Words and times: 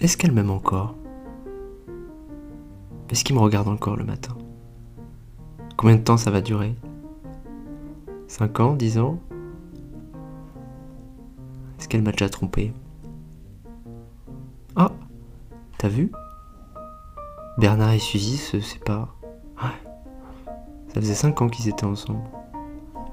Est-ce 0.00 0.16
qu'elle 0.16 0.32
m'aime 0.32 0.50
encore? 0.50 0.94
Est-ce 3.10 3.22
qu'il 3.22 3.36
me 3.36 3.40
regarde 3.40 3.68
encore 3.68 3.96
le 3.96 4.04
matin? 4.04 4.34
Combien 5.76 5.96
de 5.96 6.02
temps 6.02 6.16
ça 6.16 6.30
va 6.30 6.40
durer? 6.40 6.74
5 8.26 8.60
ans? 8.60 8.72
10 8.76 8.98
ans? 8.98 9.18
Est-ce 11.78 11.86
qu'elle 11.86 12.02
m'a 12.02 12.12
déjà 12.12 12.30
trompé? 12.30 12.72
Ah! 14.74 14.92
T'as 15.76 15.88
vu? 15.88 16.10
Bernard 17.58 17.92
et 17.92 17.98
Suzy 17.98 18.38
se 18.38 18.58
séparent. 18.58 19.14
Ouais. 19.62 20.52
Ça 20.88 21.00
faisait 21.02 21.14
5 21.14 21.42
ans 21.42 21.48
qu'ils 21.50 21.68
étaient 21.68 21.84
ensemble. 21.84 22.22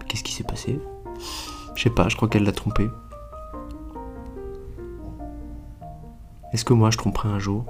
Qu'est-ce 0.08 0.24
qui 0.24 0.32
s'est 0.32 0.46
passé? 0.46 0.80
Je 1.76 1.84
sais 1.84 1.90
pas, 1.90 2.08
je 2.08 2.16
crois 2.16 2.30
qu'elle 2.30 2.44
l'a 2.44 2.54
trompé. 2.54 2.90
Est-ce 6.58 6.66
que 6.66 6.74
moi 6.74 6.90
je 6.90 6.98
tromperais 6.98 7.30
un 7.30 7.38
jour? 7.38 7.68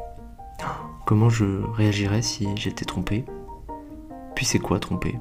Comment 1.06 1.28
je 1.30 1.44
réagirais 1.74 2.22
si 2.22 2.48
j'étais 2.56 2.86
trompé? 2.86 3.26
Puis 4.34 4.46
c'est 4.46 4.60
quoi 4.60 4.80
tromper? 4.80 5.20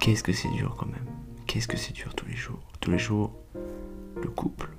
Qu'est-ce 0.00 0.22
que 0.22 0.32
c'est 0.32 0.48
dur 0.48 0.74
quand 0.78 0.86
même? 0.86 1.04
Qu'est-ce 1.46 1.68
que 1.68 1.76
c'est 1.76 1.92
dur 1.92 2.14
tous 2.14 2.24
les 2.24 2.34
jours? 2.34 2.60
Tous 2.80 2.90
les 2.92 2.98
jours, 2.98 3.30
le 4.22 4.30
couple. 4.30 4.70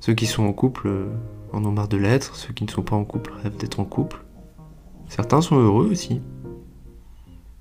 Ceux 0.00 0.12
qui 0.12 0.26
sont 0.26 0.42
en 0.44 0.52
couple 0.52 0.88
euh, 0.88 1.08
en 1.54 1.64
ont 1.64 1.72
marre 1.72 1.88
de 1.88 1.96
l'être, 1.96 2.36
ceux 2.36 2.52
qui 2.52 2.64
ne 2.64 2.70
sont 2.70 2.82
pas 2.82 2.96
en 2.96 3.04
couple 3.06 3.32
rêvent 3.32 3.56
d'être 3.56 3.80
en 3.80 3.86
couple. 3.86 4.22
Certains 5.08 5.40
sont 5.40 5.56
heureux 5.56 5.88
aussi. 5.90 6.20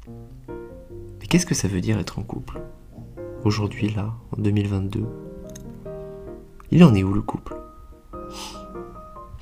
Mais 0.09 1.27
qu'est-ce 1.29 1.45
que 1.45 1.55
ça 1.55 1.69
veut 1.69 1.79
dire 1.79 1.97
être 1.97 2.19
en 2.19 2.23
couple? 2.23 2.61
Aujourd'hui, 3.45 3.89
là, 3.89 4.13
en 4.37 4.41
2022. 4.41 5.05
Il 6.71 6.83
en 6.83 6.93
est 6.93 7.03
où 7.03 7.13
le 7.13 7.21
couple? 7.21 7.55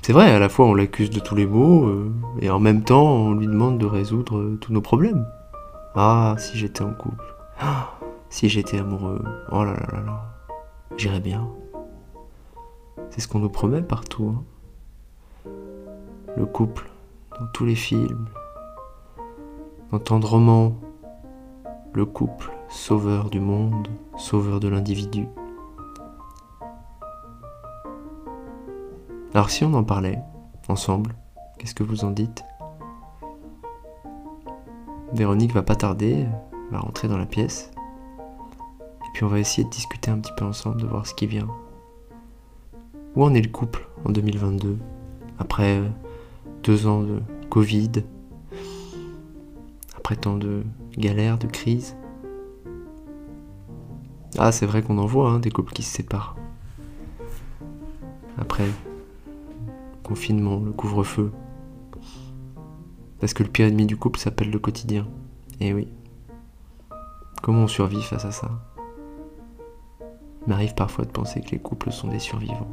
C'est 0.02 0.12
vrai, 0.12 0.30
à 0.30 0.38
la 0.38 0.48
fois 0.48 0.66
on 0.66 0.74
l'accuse 0.74 1.10
de 1.10 1.20
tous 1.20 1.34
les 1.34 1.46
maux, 1.46 1.86
euh, 1.86 2.10
et 2.40 2.48
en 2.48 2.58
même 2.60 2.82
temps 2.82 3.04
on 3.04 3.34
lui 3.34 3.46
demande 3.46 3.76
de 3.76 3.84
résoudre 3.84 4.38
euh, 4.38 4.58
tous 4.58 4.72
nos 4.72 4.80
problèmes. 4.80 5.26
Ah, 5.94 6.34
si 6.38 6.56
j'étais 6.56 6.82
en 6.82 6.94
couple. 6.94 7.34
Ah, 7.60 7.90
si 8.30 8.48
j'étais 8.48 8.78
amoureux. 8.78 9.22
Oh 9.52 9.64
là 9.64 9.72
là 9.74 9.86
là 9.92 10.00
là. 10.06 10.24
J'irais 10.96 11.20
bien. 11.20 11.46
C'est 13.10 13.20
ce 13.20 13.28
qu'on 13.28 13.40
nous 13.40 13.50
promet 13.50 13.82
partout. 13.82 14.34
hein. 14.34 15.50
Le 16.36 16.46
couple, 16.46 16.88
dans 17.38 17.46
tous 17.52 17.66
les 17.66 17.74
films, 17.74 18.28
dans 19.92 19.98
tant 19.98 20.20
de 20.20 20.26
romans. 20.26 20.74
Le 21.92 22.04
couple, 22.06 22.52
sauveur 22.68 23.30
du 23.30 23.40
monde, 23.40 23.88
sauveur 24.16 24.60
de 24.60 24.68
l'individu. 24.68 25.26
Alors 29.34 29.50
si 29.50 29.64
on 29.64 29.72
en 29.74 29.84
parlait, 29.84 30.18
ensemble, 30.68 31.14
qu'est-ce 31.58 31.74
que 31.74 31.82
vous 31.82 32.04
en 32.04 32.10
dites? 32.10 32.44
Véronique 35.14 35.54
va 35.54 35.62
pas 35.62 35.76
tarder, 35.76 36.26
va 36.70 36.80
rentrer 36.80 37.08
dans 37.08 37.16
la 37.16 37.26
pièce. 37.26 37.70
Et 39.00 39.10
puis 39.14 39.24
on 39.24 39.28
va 39.28 39.38
essayer 39.38 39.64
de 39.64 39.70
discuter 39.70 40.10
un 40.10 40.18
petit 40.18 40.32
peu 40.36 40.44
ensemble, 40.44 40.82
de 40.82 40.86
voir 40.86 41.06
ce 41.06 41.14
qui 41.14 41.26
vient. 41.26 41.48
Où 43.16 43.24
en 43.24 43.32
est 43.32 43.40
le 43.40 43.50
couple 43.50 43.88
en 44.04 44.10
2022 44.10 44.78
Après 45.38 45.78
euh, 45.78 45.88
deux 46.62 46.86
ans 46.86 47.00
de 47.00 47.22
Covid? 47.48 47.92
Après 49.96 50.16
tant 50.16 50.36
de 50.36 50.62
galères, 50.98 51.38
de 51.38 51.46
crises? 51.46 51.96
Ah, 54.36 54.52
c'est 54.52 54.66
vrai 54.66 54.82
qu'on 54.82 54.98
en 54.98 55.06
voit 55.06 55.30
hein, 55.30 55.38
des 55.38 55.50
couples 55.50 55.72
qui 55.72 55.82
se 55.82 55.94
séparent. 55.94 56.36
Après 58.36 58.66
le 58.66 58.72
confinement, 60.02 60.60
le 60.60 60.72
couvre-feu. 60.72 61.32
Parce 63.20 63.34
que 63.34 63.42
le 63.42 63.48
pire 63.48 63.66
ennemi 63.66 63.86
du 63.86 63.96
couple 63.96 64.18
s'appelle 64.18 64.50
le 64.50 64.58
quotidien. 64.58 65.06
Et 65.60 65.72
oui. 65.72 65.88
Comment 67.42 67.62
on 67.62 67.68
survit 67.68 68.02
face 68.02 68.24
à 68.24 68.32
ça? 68.32 68.50
Il 70.46 70.50
m'arrive 70.50 70.74
parfois 70.74 71.04
de 71.04 71.10
penser 71.10 71.40
que 71.40 71.50
les 71.50 71.58
couples 71.58 71.90
sont 71.90 72.08
des 72.08 72.18
survivants 72.18 72.68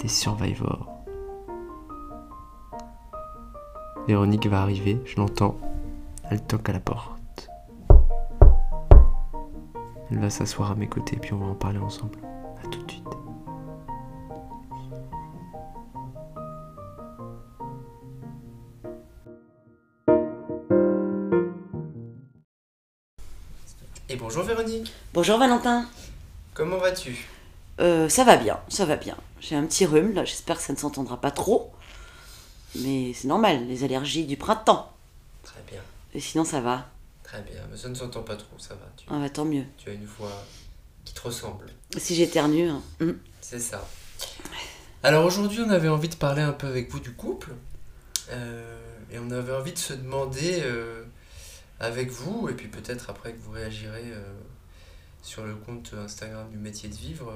des 0.00 0.08
survivors. 0.08 0.88
Véronique 4.08 4.46
va 4.46 4.62
arriver, 4.62 5.00
je 5.04 5.16
l'entends. 5.16 5.56
Elle 6.30 6.42
toque 6.42 6.68
à 6.68 6.72
la 6.72 6.80
porte. 6.80 7.19
Elle 10.10 10.18
va 10.18 10.30
s'asseoir 10.30 10.72
à 10.72 10.74
mes 10.74 10.88
côtés, 10.88 11.16
puis 11.16 11.32
on 11.32 11.38
va 11.38 11.46
en 11.46 11.54
parler 11.54 11.78
ensemble. 11.78 12.18
À 12.62 12.66
tout 12.68 12.82
de 12.82 12.90
suite. 12.90 13.04
Et 24.08 24.16
bonjour 24.16 24.42
Véronique, 24.42 24.92
Bonjour 25.14 25.38
Valentin. 25.38 25.86
comment 26.54 26.78
vas-tu? 26.78 27.26
Euh, 27.80 28.08
ça 28.08 28.24
va 28.24 28.36
bien, 28.36 28.58
ça 28.68 28.84
va 28.84 28.96
bien. 28.96 29.16
J'ai 29.40 29.56
un 29.56 29.64
petit 29.64 29.86
rhume 29.86 30.12
là, 30.14 30.24
j'espère 30.24 30.56
que 30.56 30.62
ça 30.62 30.72
ne 30.72 30.78
s'entendra 30.78 31.20
pas 31.20 31.30
trop. 31.30 31.70
Mais 32.76 33.12
c'est 33.14 33.28
normal, 33.28 33.66
les 33.66 33.84
allergies 33.84 34.24
du 34.26 34.36
printemps. 34.36 34.92
Très 35.42 35.60
bien, 35.70 35.80
Et 36.14 36.20
sinon 36.20 36.44
ça 36.44 36.60
va? 36.60 36.86
Très 37.30 37.42
bien, 37.42 37.60
mais 37.70 37.76
ça 37.76 37.88
ne 37.88 37.94
s'entend 37.94 38.22
pas 38.22 38.34
trop, 38.36 38.58
ça 38.58 38.74
va. 38.74 38.88
Tu, 38.96 39.06
Ah 39.08 39.18
bah 39.20 39.30
tant 39.30 39.44
mieux. 39.44 39.64
tu 39.78 39.88
as 39.88 39.92
une 39.92 40.04
voix 40.04 40.44
qui 41.04 41.14
te 41.14 41.20
ressemble. 41.20 41.66
Si 41.96 42.14
j'éternue. 42.16 42.68
hein. 42.68 42.82
Hum. 43.00 43.18
C'est 43.40 43.60
ça. 43.60 43.86
Alors 45.04 45.24
aujourd'hui, 45.24 45.60
on 45.64 45.70
avait 45.70 45.88
envie 45.88 46.08
de 46.08 46.16
parler 46.16 46.42
un 46.42 46.52
peu 46.52 46.66
avec 46.66 46.90
vous 46.90 46.98
du 47.00 47.12
couple. 47.12 47.52
Euh, 48.30 48.76
et 49.12 49.18
on 49.20 49.30
avait 49.30 49.52
envie 49.54 49.72
de 49.72 49.78
se 49.78 49.92
demander 49.92 50.60
euh, 50.62 51.04
avec 51.78 52.10
vous, 52.10 52.48
et 52.48 52.52
puis 52.54 52.66
peut-être 52.68 53.10
après 53.10 53.32
que 53.32 53.38
vous 53.40 53.52
réagirez 53.52 54.04
euh, 54.12 54.22
sur 55.22 55.44
le 55.46 55.54
compte 55.54 55.92
Instagram 55.96 56.48
du 56.50 56.58
métier 56.58 56.88
de 56.88 56.94
vivre, 56.96 57.32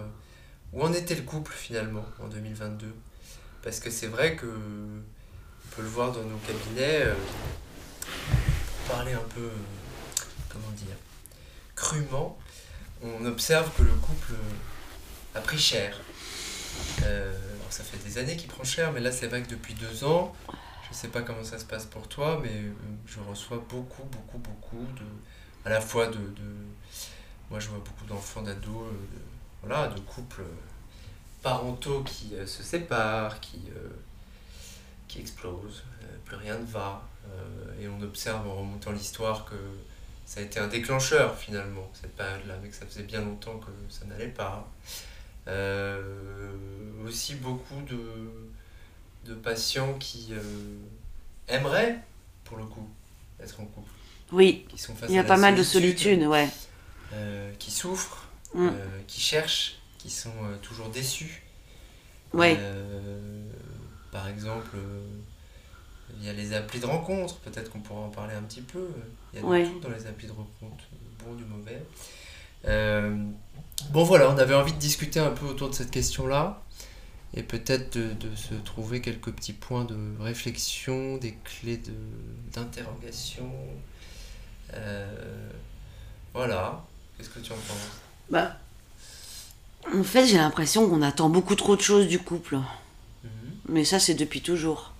où 0.73 0.83
en 0.83 0.93
était 0.93 1.15
le 1.15 1.23
couple 1.23 1.53
finalement 1.53 2.05
en 2.21 2.27
2022 2.29 2.93
Parce 3.63 3.79
que 3.81 3.91
c'est 3.91 4.07
vrai 4.09 4.35
que 4.37 4.47
on 4.47 5.77
peut 5.77 5.83
le 5.83 5.89
voir 5.89 6.13
dans 6.13 6.23
nos 6.23 6.37
cabinets, 6.39 7.07
parler 8.89 9.13
un 9.15 9.29
peu, 9.35 9.49
comment 10.55 10.71
dire, 10.77 10.97
crûment, 11.75 12.39
on 13.03 13.27
observe 13.27 13.71
que 13.77 13.83
le 13.83 13.93
couple 13.95 14.33
euh, 14.33 15.39
a 15.39 15.41
pris 15.41 15.59
cher. 15.59 16.01
Euh, 17.03 17.33
alors 17.57 17.73
ça 17.73 17.85
fait 17.85 17.99
des 17.99 18.19
années 18.19 18.37
qu'il 18.37 18.49
prend 18.49 18.65
cher, 18.65 18.93
mais 18.93 19.01
là 19.01 19.13
c'est 19.13 19.27
vrai 19.27 19.43
que 19.43 19.51
depuis 19.51 19.75
deux 19.75 20.05
ans, 20.05 20.35
je 20.91 20.97
sais 20.97 21.09
pas 21.09 21.23
comment 21.23 21.45
ça 21.45 21.59
se 21.59 21.65
passe 21.65 21.85
pour 21.87 22.09
toi, 22.09 22.41
mais 22.43 22.51
euh, 22.53 22.73
je 23.07 23.19
reçois 23.21 23.63
beaucoup, 23.69 24.05
beaucoup, 24.05 24.39
beaucoup 24.39 24.87
de, 24.97 25.05
à 25.69 25.71
la 25.71 25.81
fois 25.81 26.07
de, 26.07 26.13
de- 26.19 26.67
moi 27.51 27.61
je 27.61 27.69
vois 27.69 27.79
beaucoup 27.79 28.05
d'enfants, 28.07 28.43
d'ados, 28.43 28.87
euh, 28.87 28.91
de, 28.93 29.21
voilà, 29.63 29.89
de 29.89 30.01
couples 30.01 30.43
euh, 30.43 30.55
parentaux 31.43 32.03
qui 32.05 32.35
euh, 32.35 32.47
se 32.47 32.63
séparent, 32.63 33.41
qui, 33.41 33.61
euh, 33.77 33.89
qui 35.09 35.21
explosent, 35.21 35.83
euh, 36.03 36.07
plus 36.25 36.37
rien 36.37 36.59
ne 36.59 36.67
va, 36.67 37.07
euh, 37.29 37.81
et 37.83 37.89
on 37.89 38.01
observe 38.03 38.47
en 38.49 38.55
remontant 38.57 38.93
l'histoire 38.93 39.45
que 39.45 39.55
ça 40.27 40.41
a 40.41 40.43
été 40.43 40.59
un 40.59 40.69
déclencheur 40.69 41.37
finalement, 41.37 41.91
cette 41.95 42.15
période-là, 42.17 42.55
mais 42.63 42.69
que 42.69 42.75
ça 42.75 42.87
faisait 42.87 43.03
bien 43.03 43.21
longtemps 43.21 43.59
que 43.59 43.71
ça 43.93 44.05
n'allait 44.07 44.29
pas. 44.29 44.69
Euh, 45.47 46.53
aussi 47.07 47.35
beaucoup 47.35 47.83
de, 47.83 48.51
de 49.27 49.35
patients 49.35 49.95
qui 49.95 50.29
euh, 50.33 50.41
aimeraient, 51.49 51.99
pour 52.45 52.57
le 52.57 52.65
coup, 52.65 52.89
être 53.41 53.61
en 53.61 53.67
couple, 53.67 53.91
Oui, 54.33 54.65
qui 54.69 54.79
sont 54.79 54.95
face 54.95 55.11
il 55.11 55.17
y 55.17 55.19
a 55.19 55.25
pas 55.25 55.37
mal 55.37 55.55
de 55.55 55.63
solitude, 55.63 56.23
ouais. 56.25 56.49
euh, 57.13 57.53
qui 57.59 57.71
souffrent, 57.71 58.21
Mm. 58.55 58.69
qui 59.09 59.21
cherchent, 59.21 59.81
qui 59.99 60.09
sont 60.11 60.31
toujours 60.63 60.89
déçus. 60.89 61.43
Ouais. 62.33 62.57
Par 64.13 64.29
exemple, 64.29 64.77
il 66.21 66.27
y 66.27 66.29
a 66.29 66.33
les 66.33 66.53
applis 66.53 66.81
de 66.81 66.87
rencontre, 66.87 67.37
peut-être 67.37 67.71
qu'on 67.71 67.81
pourra 67.81 68.01
en 68.01 68.09
parler 68.11 68.35
un 68.35 68.43
petit 68.43 68.61
peu. 68.63 68.89
Il 69.33 69.37
y 69.37 69.39
a 69.39 69.43
de 69.43 69.47
Ouais. 69.47 69.65
tout 69.65 69.81
dans 69.81 69.91
les 69.91 70.07
applis 70.07 70.27
de 70.27 70.33
rencontre, 70.33 70.85
bon, 71.25 71.35
du 71.35 71.45
mauvais. 71.45 71.83
Euh, 72.67 73.17
bon 73.91 74.05
voilà, 74.05 74.31
on 74.31 74.39
avait 74.39 74.55
envie 74.55 74.73
de 74.73 74.79
discuter 74.79 75.21
un 75.21 75.31
peu 75.31 75.47
autour 75.47 75.69
de 75.69 75.75
cette 75.75 75.91
question-là 75.91 76.63
et 77.35 77.43
peut-être 77.43 77.99
de, 77.99 78.13
de 78.15 78.35
se 78.37 78.55
trouver 78.55 79.01
quelques 79.01 79.33
petits 79.33 79.53
points 79.53 79.85
de 79.85 79.97
réflexion, 80.21 81.17
des 81.19 81.37
clés 81.45 81.77
de, 81.79 81.93
d'interrogation. 82.55 83.51
Euh, 84.75 85.51
voilà, 86.33 86.85
qu'est-ce 87.17 87.29
que 87.29 87.41
tu 87.41 87.53
en 87.53 87.57
penses? 87.57 87.89
Bah. 88.31 88.57
En 89.95 90.03
fait, 90.03 90.27
j'ai 90.27 90.39
l'impression 90.39 90.89
qu'on 90.89 91.03
attend 91.03 91.29
beaucoup 91.29 91.55
trop 91.57 91.77
de 91.77 91.83
choses 91.83 92.09
du 92.09 92.19
couple. 92.19 92.57
Mhm. 92.57 93.31
Mais 93.69 93.85
ça, 93.85 93.99
c'est 93.99 94.15
depuis 94.15 94.41
toujours. 94.41 94.94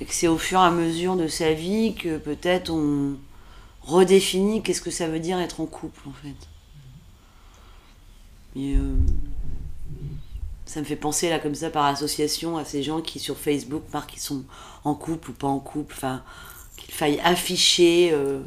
Et 0.00 0.04
que 0.04 0.14
c'est 0.14 0.28
au 0.28 0.38
fur 0.38 0.58
et 0.60 0.64
à 0.64 0.70
mesure 0.70 1.16
de 1.16 1.28
sa 1.28 1.52
vie 1.52 1.94
que 1.94 2.18
peut-être 2.18 2.70
on 2.70 3.16
redéfinit 3.82 4.62
qu'est-ce 4.62 4.80
que 4.80 4.90
ça 4.90 5.06
veut 5.08 5.20
dire 5.20 5.38
être 5.38 5.60
en 5.60 5.66
couple, 5.66 6.08
en 6.08 6.12
fait. 6.12 6.48
Euh, 8.56 8.96
ça 10.66 10.80
me 10.80 10.84
fait 10.84 10.96
penser 10.96 11.28
là 11.28 11.38
comme 11.38 11.54
ça 11.54 11.70
par 11.70 11.84
association 11.86 12.56
à 12.56 12.64
ces 12.64 12.82
gens 12.82 13.00
qui 13.00 13.18
sur 13.18 13.36
Facebook 13.36 13.82
marquent 13.92 14.10
qu'ils 14.10 14.20
sont 14.20 14.44
en 14.84 14.94
couple 14.94 15.30
ou 15.30 15.32
pas 15.32 15.48
en 15.48 15.58
couple, 15.58 15.94
enfin 15.96 16.22
qu'il 16.76 16.92
faille 16.92 17.20
afficher 17.22 18.10
euh, 18.12 18.40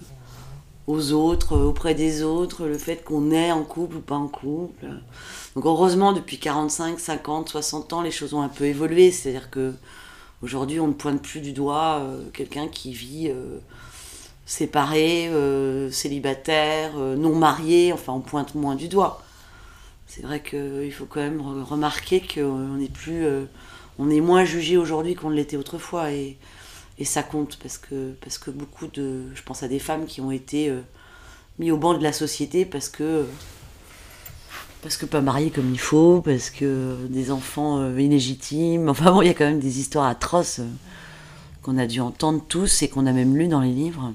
aux 0.87 1.11
autres, 1.11 1.53
euh, 1.53 1.65
auprès 1.65 1.93
des 1.93 2.23
autres, 2.23 2.65
le 2.65 2.77
fait 2.77 3.03
qu'on 3.03 3.31
est 3.31 3.51
en 3.51 3.63
couple 3.63 3.97
ou 3.97 4.01
pas 4.01 4.15
en 4.15 4.27
couple. 4.27 4.85
Donc 5.55 5.65
heureusement 5.65 6.13
depuis 6.13 6.39
45, 6.39 6.99
50, 6.99 7.49
60 7.49 7.93
ans 7.93 8.01
les 8.01 8.11
choses 8.11 8.33
ont 8.33 8.41
un 8.41 8.49
peu 8.49 8.65
évolué, 8.65 9.11
c'est-à-dire 9.11 9.49
que 9.49 9.73
aujourd'hui 10.41 10.79
on 10.79 10.87
ne 10.87 10.93
pointe 10.93 11.21
plus 11.21 11.41
du 11.41 11.53
doigt 11.53 12.01
quelqu'un 12.33 12.67
qui 12.67 12.93
vit 12.93 13.31
séparé, 14.45 15.29
célibataire, 15.91 16.95
non 16.97 17.35
marié, 17.35 17.93
enfin 17.93 18.13
on 18.13 18.21
pointe 18.21 18.55
moins 18.55 18.75
du 18.75 18.87
doigt. 18.87 19.23
C'est 20.07 20.21
vrai 20.21 20.41
qu'il 20.41 20.91
faut 20.93 21.05
quand 21.05 21.19
même 21.19 21.41
remarquer 21.41 22.21
qu'on 22.21 22.79
est 22.79 22.91
plus, 22.91 23.25
euh, 23.25 23.45
on 23.99 24.09
est 24.09 24.21
moins 24.21 24.45
jugé 24.45 24.77
aujourd'hui 24.77 25.15
qu'on 25.15 25.29
l'était 25.29 25.57
autrefois 25.57 26.11
et, 26.11 26.37
ça 27.03 27.21
compte 27.21 27.59
parce 27.61 27.77
que, 27.77 28.13
parce 28.21 28.39
que 28.39 28.49
beaucoup 28.49 28.87
de, 28.87 29.25
je 29.35 29.43
pense 29.43 29.61
à 29.61 29.67
des 29.67 29.77
femmes 29.77 30.07
qui 30.07 30.19
ont 30.19 30.31
été 30.31 30.69
euh, 30.69 30.81
mis 31.59 31.69
au 31.69 31.77
banc 31.77 31.93
de 31.93 32.01
la 32.01 32.11
société 32.11 32.65
parce 32.65 32.89
que 32.89 33.27
parce 34.87 34.95
que 34.95 35.05
pas 35.05 35.19
mariées 35.19 35.51
comme 35.51 35.73
il 35.73 35.79
faut, 35.79 36.21
parce 36.21 36.49
que 36.49 36.95
des 37.09 37.29
enfants 37.29 37.81
euh, 37.81 37.99
illégitimes, 37.99 38.87
enfin 38.89 39.11
bon, 39.11 39.21
il 39.21 39.27
y 39.27 39.29
a 39.29 39.33
quand 39.33 39.43
même 39.43 39.59
des 39.59 39.81
histoires 39.81 40.05
atroces 40.05 40.61
qu'on 41.61 41.77
a 41.77 41.87
dû 41.87 41.99
entendre 41.99 42.41
tous 42.47 42.83
et 42.83 42.87
qu'on 42.87 43.05
a 43.05 43.11
même 43.11 43.35
lu 43.35 43.49
dans 43.49 43.59
les 43.59 43.73
livres. 43.73 44.13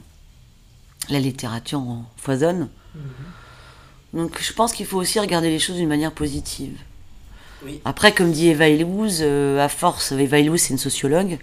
La 1.10 1.20
littérature 1.20 1.78
en 1.78 2.06
foisonne. 2.16 2.70
Mhm. 2.94 3.02
Donc 4.14 4.40
je 4.40 4.50
pense 4.54 4.72
qu'il 4.72 4.86
faut 4.86 4.96
aussi 4.96 5.20
regarder 5.20 5.50
les 5.50 5.58
choses 5.58 5.76
d'une 5.76 5.88
manière 5.88 6.12
positive. 6.12 6.78
Après, 7.84 8.12
comme 8.12 8.32
dit 8.32 8.48
Eva 8.48 8.70
Illouz, 8.70 9.18
euh, 9.20 9.62
à 9.62 9.68
force, 9.68 10.12
Eva 10.12 10.38
Illouz 10.38 10.58
c'est 10.58 10.72
une 10.72 10.78
sociologue, 10.78 11.38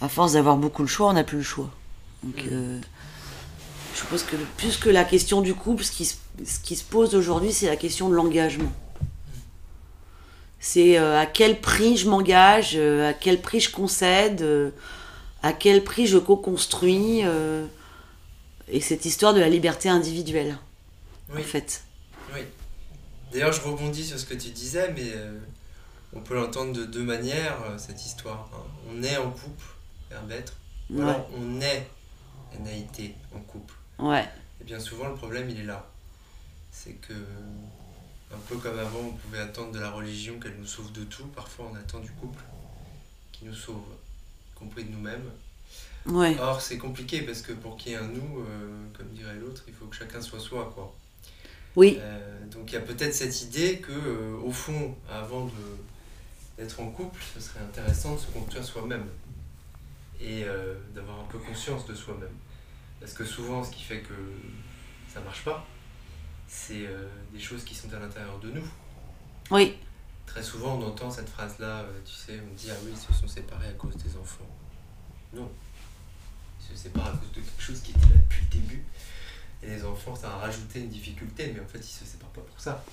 à 0.00 0.08
force 0.08 0.32
d'avoir 0.32 0.56
beaucoup 0.56 0.82
le 0.82 0.88
choix, 0.88 1.08
on 1.08 1.12
n'a 1.12 1.24
plus 1.24 1.38
le 1.38 1.44
choix. 1.44 1.70
Donc 2.24 2.44
euh, 2.50 2.80
je 3.94 4.00
suppose 4.00 4.24
que 4.24 4.34
plus 4.56 4.76
que 4.76 4.90
la 4.90 5.04
question 5.04 5.40
du 5.40 5.54
couple, 5.54 5.84
ce 5.84 5.92
qui, 5.92 6.16
ce 6.44 6.60
qui 6.60 6.76
se 6.76 6.84
pose 6.84 7.14
aujourd'hui, 7.14 7.52
c'est 7.52 7.66
la 7.66 7.76
question 7.76 8.08
de 8.08 8.14
l'engagement. 8.14 8.72
C'est 10.60 10.98
euh, 10.98 11.18
à 11.18 11.26
quel 11.26 11.60
prix 11.60 11.96
je 11.96 12.08
m'engage, 12.08 12.76
à 12.76 13.12
quel 13.12 13.40
prix 13.40 13.60
je 13.60 13.70
concède, 13.70 14.44
à 15.42 15.52
quel 15.52 15.84
prix 15.84 16.06
je 16.06 16.18
co-construis, 16.18 17.22
et 18.68 18.80
cette 18.80 19.04
histoire 19.04 19.32
de 19.34 19.40
la 19.40 19.48
liberté 19.48 19.88
individuelle, 19.88 20.58
en 21.32 21.42
fait. 21.42 21.82
D'ailleurs, 23.32 23.52
je 23.52 23.60
rebondis 23.60 24.04
sur 24.04 24.18
ce 24.18 24.24
que 24.24 24.34
tu 24.34 24.50
disais, 24.50 24.92
mais 24.92 25.12
euh, 25.14 25.38
on 26.12 26.20
peut 26.20 26.34
l'entendre 26.34 26.72
de 26.72 26.84
deux 26.84 27.02
manières, 27.02 27.58
euh, 27.66 27.76
cette 27.76 28.04
histoire. 28.04 28.48
Hein. 28.54 28.62
On 28.90 29.02
est 29.02 29.16
en 29.16 29.30
couple, 29.30 29.66
Herbêtre, 30.10 30.54
ou 30.90 31.02
alors 31.02 31.28
on 31.36 31.60
est 31.60 31.86
NAIT 32.60 33.14
en 33.34 33.40
couple. 33.40 33.74
Ouais. 33.98 34.24
Et 34.60 34.64
bien 34.64 34.80
souvent, 34.80 35.08
le 35.08 35.16
problème, 35.16 35.50
il 35.50 35.60
est 35.60 35.64
là. 35.64 35.86
C'est 36.78 36.92
que, 36.92 37.14
un 38.32 38.38
peu 38.48 38.58
comme 38.58 38.78
avant, 38.78 39.00
on 39.00 39.12
pouvait 39.12 39.38
attendre 39.38 39.72
de 39.72 39.80
la 39.80 39.90
religion 39.90 40.38
qu'elle 40.38 40.56
nous 40.58 40.66
sauve 40.66 40.92
de 40.92 41.04
tout, 41.04 41.26
parfois 41.28 41.70
on 41.72 41.74
attend 41.74 42.00
du 42.00 42.10
couple 42.12 42.44
qui 43.32 43.46
nous 43.46 43.54
sauve, 43.54 43.82
y 44.52 44.58
compris 44.58 44.84
de 44.84 44.90
nous-mêmes. 44.90 45.30
Ouais. 46.04 46.36
Or, 46.38 46.60
c'est 46.60 46.76
compliqué 46.76 47.22
parce 47.22 47.40
que 47.40 47.52
pour 47.52 47.76
qu'il 47.78 47.92
y 47.92 47.94
ait 47.94 47.98
un 47.98 48.06
nous, 48.06 48.40
euh, 48.40 48.86
comme 48.92 49.08
dirait 49.08 49.36
l'autre, 49.36 49.64
il 49.66 49.74
faut 49.74 49.86
que 49.86 49.96
chacun 49.96 50.20
soit 50.20 50.38
soi, 50.38 50.70
quoi. 50.74 50.94
Oui. 51.76 51.98
Euh, 51.98 52.46
donc 52.48 52.70
il 52.70 52.74
y 52.74 52.78
a 52.78 52.82
peut-être 52.82 53.14
cette 53.14 53.42
idée 53.42 53.78
que, 53.78 53.92
euh, 53.92 54.36
au 54.44 54.52
fond, 54.52 54.94
avant 55.10 55.50
d'être 56.58 56.80
en 56.80 56.90
couple, 56.90 57.20
ce 57.34 57.40
serait 57.40 57.60
intéressant 57.60 58.14
de 58.14 58.20
se 58.20 58.26
construire 58.26 58.64
soi-même 58.64 59.06
et 60.20 60.44
d'avoir 60.94 61.20
un 61.20 61.26
peu 61.30 61.38
conscience 61.38 61.86
de 61.86 61.94
soi-même. 61.94 62.36
Parce 63.00 63.12
que 63.12 63.24
souvent, 63.24 63.64
ce 63.64 63.70
qui 63.70 63.82
fait 63.82 64.00
que 64.00 64.14
ça 65.12 65.20
marche 65.20 65.44
pas, 65.44 65.66
c'est 66.48 66.88
des 67.32 67.40
choses 67.40 67.64
qui 67.64 67.74
sont 67.74 67.92
à 67.92 67.98
l'intérieur 67.98 68.38
de 68.38 68.50
nous. 68.50 68.66
Oui. 69.50 69.76
Très 70.26 70.42
souvent, 70.42 70.78
on 70.78 70.86
entend 70.86 71.10
cette 71.10 71.28
phrase-là, 71.28 71.84
tu 72.04 72.12
sais, 72.12 72.40
on 72.40 72.54
dit 72.54 72.68
Ah 72.70 72.76
oui, 72.84 72.92
ils 72.92 73.14
se 73.14 73.18
sont 73.18 73.28
séparés 73.28 73.68
à 73.68 73.72
cause 73.72 73.96
des 73.96 74.16
enfants. 74.16 74.48
Non. 75.32 75.50
Ils 76.60 76.76
se 76.76 76.82
séparent 76.82 77.08
à 77.08 77.16
cause 77.16 77.30
de 77.30 77.40
quelque 77.40 77.62
chose 77.62 77.80
qui 77.80 77.92
était 77.92 78.00
là 78.00 78.16
depuis 78.28 78.42
le 78.50 78.60
début 78.60 78.84
et 79.62 79.70
les 79.70 79.84
enfants, 79.84 80.14
ça 80.14 80.28
a 80.28 80.36
rajouté 80.36 80.80
une 80.80 80.88
difficulté, 80.88 81.50
mais 81.54 81.60
en 81.60 81.66
fait, 81.66 81.78
ils 81.78 81.84
se 81.84 82.04
séparent 82.04 82.30
pas 82.30 82.42
pour 82.42 82.60
ça. 82.60 82.84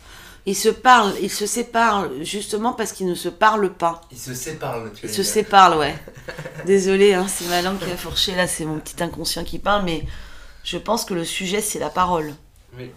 Ils 0.46 0.56
se 0.56 0.70
parlent, 0.70 1.14
ils 1.22 1.32
se 1.32 1.46
séparent 1.46 2.10
justement 2.22 2.74
parce 2.74 2.94
qu'ils 2.94 3.08
ne 3.08 3.16
se 3.16 3.30
parlent 3.30 3.74
pas. 3.74 4.02
Ils 4.12 4.18
se 4.18 4.34
séparent, 4.34 4.84
tu 4.94 5.06
Ils 5.06 5.14
se 5.14 5.24
séparent, 5.24 5.78
ouais. 5.78 5.96
Désolée, 6.66 7.14
hein, 7.14 7.28
c'est 7.28 7.48
ma 7.48 7.62
langue 7.62 7.80
qui 7.80 7.92
a 7.92 7.98
fourché, 7.98 8.36
là, 8.36 8.48
c'est 8.48 8.66
mon 8.66 8.80
petit 8.80 9.02
inconscient 9.04 9.44
qui 9.44 9.60
parle, 9.60 9.84
mais 9.84 10.06
je 10.64 10.78
pense 10.78 11.06
que 11.06 11.14
le 11.14 11.26
sujet, 11.26 11.62
c'est 11.62 11.80
la 11.80 11.90
parole. 11.90 12.34
Oui. 12.78 12.92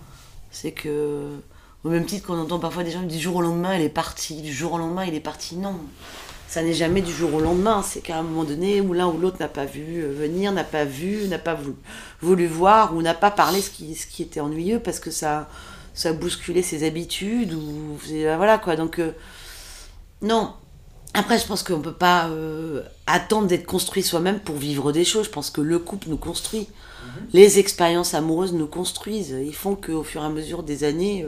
C'est 0.59 0.73
que, 0.73 1.37
au 1.85 1.91
même 1.91 2.07
titre 2.07 2.27
qu'on 2.27 2.41
entend 2.41 2.59
parfois 2.59 2.83
des 2.83 2.91
gens 2.91 3.03
du 3.03 3.19
jour 3.19 3.37
au 3.37 3.43
lendemain, 3.43 3.73
elle 3.73 3.83
est 3.83 3.91
partie, 3.91 4.41
du 4.41 4.55
jour 4.55 4.73
au 4.73 4.79
lendemain, 4.79 5.05
il 5.05 5.15
est 5.15 5.21
parti. 5.21 5.57
Non 5.57 5.79
ça 6.49 6.63
n'est 6.63 6.75
jamais 6.75 7.03
du 7.03 7.13
jour 7.13 7.35
au 7.35 7.41
lendemain. 7.41 7.83
C'est 7.83 8.01
qu'à 8.01 8.19
un 8.19 8.23
moment 8.23 8.45
donné 8.45 8.81
où 8.81 8.95
l'un 8.95 9.09
ou 9.09 9.19
l'autre 9.19 9.37
n'a 9.41 9.49
pas 9.49 9.67
vu 9.67 10.03
venir, 10.07 10.53
n'a 10.53 10.65
pas 10.65 10.85
vu, 10.85 11.29
n'a 11.29 11.39
pas 11.39 11.59
voulu, 12.23 12.47
voir 12.47 12.95
ou 12.95 13.03
n'a 13.03 13.13
pas 13.13 13.31
parlé 13.31 13.61
ce 13.61 13.71
qui, 13.71 14.23
était 14.23 14.41
ennuyeux 14.41 14.81
parce 14.81 15.01
que 15.01 15.11
ça, 15.11 15.49
ça 15.93 16.13
bousculait 16.13 16.63
ses 16.63 16.87
habitudes 16.87 17.53
ou 17.53 17.99
voilà 18.39 18.57
quoi. 18.57 18.77
Donc 18.77 18.99
euh, 19.01 19.11
non. 20.23 20.55
Après, 21.13 21.39
je 21.39 21.47
pense 21.47 21.63
qu'on 21.63 21.79
ne 21.79 21.83
peut 21.83 21.93
pas 21.93 22.29
euh, 22.29 22.83
attendre 23.07 23.49
d'être 23.49 23.67
construit 23.67 24.03
soi-même 24.03 24.39
pour 24.39 24.57
vivre 24.57 24.93
des 24.93 25.05
choses. 25.05 25.27
Je 25.27 25.31
pense 25.31 25.51
que 25.51 25.61
le 25.61 25.79
couple 25.79 26.09
nous 26.09 26.17
construit. 26.19 26.69
Mhm. 27.07 27.29
Les 27.33 27.59
expériences 27.59 28.15
amoureuses 28.15 28.53
nous 28.53 28.67
construisent. 28.67 29.37
Ils 29.45 29.55
font 29.55 29.77
qu'au 29.77 30.03
fur 30.03 30.23
et 30.23 30.27
à 30.27 30.29
mesure 30.29 30.63
des 30.63 30.85
années, 30.85 31.27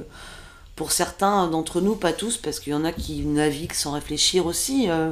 pour 0.78 0.92
certains 0.92 1.48
d'entre 1.48 1.80
nous, 1.80 1.96
pas 1.96 2.12
tous, 2.12 2.36
parce 2.36 2.60
qu'il 2.60 2.72
y 2.72 2.76
en 2.76 2.84
a 2.84 2.92
qui 2.92 3.22
naviguent 3.25 3.72
sans 3.72 3.90
réfléchir 3.90 4.46
aussi. 4.46 4.88
Euh, 4.88 5.10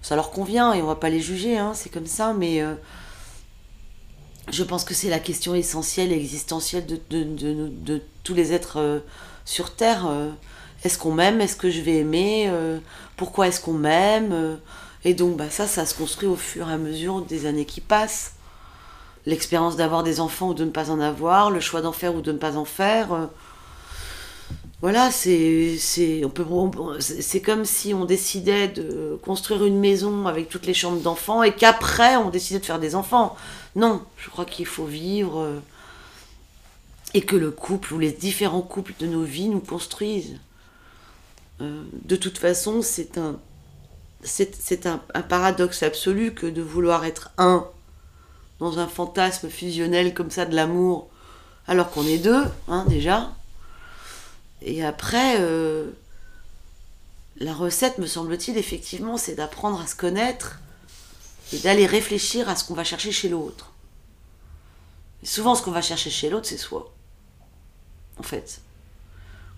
ça 0.00 0.16
leur 0.16 0.30
convient 0.30 0.72
et 0.72 0.80
on 0.80 0.86
va 0.86 0.94
pas 0.94 1.10
les 1.10 1.20
juger, 1.20 1.58
hein, 1.58 1.72
c'est 1.74 1.90
comme 1.90 2.06
ça, 2.06 2.32
mais 2.32 2.62
euh, 2.62 2.72
je 4.50 4.64
pense 4.64 4.82
que 4.82 4.94
c'est 4.94 5.10
la 5.10 5.18
question 5.18 5.54
essentielle 5.54 6.10
existentielle 6.10 6.86
de, 6.86 8.02
tous 8.22 8.32
les 8.32 8.54
êtres 8.54 8.78
euh, 8.78 9.00
sur 9.44 9.74
Terre. 9.74 10.08
est-ce 10.84 10.96
qu'on 10.96 11.12
m'aime 11.12 11.42
Est-ce 11.42 11.56
que 11.56 11.68
je 11.68 11.82
vais 11.82 11.96
aimer 11.96 12.50
Pourquoi 13.18 13.48
est-ce 13.48 13.60
qu'on 13.60 13.74
m'aime 13.74 14.58
Et 15.04 15.12
donc 15.12 15.36
bah, 15.36 15.50
ça, 15.50 15.66
ça 15.66 15.84
se 15.84 15.94
construit 15.94 16.28
au 16.28 16.36
fur 16.36 16.70
et 16.70 16.72
à 16.72 16.78
mesure 16.78 17.20
des 17.20 17.44
années 17.44 17.66
qui 17.66 17.82
passent. 17.82 18.33
L'expérience 19.26 19.76
d'avoir 19.76 20.02
des 20.02 20.20
enfants 20.20 20.48
ou 20.48 20.54
de 20.54 20.64
ne 20.64 20.70
pas 20.70 20.90
en 20.90 21.00
avoir, 21.00 21.50
le 21.50 21.60
choix 21.60 21.80
d'en 21.80 21.92
faire 21.92 22.14
ou 22.14 22.20
de 22.20 22.32
ne 22.32 22.38
pas 22.38 22.56
en 22.56 22.64
faire 22.64 23.28
voilà, 24.84 25.10
c'est 25.10 25.78
c'est 25.78 26.20
comme 27.40 27.64
si 27.64 27.94
on 27.94 28.04
décidait 28.04 28.68
de 28.68 29.18
construire 29.22 29.64
une 29.64 29.80
maison 29.80 30.26
avec 30.26 30.50
toutes 30.50 30.66
les 30.66 30.74
chambres 30.74 31.00
d'enfants 31.00 31.42
et 31.42 31.54
qu'après 31.54 32.16
on 32.16 32.28
décidait 32.28 32.60
de 32.60 32.66
faire 32.66 32.78
des 32.78 32.94
enfants. 32.94 33.34
Non, 33.76 34.02
je 34.18 34.28
crois 34.28 34.44
qu'il 34.44 34.66
faut 34.66 34.84
vivre 34.84 35.40
euh, 35.40 35.58
et 37.14 37.22
que 37.22 37.34
le 37.34 37.50
couple 37.50 37.94
ou 37.94 37.98
les 37.98 38.10
différents 38.10 38.60
couples 38.60 38.92
de 38.98 39.06
nos 39.06 39.22
vies 39.22 39.48
nous 39.48 39.60
construisent. 39.60 40.38
Euh, 41.62 41.82
de 42.04 42.16
toute 42.16 42.36
façon, 42.36 42.82
c'est 42.82 43.16
un 43.16 43.38
c'est 44.22 44.86
un, 44.86 44.98
paradoxe 44.98 45.82
absolu 45.82 46.34
que 46.34 46.46
de 46.46 46.60
vouloir 46.60 47.06
être 47.06 47.30
un 47.38 47.66
dans 48.58 48.78
un 48.78 48.86
fantasme 48.86 49.48
fusionnel 49.48 50.14
comme 50.14 50.30
ça 50.30 50.46
de 50.46 50.54
l'amour 50.54 51.08
alors 51.66 51.90
qu'on 51.90 52.06
est 52.06 52.18
deux, 52.18 52.44
hein, 52.68 52.84
déjà 52.88 53.30
et 54.64 54.82
après, 54.82 55.36
euh, 55.40 55.90
la 57.36 57.52
recette, 57.52 57.98
me 57.98 58.06
semble-t-il, 58.06 58.56
effectivement, 58.56 59.18
c'est 59.18 59.34
d'apprendre 59.34 59.80
à 59.80 59.86
se 59.86 59.94
connaître 59.94 60.58
et 61.52 61.58
d'aller 61.58 61.86
réfléchir 61.86 62.48
à 62.48 62.56
ce 62.56 62.64
qu'on 62.64 62.74
va 62.74 62.84
chercher 62.84 63.12
chez 63.12 63.28
l'autre. 63.28 63.72
souvent, 65.22 65.54
ce 65.54 65.62
qu'on 65.62 65.70
va 65.70 65.82
chercher 65.82 66.10
chez 66.10 66.30
l'autre, 66.30 66.46
c'est 66.46 66.56
soi. 66.56 66.92
En 68.18 68.22
fait. 68.22 68.60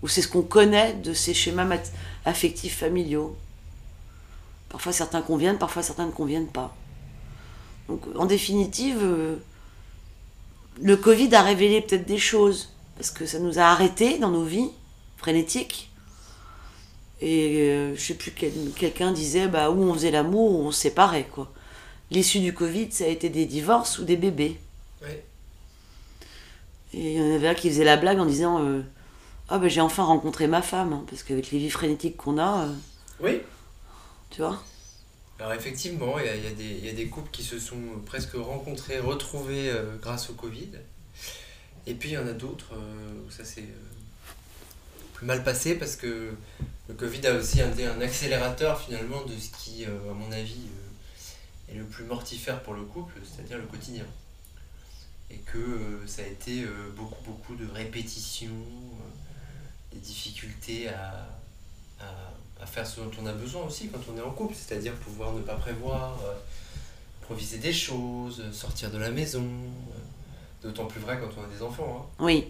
Ou 0.03 0.09
c'est 0.09 0.21
ce 0.21 0.27
qu'on 0.27 0.41
connaît 0.41 0.93
de 0.93 1.13
ces 1.13 1.33
schémas 1.33 1.79
affectifs 2.25 2.77
familiaux. 2.77 3.37
Parfois, 4.69 4.91
certains 4.91 5.21
conviennent, 5.21 5.57
parfois, 5.57 5.83
certains 5.83 6.05
ne 6.05 6.11
conviennent 6.11 6.47
pas. 6.47 6.75
Donc, 7.87 8.01
en 8.15 8.25
définitive, 8.25 8.99
euh, 9.01 9.35
le 10.81 10.97
Covid 10.97 11.33
a 11.35 11.41
révélé 11.41 11.81
peut-être 11.81 12.05
des 12.05 12.17
choses, 12.17 12.73
parce 12.97 13.11
que 13.11 13.25
ça 13.25 13.39
nous 13.39 13.59
a 13.59 13.63
arrêtés 13.63 14.17
dans 14.17 14.29
nos 14.31 14.43
vies 14.43 14.69
frénétique. 15.17 15.89
Et 17.21 17.71
euh, 17.71 17.95
je 17.95 18.01
sais 18.01 18.13
plus, 18.13 18.31
quelqu'un 18.31 19.11
disait 19.11 19.47
bah, 19.47 19.71
où 19.71 19.81
on 19.81 19.93
faisait 19.93 20.11
l'amour, 20.11 20.51
ou 20.51 20.67
on 20.67 20.71
se 20.71 20.81
séparait. 20.81 21.27
Quoi. 21.31 21.51
L'issue 22.11 22.39
du 22.39 22.53
Covid, 22.53 22.91
ça 22.91 23.05
a 23.05 23.07
été 23.07 23.29
des 23.29 23.45
divorces 23.45 23.99
ou 23.99 24.03
des 24.03 24.17
bébés. 24.17 24.59
Et 26.93 27.13
il 27.15 27.17
y 27.17 27.21
en 27.21 27.35
avait 27.35 27.49
un 27.49 27.53
qui 27.53 27.69
faisait 27.69 27.83
la 27.83 27.97
blague 27.97 28.17
en 28.19 28.25
disant 28.25 28.63
euh, 28.63 28.81
Ah 29.49 29.57
ben 29.59 29.69
j'ai 29.69 29.81
enfin 29.81 30.03
rencontré 30.03 30.47
ma 30.47 30.61
femme, 30.61 30.93
hein, 30.93 31.03
parce 31.09 31.21
qu'avec 31.21 31.51
les 31.51 31.59
vies 31.59 31.69
frénétiques 31.69 32.15
qu'on 32.15 32.37
a, 32.37 32.61
euh, 32.63 32.73
Oui. 33.19 33.41
tu 34.29 34.41
vois. 34.41 34.61
Alors 35.39 35.53
effectivement, 35.53 36.17
il 36.19 36.25
y 36.25 36.89
a, 36.89 36.93
des- 36.93 37.07
couples 37.07 37.29
qui 37.29 37.43
se 37.43 37.59
sont 37.59 37.79
presque 38.05 38.33
rencontrés, 38.33 38.99
retrouvés 38.99 39.69
euh, 39.69 39.95
grâce 40.01 40.31
au 40.31 40.33
Covid. 40.33 40.69
Et 41.85 41.93
puis 41.93 42.09
il 42.09 42.13
y 42.13 42.17
en 42.17 42.27
a 42.27 42.33
d'autres 42.33 42.73
euh, 42.73 43.23
où 43.25 43.29
ça 43.29 43.45
s'est 43.45 43.61
euh, 43.61 44.23
plus 45.13 45.27
mal 45.27 45.43
passé 45.43 45.75
parce 45.75 45.95
que 45.95 46.33
le 46.89 46.93
Covid 46.95 47.27
a 47.27 47.35
aussi 47.35 47.59
été 47.59 47.85
un 47.85 48.01
accélérateur 48.01 48.81
finalement 48.81 49.23
de 49.25 49.33
ce 49.37 49.49
qui, 49.51 49.85
à 49.85 50.13
mon 50.13 50.31
avis, 50.31 50.67
est 51.69 51.75
le 51.75 51.83
plus 51.83 52.05
mortifère 52.05 52.63
pour 52.63 52.73
le 52.73 52.83
couple, 52.83 53.19
c'est-à-dire 53.23 53.57
le 53.57 53.65
quotidien. 53.65 54.05
Et 55.29 55.37
que 55.39 56.01
ça 56.07 56.21
a 56.21 56.25
été 56.25 56.65
beaucoup, 56.95 57.21
beaucoup 57.25 57.55
de 57.55 57.67
répétitions, 57.69 58.55
des 59.91 59.99
difficultés 59.99 60.87
à, 60.87 61.27
à 62.61 62.65
faire 62.65 62.85
ce 62.87 62.99
dont 63.01 63.11
on 63.21 63.25
a 63.27 63.31
besoin 63.33 63.63
aussi 63.63 63.87
quand 63.89 63.99
on 64.13 64.17
est 64.17 64.21
en 64.21 64.31
couple, 64.31 64.55
c'est-à-dire 64.55 64.93
pouvoir 64.93 65.33
ne 65.33 65.41
pas 65.41 65.55
prévoir, 65.55 66.17
euh, 66.25 66.33
improviser 67.21 67.57
des 67.57 67.73
choses, 67.73 68.41
sortir 68.51 68.89
de 68.91 68.97
la 68.97 69.09
maison. 69.11 69.43
euh, 69.43 70.63
D'autant 70.63 70.85
plus 70.85 70.99
vrai 70.99 71.19
quand 71.21 71.29
on 71.39 71.43
a 71.43 71.55
des 71.55 71.61
enfants. 71.63 72.07
hein. 72.19 72.23
Oui. 72.25 72.47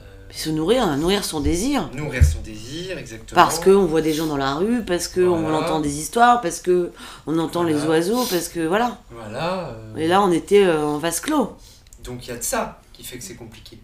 Euh, 0.00 0.02
se 0.32 0.50
nourrir, 0.50 0.82
hein, 0.82 0.96
nourrir 0.96 1.24
son 1.24 1.40
désir. 1.40 1.88
nourrir 1.94 2.24
son 2.24 2.40
désir, 2.40 2.98
exactement. 2.98 3.36
Parce 3.40 3.60
qu'on 3.60 3.86
voit 3.86 4.02
des 4.02 4.12
gens 4.12 4.26
dans 4.26 4.36
la 4.36 4.56
rue, 4.56 4.82
parce 4.84 5.06
qu'on 5.06 5.40
Voilà. 5.42 5.58
entend 5.58 5.80
des 5.80 5.98
histoires, 6.00 6.40
parce 6.40 6.60
que 6.60 6.92
on 7.26 7.38
entend 7.38 7.62
les 7.62 7.84
oiseaux, 7.84 8.24
parce 8.26 8.48
que 8.48 8.66
voilà. 8.66 8.98
Voilà. 9.10 9.76
Et 9.96 10.08
là, 10.08 10.22
on 10.22 10.32
était 10.32 10.68
en 10.68 10.98
vase 10.98 11.20
clos. 11.20 11.56
Donc 12.02 12.26
il 12.26 12.30
y 12.30 12.32
a 12.32 12.36
de 12.36 12.42
ça 12.42 12.80
qui 12.92 13.04
fait 13.04 13.16
que 13.18 13.24
c'est 13.24 13.36
compliqué. 13.36 13.78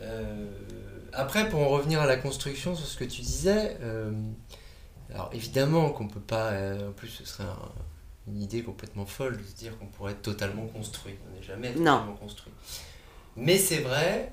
Euh, 0.00 0.46
après, 1.14 1.48
pour 1.48 1.60
en 1.60 1.68
revenir 1.68 2.00
à 2.00 2.06
la 2.06 2.16
construction, 2.16 2.74
sur 2.76 2.86
ce 2.86 2.96
que 2.96 3.04
tu 3.04 3.22
disais, 3.22 3.76
euh, 3.80 4.12
alors 5.12 5.30
évidemment 5.32 5.90
qu'on 5.90 6.08
peut 6.08 6.20
pas, 6.20 6.50
euh, 6.52 6.90
en 6.90 6.92
plus 6.92 7.08
ce 7.08 7.24
serait 7.24 7.44
un- 7.44 7.72
une 8.26 8.40
idée 8.40 8.62
complètement 8.62 9.04
folle 9.06 9.36
de 9.36 9.42
se 9.42 9.54
dire 9.54 9.76
qu'on 9.78 9.86
pourrait 9.86 10.12
être 10.12 10.22
totalement 10.22 10.66
construit. 10.66 11.14
On 11.30 11.36
n'est 11.36 11.42
jamais 11.42 11.70
Non. 11.74 11.98
totalement 11.98 12.16
construit. 12.16 12.52
Mais 13.36 13.58
c'est 13.58 13.80
vrai 13.80 14.32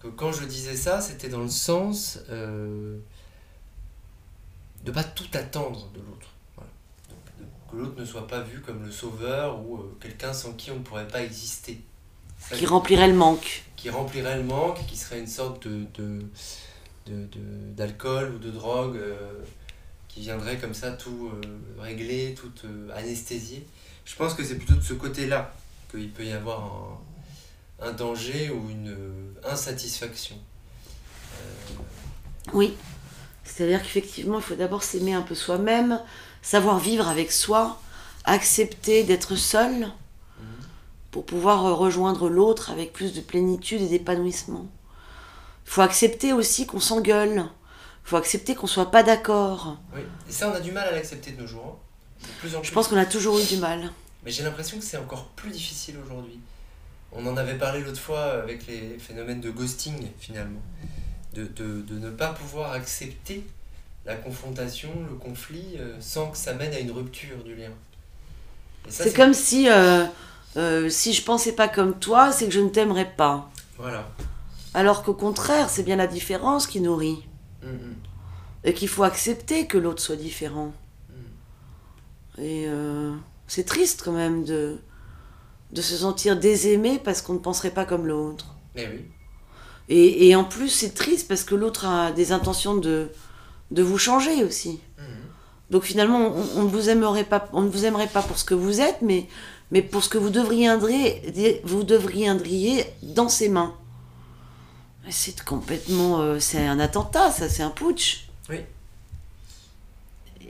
que 0.00 0.08
quand 0.08 0.32
je 0.32 0.44
disais 0.44 0.76
ça, 0.76 1.00
c'était 1.00 1.28
dans 1.30 1.40
le 1.42 1.48
sens 1.48 2.18
euh, 2.28 2.98
de 4.84 4.90
pas 4.92 5.04
tout 5.04 5.26
attendre 5.32 5.88
de 5.94 6.00
l'autre. 6.00 6.28
Voilà. 6.56 6.70
Que 7.70 7.76
l'autre 7.76 7.98
ne 7.98 8.04
soit 8.04 8.26
pas 8.26 8.40
vu 8.42 8.60
comme 8.60 8.84
le 8.84 8.92
sauveur 8.92 9.60
ou 9.64 9.78
euh, 9.78 9.96
quelqu'un 10.00 10.32
sans 10.32 10.52
qui 10.52 10.70
on 10.70 10.76
ne 10.76 10.82
pourrait 10.82 11.08
pas 11.08 11.22
exister. 11.22 11.80
Qui 12.54 12.66
remplirait 12.66 13.08
le 13.08 13.14
manque. 13.14 13.64
qui 13.76 13.90
remplirait 13.90 14.36
le 14.36 14.42
manque, 14.44 14.84
qui 14.86 14.96
serait 14.96 15.18
une 15.20 15.26
sorte 15.26 15.66
de, 15.66 15.84
de, 15.98 16.20
de- 17.06 17.26
de- 17.26 17.72
d'alcool 17.76 18.32
ou 18.34 18.38
de 18.38 18.50
drogue 18.50 18.96
euh, 18.96 19.32
qui 20.08 20.20
viendrait 20.20 20.56
comme 20.58 20.74
ça 20.74 20.92
tout 20.92 21.30
euh, 21.32 21.40
régler, 21.80 22.34
tout 22.34 22.52
euh, 22.64 22.88
anesthésier. 22.96 23.66
Je 24.04 24.14
pense 24.16 24.34
que 24.34 24.42
c'est 24.44 24.56
plutôt 24.56 24.74
de 24.74 24.80
ce 24.82 24.94
côté-là 24.94 25.52
qu'il 25.90 26.10
peut 26.10 26.24
y 26.24 26.32
avoir 26.32 26.98
un, 27.80 27.86
un 27.88 27.92
danger 27.92 28.50
ou 28.50 28.70
une 28.70 28.96
insatisfaction. 29.44 30.36
Oui. 32.52 32.74
C'est-à-dire 33.44 33.82
qu'effectivement, 33.82 34.38
il 34.38 34.42
faut 34.42 34.54
d'abord 34.54 34.82
s'aimer 34.82 35.14
un 35.14 35.22
peu 35.22 35.34
soi-même, 35.34 36.00
savoir 36.42 36.78
vivre 36.78 37.08
avec 37.08 37.30
soi, 37.32 37.80
accepter 38.24 39.04
d'être 39.04 39.36
seul 39.36 39.88
pour 41.16 41.24
pouvoir 41.24 41.64
euh, 41.64 41.72
rejoindre 41.72 42.28
l'autre 42.28 42.70
avec 42.70 42.92
plus 42.92 43.14
de 43.14 43.22
plénitude 43.22 43.80
et 43.80 43.88
d'épanouissement. 43.88 44.66
Il 45.64 45.70
faut 45.70 45.80
accepter 45.80 46.34
aussi 46.34 46.66
qu'on 46.66 46.78
s'engueule. 46.78 47.36
Il 47.38 48.08
faut 48.10 48.18
accepter 48.18 48.54
qu'on 48.54 48.66
soit 48.66 48.90
pas 48.90 49.02
d'accord. 49.02 49.78
Oui. 49.94 50.02
Et 50.28 50.32
ça, 50.32 50.50
on 50.50 50.52
a 50.54 50.60
du 50.60 50.72
mal 50.72 50.86
à 50.86 50.90
l'accepter 50.92 51.30
de 51.30 51.40
nos 51.40 51.46
jours. 51.46 51.78
hein. 52.20 52.26
De 52.26 52.32
plus 52.38 52.54
en 52.54 52.60
plus. 52.60 52.68
Je 52.68 52.74
pense 52.74 52.88
qu'on 52.88 52.98
a 52.98 53.06
toujours 53.06 53.38
eu 53.38 53.44
du 53.44 53.56
mal. 53.56 53.90
Mais 54.26 54.30
j'ai 54.30 54.42
l'impression 54.42 54.76
que 54.76 54.84
c'est 54.84 54.98
encore 54.98 55.24
plus 55.28 55.48
difficile 55.50 55.96
aujourd'hui. 56.04 56.38
On 57.12 57.24
en 57.26 57.38
avait 57.38 57.56
parlé 57.56 57.80
l'autre 57.80 57.98
fois 58.00 58.22
avec 58.42 58.66
les 58.66 58.98
phénomènes 58.98 59.40
de 59.40 59.50
ghosting, 59.50 60.08
finalement. 60.20 60.60
De, 61.32 61.44
de, 61.46 61.80
de 61.80 61.98
ne 61.98 62.10
pas 62.10 62.34
pouvoir 62.34 62.72
accepter 62.72 63.42
la 64.04 64.16
confrontation, 64.16 64.90
le 65.08 65.16
conflit, 65.16 65.76
euh, 65.78 65.96
sans 65.98 66.26
que 66.30 66.36
ça 66.36 66.52
mène 66.52 66.74
à 66.74 66.78
une 66.78 66.90
rupture 66.90 67.42
du 67.42 67.54
lien. 67.54 67.70
C'est 68.90 69.16
comme 69.16 69.32
si, 69.32 69.70
euh, 69.70 70.04
euh, 70.56 70.88
si 70.88 71.12
je 71.12 71.22
pensais 71.22 71.52
pas 71.52 71.68
comme 71.68 71.98
toi, 71.98 72.32
c'est 72.32 72.46
que 72.46 72.52
je 72.52 72.60
ne 72.60 72.68
t'aimerais 72.68 73.12
pas. 73.16 73.50
Voilà. 73.78 74.08
Alors 74.74 75.02
qu'au 75.02 75.14
contraire, 75.14 75.68
c'est 75.68 75.82
bien 75.82 75.96
la 75.96 76.06
différence 76.06 76.66
qui 76.66 76.80
nourrit. 76.80 77.24
Mm, 77.62 77.68
mm. 77.68 77.94
Et 78.64 78.74
qu'il 78.74 78.88
faut 78.88 79.04
accepter 79.04 79.66
que 79.66 79.78
l'autre 79.78 80.02
soit 80.02 80.16
différent. 80.16 80.72
Mm. 81.10 82.40
Et 82.42 82.64
euh, 82.68 83.14
c'est 83.46 83.64
triste 83.64 84.02
quand 84.04 84.12
même 84.12 84.44
de, 84.44 84.78
de 85.72 85.82
se 85.82 85.96
sentir 85.96 86.38
désaimé 86.38 87.00
parce 87.02 87.22
qu'on 87.22 87.34
ne 87.34 87.38
penserait 87.38 87.70
pas 87.70 87.84
comme 87.84 88.06
l'autre. 88.06 88.54
Mais 88.74 88.88
oui. 88.88 89.04
Et, 89.88 90.28
et 90.28 90.36
en 90.36 90.44
plus, 90.44 90.68
c'est 90.68 90.94
triste 90.94 91.28
parce 91.28 91.44
que 91.44 91.54
l'autre 91.54 91.86
a 91.86 92.10
des 92.12 92.32
intentions 92.32 92.76
de, 92.76 93.10
de 93.70 93.82
vous 93.82 93.98
changer 93.98 94.42
aussi. 94.42 94.80
Mm, 94.98 95.02
mm. 95.02 95.26
Donc 95.70 95.82
finalement, 95.82 96.32
on, 96.56 96.64
vous 96.64 96.88
aimerait 96.88 97.24
pas, 97.24 97.48
on 97.52 97.62
ne 97.62 97.68
vous 97.68 97.84
aimerait 97.84 98.08
pas 98.08 98.22
pour 98.22 98.38
ce 98.38 98.44
que 98.44 98.54
vous 98.54 98.80
êtes, 98.80 99.02
mais, 99.02 99.26
mais 99.70 99.82
pour 99.82 100.02
ce 100.02 100.08
que 100.08 100.18
vous 100.18 100.30
devriez, 100.30 100.68
vous 101.64 101.82
devriez 101.82 102.84
dans 103.02 103.28
ses 103.28 103.48
mains. 103.48 103.74
C'est 105.08 105.44
complètement, 105.44 106.20
euh, 106.20 106.40
c'est 106.40 106.66
un 106.66 106.80
attentat, 106.80 107.30
ça, 107.30 107.48
c'est 107.48 107.62
un 107.62 107.70
putsch. 107.70 108.28
Oui. 108.48 108.58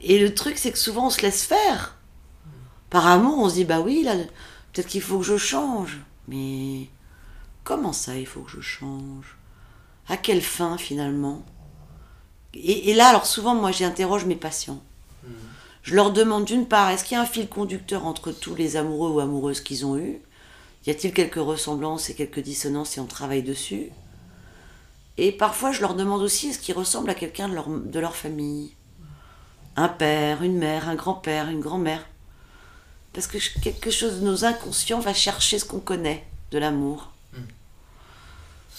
Et 0.03 0.19
le 0.19 0.35
truc, 0.35 0.57
c'est 0.57 0.73
que 0.73 0.79
souvent, 0.79 1.09
on 1.09 1.11
se 1.11 1.21
laisse 1.23 1.43
faire. 1.43 1.97
Par 2.89 3.07
amour, 3.07 3.39
on 3.39 3.49
se 3.49 3.55
dit, 3.55 3.65
bah 3.65 3.81
oui, 3.81 4.03
là, 4.03 4.15
peut-être 4.73 4.87
qu'il 4.87 5.03
faut 5.03 5.19
que 5.19 5.25
je 5.25 5.37
change. 5.37 5.99
Mais 6.29 6.89
comment 7.65 7.93
ça, 7.93 8.17
il 8.17 8.27
faut 8.27 8.41
que 8.41 8.51
je 8.51 8.61
change? 8.61 9.37
À 10.09 10.17
quelle 10.17 10.43
fin, 10.43 10.79
finalement? 10.79 11.45
Et, 12.55 12.91
et 12.91 12.95
là, 12.95 13.09
alors 13.09 13.27
souvent, 13.27 13.55
moi, 13.55 13.73
j'interroge 13.73 14.25
mes 14.25 14.37
patients. 14.37 14.83
Je 15.87 15.95
leur 15.95 16.11
demande 16.11 16.45
d'une 16.45 16.67
part, 16.67 16.91
est-ce 16.91 17.05
qu'il 17.05 17.17
y 17.17 17.19
a 17.19 17.23
un 17.23 17.27
fil 17.27 17.49
conducteur 17.49 18.07
entre 18.07 18.33
tous 18.33 18.57
les 18.57 18.77
amoureux 18.77 19.11
ou 19.11 19.21
amoureuses 19.21 19.61
qu'ils 19.61 19.87
ont 19.87 19.97
eus? 19.97 20.19
Y 20.85 20.91
a-t-il 20.91 21.15
quelques 21.15 21.37
ressemblances 21.37 22.11
et 22.11 22.15
quelques 22.15 22.41
dissonances 22.41 22.97
et 22.97 23.01
on 23.01 23.07
travaille 23.07 23.45
dessus? 23.45 23.91
Et 25.17 25.31
parfois, 25.31 25.71
je 25.71 25.81
leur 25.81 25.95
demande 25.95 26.23
aussi, 26.23 26.49
est-ce 26.49 26.59
qu'ils 26.59 26.75
ressemblent 26.75 27.11
à 27.11 27.15
quelqu'un 27.15 27.49
de 27.49 27.55
leur, 27.55 27.69
de 27.69 28.01
leur 28.01 28.17
famille? 28.17 28.75
Un 29.77 29.87
père, 29.87 30.43
une 30.43 30.59
mère, 30.59 30.89
un 30.89 30.97
grand-père, 30.97 31.51
une 31.51 31.61
grand-mère 31.61 32.05
Parce 33.13 33.29
que 33.29 33.39
quelque 33.61 33.93
chose 33.93 34.19
de 34.19 34.27
nos 34.27 34.45
inconscients 34.45 34.99
va 34.99 35.15
chercher 35.15 35.61
ce 35.61 35.65
qu'on 35.65 35.79
connaît 35.79 36.27
de 36.51 36.59
l'amour. 36.59 37.13
Mm. 37.33 37.39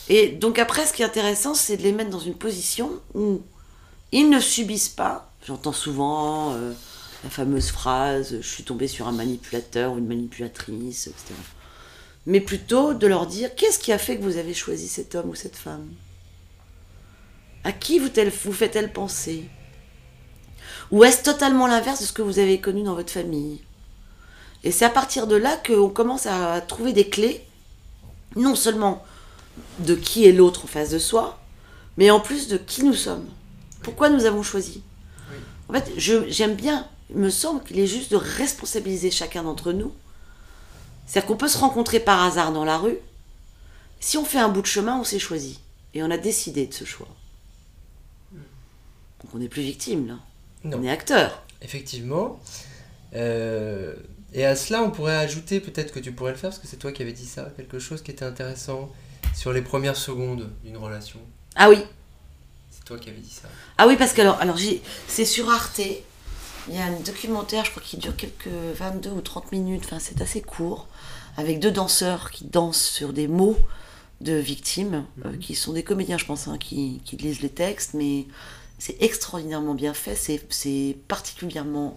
Et 0.09 0.27
donc 0.27 0.59
après, 0.59 0.85
ce 0.85 0.91
qui 0.91 1.03
est 1.03 1.05
intéressant, 1.05 1.53
c'est 1.53 1.77
de 1.77 1.83
les 1.83 1.93
mettre 1.93 2.09
dans 2.09 2.19
une 2.19 2.35
position 2.35 2.91
où 3.13 3.41
ils 4.11 4.29
ne 4.29 4.41
subissent 4.41 4.89
pas. 4.89 5.31
J'entends 5.45 5.71
souvent 5.71 6.51
euh, 6.51 6.73
la 7.27 7.31
fameuse 7.31 7.69
phrase 7.69 8.37
Je 8.41 8.47
suis 8.47 8.63
tombé 8.63 8.87
sur 8.87 9.07
un 9.07 9.11
manipulateur 9.11 9.93
ou 9.93 9.97
une 9.97 10.07
manipulatrice, 10.07 11.07
etc. 11.07 11.33
Mais 12.25 12.39
plutôt 12.39 12.93
de 12.93 13.05
leur 13.05 13.27
dire 13.27 13.53
Qu'est-ce 13.55 13.79
qui 13.79 13.91
a 13.91 13.97
fait 13.97 14.17
que 14.17 14.23
vous 14.23 14.37
avez 14.37 14.53
choisi 14.53 14.87
cet 14.87 15.13
homme 15.15 15.29
ou 15.29 15.35
cette 15.35 15.55
femme? 15.55 15.87
À 17.63 17.71
qui 17.73 17.99
vous, 17.99 18.09
vous 18.45 18.53
fait-elle 18.53 18.93
penser? 18.93 19.43
Ou 20.91 21.03
est-ce 21.03 21.23
totalement 21.23 21.67
l'inverse 21.67 22.01
de 22.01 22.05
ce 22.05 22.13
que 22.13 22.21
vous 22.21 22.39
avez 22.39 22.61
connu 22.61 22.83
dans 22.83 22.95
votre 22.95 23.11
famille? 23.11 23.61
Et 24.63 24.71
c'est 24.71 24.85
à 24.85 24.89
partir 24.89 25.27
de 25.27 25.35
là 25.35 25.57
qu'on 25.65 25.89
commence 25.89 26.25
à 26.25 26.61
trouver 26.61 26.93
des 26.93 27.09
clés, 27.09 27.45
non 28.35 28.55
seulement 28.55 29.03
de 29.79 29.95
qui 29.95 30.25
est 30.25 30.31
l'autre 30.31 30.63
en 30.63 30.67
face 30.67 30.91
de 30.91 30.99
soi, 30.99 31.39
mais 31.97 32.09
en 32.09 32.21
plus 32.21 32.47
de 32.47 32.57
qui 32.57 32.83
nous 32.83 32.93
sommes. 32.93 33.27
Pourquoi 33.83 34.09
nous 34.09 34.25
avons 34.25 34.43
choisi? 34.43 34.81
En 35.67 35.73
fait, 35.73 35.91
j'aime 35.97 36.55
bien, 36.55 36.87
il 37.09 37.17
me 37.17 37.29
semble 37.29 37.63
qu'il 37.63 37.79
est 37.79 37.87
juste 37.87 38.11
de 38.11 38.17
responsabiliser 38.17 39.11
chacun 39.11 39.43
d'entre 39.43 39.71
nous. 39.71 39.93
C'est-à-dire 41.05 41.27
qu'on 41.27 41.37
peut 41.37 41.47
se 41.47 41.57
rencontrer 41.57 41.99
par 41.99 42.21
hasard 42.23 42.51
dans 42.51 42.65
la 42.65 42.77
rue. 42.77 42.97
Si 43.99 44.17
on 44.17 44.25
fait 44.25 44.39
un 44.39 44.49
bout 44.49 44.61
de 44.61 44.67
chemin, 44.67 44.99
on 44.99 45.03
s'est 45.03 45.19
choisi. 45.19 45.59
Et 45.93 46.03
on 46.03 46.11
a 46.11 46.17
décidé 46.17 46.67
de 46.67 46.73
ce 46.73 46.83
choix. 46.83 47.07
Donc 48.33 49.33
on 49.33 49.37
n'est 49.37 49.47
plus 49.47 49.61
victime, 49.61 50.07
là. 50.07 50.15
Non. 50.63 50.77
On 50.79 50.83
est 50.83 50.91
acteur. 50.91 51.43
Effectivement. 51.61 52.39
Euh, 53.15 53.95
et 54.33 54.45
à 54.45 54.55
cela, 54.55 54.83
on 54.83 54.91
pourrait 54.91 55.15
ajouter, 55.15 55.59
peut-être 55.59 55.93
que 55.93 55.99
tu 55.99 56.11
pourrais 56.11 56.31
le 56.31 56.37
faire, 56.37 56.49
parce 56.49 56.61
que 56.61 56.67
c'est 56.67 56.77
toi 56.77 56.91
qui 56.91 57.01
avais 57.01 57.13
dit 57.13 57.25
ça, 57.25 57.49
quelque 57.55 57.79
chose 57.79 58.01
qui 58.01 58.11
était 58.11 58.25
intéressant 58.25 58.91
sur 59.33 59.53
les 59.53 59.61
premières 59.61 59.95
secondes 59.95 60.49
d'une 60.63 60.77
relation. 60.77 61.19
Ah 61.55 61.69
oui, 61.69 61.83
C'est 62.69 62.83
toi 62.83 62.99
qui 62.99 63.09
avais 63.09 63.19
dit 63.19 63.33
ça. 63.33 63.47
Ah 63.77 63.87
oui, 63.87 63.95
parce 63.95 64.13
que 64.13 64.21
alors, 64.21 64.39
alors 64.41 64.57
c'est 65.07 65.25
sur 65.25 65.49
Arte. 65.49 65.81
Il 66.69 66.75
y 66.75 66.79
a 66.79 66.85
un 66.85 66.99
documentaire, 66.99 67.63
je 67.65 67.71
crois, 67.71 67.83
qui 67.83 67.97
dure 67.97 68.15
quelques 68.15 68.47
22 68.47 69.11
ou 69.11 69.21
30 69.21 69.51
minutes. 69.51 69.83
Enfin, 69.85 69.99
c'est 69.99 70.21
assez 70.21 70.41
court. 70.41 70.87
Avec 71.37 71.59
deux 71.59 71.71
danseurs 71.71 72.31
qui 72.31 72.45
dansent 72.45 72.81
sur 72.81 73.13
des 73.13 73.27
mots 73.27 73.57
de 74.21 74.33
victimes, 74.33 75.05
euh, 75.25 75.31
Mhm. 75.31 75.39
qui 75.39 75.55
sont 75.55 75.73
des 75.73 75.83
comédiens, 75.83 76.17
je 76.17 76.25
pense, 76.25 76.47
hein, 76.47 76.57
qui, 76.57 77.01
qui 77.05 77.15
lisent 77.17 77.41
les 77.41 77.49
textes, 77.49 77.93
mais 77.93 78.25
c'est 78.79 78.97
extraordinairement 79.01 79.75
bien 79.75 79.93
fait, 79.93 80.15
c'est- 80.15 80.97
particulièrement 81.07 81.95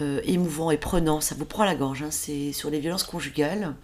euh, 0.00 0.20
émouvant 0.24 0.72
et 0.72 0.76
prenant, 0.76 1.20
ça 1.20 1.36
vous 1.36 1.44
prend 1.44 1.64
la 1.64 1.76
gorge, 1.76 2.02
hein, 2.02 2.10
c'est 2.10 2.52
sur 2.52 2.68
les 2.68 2.80
violences 2.80 3.04
conjugales. 3.04 3.76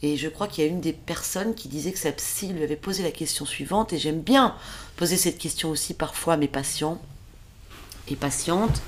Et 0.00 0.16
je 0.16 0.28
crois 0.28 0.46
qu'il 0.46 0.62
y 0.62 0.66
a 0.68 0.70
une 0.70 0.80
des 0.80 0.92
personnes 0.92 1.56
qui 1.56 1.66
disait 1.66 1.90
que 1.90 1.98
sa 1.98 2.12
psy 2.12 2.46
lui 2.52 2.62
avait 2.62 2.76
posé 2.76 3.02
la 3.02 3.10
question 3.10 3.44
suivante, 3.44 3.92
et 3.92 3.98
j'aime 3.98 4.20
bien 4.20 4.54
poser 4.94 5.16
cette 5.16 5.38
question 5.38 5.68
aussi 5.70 5.92
parfois 5.92 6.34
à 6.34 6.36
mes 6.36 6.46
patients 6.46 7.02
et 8.06 8.14
patientes. 8.14 8.80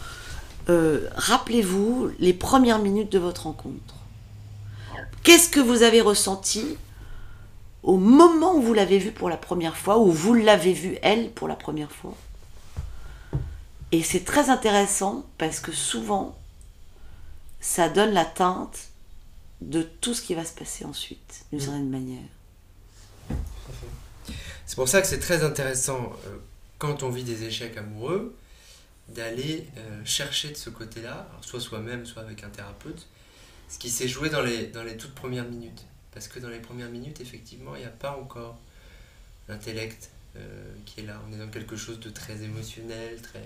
Euh, 0.69 1.09
Rappelez-vous 1.15 2.11
les 2.19 2.33
premières 2.33 2.79
minutes 2.79 3.11
de 3.13 3.19
votre 3.19 3.45
rencontre. 3.45 3.95
Qu'est-ce 5.23 5.49
que 5.49 5.61
vous 5.61 5.83
avez 5.83 6.01
ressenti 6.01 6.77
au 7.83 7.97
moment 7.97 8.55
où 8.57 8.63
vous 8.63 8.75
l'avez 8.75 8.99
vue 8.99 9.13
pour 9.13 9.29
la 9.29 9.37
première 9.37 9.77
fois, 9.77 9.99
où 9.99 10.11
vous 10.11 10.35
l'avez 10.35 10.73
vue 10.73 10.99
elle 11.03 11.31
pour 11.31 11.49
la 11.49 11.57
première 11.57 11.91
fois? 11.93 12.15
Et 13.93 14.03
c'est 14.03 14.25
très 14.25 14.51
intéressant 14.51 15.25
parce 15.39 15.61
que 15.61 15.73
souvent, 15.73 16.37
ça 17.61 17.89
donne 17.89 18.13
la 18.13 18.25
teinte 18.25 18.89
de 19.61 19.83
tout 19.83 20.15
ce 20.15 20.23
qui 20.23 20.35
va 20.35 20.45
se 20.45 20.53
passer 20.55 20.85
ensuite, 20.85 21.45
d'une 21.53 21.61
Mm. 21.61 21.65
certaine 21.65 21.91
manière. 21.91 22.29
C'est 24.67 24.77
pour 24.77 24.89
ça 24.89 25.01
que 25.03 25.07
c'est 25.07 25.19
très 25.21 25.45
intéressant 25.45 26.13
euh, 26.27 26.39
quand 26.79 27.03
on 27.03 27.11
vit 27.11 27.25
des 27.25 27.45
échecs 27.45 27.77
amoureux 27.77 28.35
d'aller 29.09 29.67
euh, 29.77 30.05
chercher 30.05 30.51
de 30.51 30.57
ce 30.57 30.71
côté-là, 30.71 31.29
soit 31.43 31.61
soi-même, 31.61 32.07
soit 32.07 32.23
avec 32.23 32.45
un 32.45 32.49
thérapeute, 32.49 33.07
ce 33.69 33.79
qui 33.79 33.91
s'est 33.91 34.09
joué 34.09 34.31
dans 34.31 34.43
les, 34.43 34.67
dans 34.69 34.83
les 34.85 34.97
toutes 34.97 35.15
premières 35.15 35.45
minutes. 35.49 35.85
Parce 36.13 36.29
que 36.29 36.39
dans 36.39 36.49
les 36.49 36.59
premières 36.61 36.91
minutes, 36.91 37.21
effectivement, 37.21 37.75
il 37.75 37.81
n'y 37.81 37.87
a 37.87 37.91
pas 37.91 38.17
encore 38.17 38.59
l'intellect 39.49 40.11
euh, 40.37 40.73
qui 40.87 41.01
est 41.01 41.05
là. 41.05 41.21
On 41.29 41.33
est 41.35 41.39
dans 41.39 41.49
quelque 41.49 41.77
chose 41.77 42.01
de 42.01 42.11
très 42.11 42.43
émotionnel, 42.43 43.21
très 43.23 43.43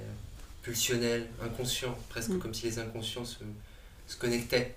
pulsionnel, 0.63 1.29
inconscient, 1.43 1.97
presque 2.09 2.31
Mm. 2.31 2.39
comme 2.41 2.55
si 2.55 2.67
les 2.67 2.79
inconscients 2.79 3.25
se, 3.25 3.39
se 4.07 4.17
connectaient. 4.17 4.75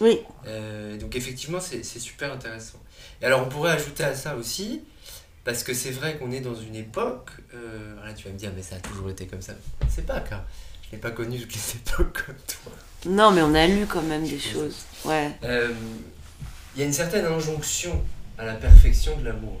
Oui, 0.00 0.18
Euh, 0.46 0.98
donc 0.98 1.16
effectivement, 1.16 1.60
c'est 1.60 1.82
c'est 1.82 2.00
super 2.00 2.32
intéressant. 2.32 2.78
Et 3.22 3.24
alors 3.24 3.42
on 3.46 3.48
pourrait 3.48 3.72
ajouter 3.72 4.04
à 4.04 4.14
ça 4.14 4.36
aussi, 4.36 4.82
parce 5.48 5.62
que 5.64 5.72
c'est 5.72 5.92
vrai 5.92 6.18
qu'on 6.18 6.30
est 6.30 6.40
dans 6.42 6.54
une 6.54 6.74
époque, 6.76 7.30
euh, 7.54 8.04
là 8.04 8.12
tu 8.12 8.26
vas 8.26 8.32
me 8.34 8.38
dire, 8.38 8.52
mais 8.54 8.60
ça 8.62 8.76
a 8.76 8.80
toujours 8.80 9.08
été 9.08 9.26
comme 9.26 9.40
ça. 9.40 9.54
C'est 9.88 10.04
pas 10.04 10.20
car 10.20 10.44
je 10.82 10.94
n'ai 10.94 11.00
pas 11.00 11.10
connu 11.10 11.40
toutes 11.40 11.54
les 11.54 11.76
époques 11.76 12.22
comme 12.26 12.34
toi. 12.46 12.72
non, 13.06 13.30
mais 13.30 13.40
on 13.40 13.54
a 13.54 13.66
lu 13.66 13.86
quand 13.86 14.02
même 14.02 14.26
des 14.28 14.38
choses. 14.38 14.84
Ouais. 15.06 15.30
Euh, 15.44 15.72
Il 16.74 16.80
y 16.80 16.82
a 16.82 16.86
une 16.86 16.92
certaine 16.92 17.24
injonction 17.24 18.04
à 18.36 18.44
la 18.44 18.56
perfection 18.56 19.16
de 19.16 19.24
l'amour. 19.24 19.58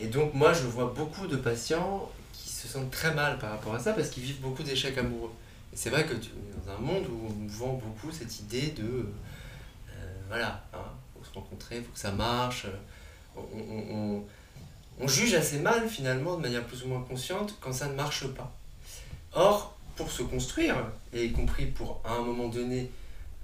Et 0.00 0.06
donc 0.06 0.32
moi 0.32 0.54
je 0.54 0.62
vois 0.66 0.94
beaucoup 0.96 1.26
de 1.26 1.36
patients 1.36 2.10
qui 2.32 2.48
se 2.48 2.66
sentent 2.66 2.90
très 2.90 3.12
mal 3.12 3.38
par 3.38 3.50
rapport 3.50 3.74
à 3.74 3.80
ça 3.80 3.92
parce 3.92 4.08
qu'ils 4.08 4.22
vivent 4.22 4.40
beaucoup 4.40 4.62
d'échecs 4.62 4.96
amoureux. 4.96 5.32
Et 5.74 5.76
c'est 5.76 5.90
vrai 5.90 6.06
que 6.06 6.14
tu 6.14 6.30
es 6.30 6.66
dans 6.66 6.72
un 6.72 6.78
monde 6.78 7.04
où 7.10 7.28
on 7.28 7.46
vend 7.46 7.74
beaucoup 7.74 8.10
cette 8.10 8.40
idée 8.40 8.68
de 8.68 8.84
euh, 9.90 10.14
voilà, 10.28 10.64
hein, 10.72 10.78
faut 11.14 11.24
se 11.24 11.34
rencontrer, 11.34 11.82
faut 11.82 11.92
que 11.92 11.98
ça 11.98 12.12
marche. 12.12 12.66
On, 13.36 13.40
on- 13.42 13.94
on- 13.98 14.24
on 15.00 15.08
juge 15.08 15.34
assez 15.34 15.58
mal 15.58 15.88
finalement 15.88 16.36
de 16.36 16.42
manière 16.42 16.64
plus 16.64 16.84
ou 16.84 16.88
moins 16.88 17.00
consciente 17.02 17.56
quand 17.60 17.72
ça 17.72 17.88
ne 17.88 17.94
marche 17.94 18.26
pas. 18.28 18.54
Or, 19.32 19.76
pour 19.96 20.10
se 20.10 20.22
construire, 20.22 20.76
et 21.12 21.24
y 21.26 21.32
compris 21.32 21.66
pour 21.66 22.00
à 22.04 22.14
un 22.14 22.22
moment 22.22 22.48
donné 22.48 22.90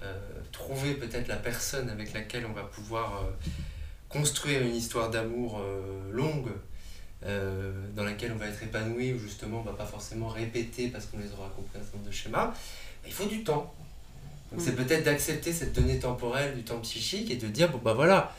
euh, 0.03 0.19
trouver 0.53 0.95
peut-être 0.95 1.29
la 1.29 1.37
personne 1.37 1.91
avec 1.91 2.13
laquelle 2.13 2.47
on 2.47 2.53
va 2.53 2.63
pouvoir 2.63 3.23
euh, 3.23 3.31
construire 4.09 4.63
une 4.63 4.75
histoire 4.75 5.11
d'amour 5.11 5.61
euh, 5.61 6.11
longue, 6.13 6.51
dans 7.95 8.03
laquelle 8.03 8.33
on 8.33 8.39
va 8.39 8.47
être 8.47 8.63
épanoui, 8.63 9.13
où 9.13 9.19
justement 9.19 9.59
on 9.59 9.63
va 9.63 9.75
pas 9.75 9.85
forcément 9.85 10.29
répéter 10.29 10.89
parce 10.89 11.05
qu'on 11.05 11.19
les 11.19 11.31
aura 11.33 11.51
compris 11.55 11.79
un 11.79 11.83
certain 11.83 11.99
nombre 11.99 12.09
de 12.09 12.15
schémas, 12.15 12.55
il 13.07 13.13
faut 13.13 13.27
du 13.27 13.45
temps. 13.45 13.75
Donc 14.51 14.61
Mm. 14.61 14.65
c'est 14.65 14.77
peut-être 14.77 15.05
d'accepter 15.05 15.53
cette 15.53 15.75
donnée 15.75 15.99
temporelle 15.99 16.55
du 16.55 16.63
temps 16.63 16.81
psychique 16.81 17.31
et 17.31 17.37
de 17.37 17.47
dire, 17.47 17.71
bon 17.71 17.79
bah 17.79 17.93
voilà, 17.93 18.35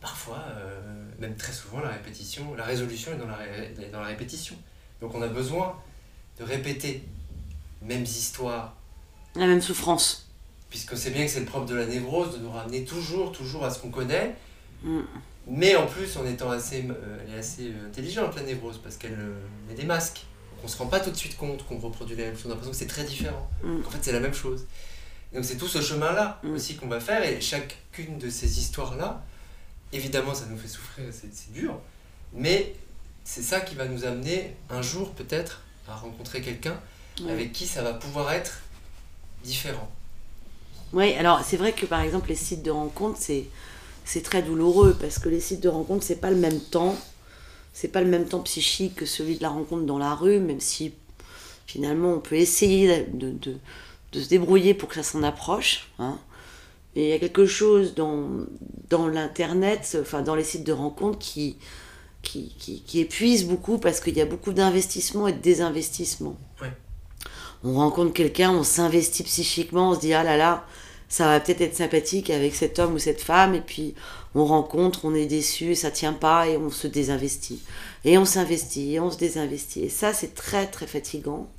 parfois, 0.00 0.38
euh, 0.56 0.80
même 1.18 1.36
très 1.36 1.52
souvent, 1.52 1.80
la 1.80 1.90
répétition, 1.90 2.54
la 2.54 2.64
résolution 2.64 3.12
est 3.12 3.16
dans 3.16 3.26
la, 3.26 3.36
ré- 3.36 3.74
dans 3.92 4.00
la 4.00 4.06
répétition. 4.08 4.56
Donc 5.00 5.14
on 5.14 5.22
a 5.22 5.28
besoin 5.28 5.76
de 6.38 6.44
répéter 6.44 7.04
mêmes 7.82 8.02
histoires, 8.04 8.76
La 9.36 9.46
même 9.46 9.60
souffrance. 9.62 10.28
puisque 10.70 10.96
c'est 10.96 11.10
bien 11.10 11.24
que 11.24 11.30
c'est 11.30 11.40
le 11.40 11.46
propre 11.46 11.66
de 11.66 11.74
la 11.74 11.86
névrose 11.86 12.32
de 12.34 12.38
nous 12.38 12.50
ramener 12.50 12.84
toujours, 12.84 13.32
toujours 13.32 13.64
à 13.64 13.70
ce 13.70 13.78
qu'on 13.80 13.90
connaît, 13.90 14.34
Mm. 14.82 15.00
mais 15.46 15.76
en 15.76 15.86
plus 15.86 16.16
en 16.16 16.24
étant 16.26 16.50
assez, 16.50 16.86
euh, 16.88 17.18
elle 17.26 17.34
est 17.34 17.38
assez 17.38 17.68
euh, 17.68 17.86
intelligente 17.88 18.34
la 18.36 18.42
névrose, 18.42 18.78
parce 18.82 18.96
qu'elle 18.96 19.18
met 19.68 19.74
des 19.74 19.84
masques. 19.84 20.24
Donc 20.56 20.64
on 20.64 20.68
se 20.68 20.78
rend 20.78 20.86
pas 20.86 21.00
tout 21.00 21.10
de 21.10 21.16
suite 21.16 21.36
compte 21.36 21.66
qu'on 21.66 21.78
reproduit 21.78 22.16
la 22.16 22.24
même 22.24 22.34
chose, 22.34 22.46
on 22.46 22.50
a 22.50 22.54
l'impression 22.54 22.70
que 22.72 22.78
c'est 22.78 22.86
très 22.86 23.04
différent. 23.04 23.50
Mm. 23.62 23.80
En 23.86 23.90
fait 23.90 23.98
c'est 24.00 24.12
la 24.12 24.20
même 24.20 24.32
chose. 24.34 24.66
Donc 25.34 25.44
c'est 25.44 25.56
tout 25.58 25.68
ce 25.68 25.80
chemin-là 25.82 26.40
Mm. 26.42 26.54
aussi 26.54 26.76
qu'on 26.76 26.88
va 26.88 26.98
faire, 27.00 27.22
et 27.22 27.40
chacune 27.42 28.16
de 28.18 28.30
ces 28.30 28.58
histoires-là, 28.58 29.22
évidemment 29.92 30.34
ça 30.34 30.46
nous 30.46 30.56
fait 30.58 30.68
souffrir, 30.68 31.04
c'est 31.12 31.52
dur, 31.52 31.78
mais 32.32 32.74
c'est 33.24 33.42
ça 33.42 33.60
qui 33.60 33.74
va 33.74 33.86
nous 33.86 34.04
amener 34.04 34.54
un 34.70 34.82
jour 34.82 35.10
peut-être 35.12 35.62
à 35.88 35.94
rencontrer 35.94 36.40
quelqu'un 36.42 36.78
Ouais. 37.22 37.32
avec 37.32 37.52
qui 37.52 37.66
ça 37.66 37.82
va 37.82 37.92
pouvoir 37.92 38.32
être 38.32 38.60
différent. 39.44 39.90
Oui, 40.94 41.12
alors 41.14 41.42
c'est 41.44 41.58
vrai 41.58 41.72
que 41.72 41.84
par 41.84 42.00
exemple 42.00 42.28
les 42.30 42.34
sites 42.36 42.62
de 42.62 42.70
rencontres, 42.70 43.18
c'est 43.20 43.44
c'est 44.06 44.22
très 44.22 44.42
douloureux 44.42 44.96
parce 44.98 45.18
que 45.18 45.28
les 45.28 45.40
sites 45.40 45.60
de 45.60 45.68
rencontres, 45.68 46.02
c'est 46.04 46.16
pas 46.20 46.30
le 46.30 46.36
même 46.36 46.58
temps, 46.60 46.96
c'est 47.74 47.88
pas 47.88 48.00
le 48.00 48.08
même 48.08 48.26
temps 48.26 48.40
psychique 48.40 48.94
que 48.96 49.06
celui 49.06 49.36
de 49.36 49.42
la 49.42 49.50
rencontre 49.50 49.84
dans 49.84 49.98
la 49.98 50.14
rue, 50.14 50.38
même 50.40 50.60
si 50.60 50.94
finalement 51.66 52.14
on 52.14 52.20
peut 52.20 52.36
essayer 52.36 53.04
de, 53.12 53.30
de, 53.32 53.56
de 54.12 54.20
se 54.20 54.28
débrouiller 54.28 54.72
pour 54.72 54.88
que 54.88 54.94
ça 54.94 55.02
s'en 55.02 55.22
approche. 55.22 55.88
hein. 55.98 56.18
Et 56.96 57.04
il 57.04 57.08
y 57.10 57.12
a 57.12 57.18
quelque 57.18 57.46
chose 57.46 57.94
dans, 57.94 58.28
dans 58.88 59.06
l'internet, 59.06 59.96
enfin 60.00 60.22
dans 60.22 60.34
les 60.34 60.44
sites 60.44 60.64
de 60.64 60.72
rencontres 60.72 61.18
qui, 61.18 61.56
qui, 62.22 62.54
qui, 62.58 62.82
qui 62.82 63.00
épuise 63.00 63.46
beaucoup 63.46 63.78
parce 63.78 64.00
qu'il 64.00 64.16
y 64.16 64.20
a 64.20 64.26
beaucoup 64.26 64.52
d'investissement 64.52 65.28
et 65.28 65.32
de 65.32 65.38
désinvestissement. 65.38 66.36
Ouais. 66.60 66.72
On 67.62 67.74
rencontre 67.74 68.12
quelqu'un, 68.12 68.50
on 68.50 68.64
s'investit 68.64 69.22
psychiquement, 69.22 69.90
on 69.90 69.94
se 69.94 70.00
dit 70.00 70.14
ah 70.14 70.24
là 70.24 70.36
là, 70.36 70.66
ça 71.08 71.26
va 71.26 71.40
peut-être 71.40 71.60
être 71.60 71.76
sympathique 71.76 72.30
avec 72.30 72.54
cet 72.54 72.78
homme 72.78 72.94
ou 72.94 72.98
cette 72.98 73.20
femme, 73.20 73.54
et 73.54 73.60
puis 73.60 73.94
on 74.34 74.44
rencontre, 74.44 75.04
on 75.04 75.14
est 75.14 75.26
déçu, 75.26 75.74
ça 75.74 75.90
tient 75.90 76.12
pas, 76.12 76.48
et 76.48 76.56
on 76.56 76.70
se 76.70 76.86
désinvestit. 76.86 77.60
Et 78.04 78.16
on 78.16 78.24
s'investit, 78.24 78.94
et 78.94 79.00
on 79.00 79.10
se 79.10 79.18
désinvestit. 79.18 79.82
Et 79.82 79.88
ça, 79.88 80.12
c'est 80.12 80.34
très 80.34 80.66
très 80.68 80.86
fatigant. 80.86 81.50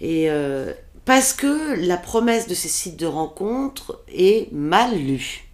Et 0.00 0.28
euh, 0.28 0.72
parce 1.10 1.32
que 1.32 1.74
la 1.74 1.96
promesse 1.96 2.46
de 2.46 2.54
ces 2.54 2.68
sites 2.68 2.96
de 2.96 3.06
rencontres 3.06 3.98
est 4.06 4.48
mal 4.52 4.96
lue. 4.96 5.48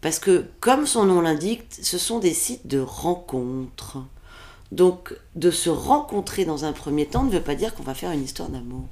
Parce 0.00 0.18
que, 0.18 0.46
comme 0.60 0.86
son 0.86 1.04
nom 1.04 1.20
l'indique, 1.20 1.64
ce 1.82 1.98
sont 1.98 2.18
des 2.18 2.32
sites 2.32 2.66
de 2.66 2.80
rencontres. 2.80 3.98
Donc, 4.70 5.14
de 5.34 5.50
se 5.50 5.68
rencontrer 5.68 6.46
dans 6.46 6.64
un 6.64 6.72
premier 6.72 7.04
temps 7.04 7.22
ne 7.22 7.30
veut 7.30 7.42
pas 7.42 7.54
dire 7.54 7.74
qu'on 7.74 7.82
va 7.82 7.92
faire 7.92 8.12
une 8.12 8.24
histoire 8.24 8.48
d'amour. 8.48 8.86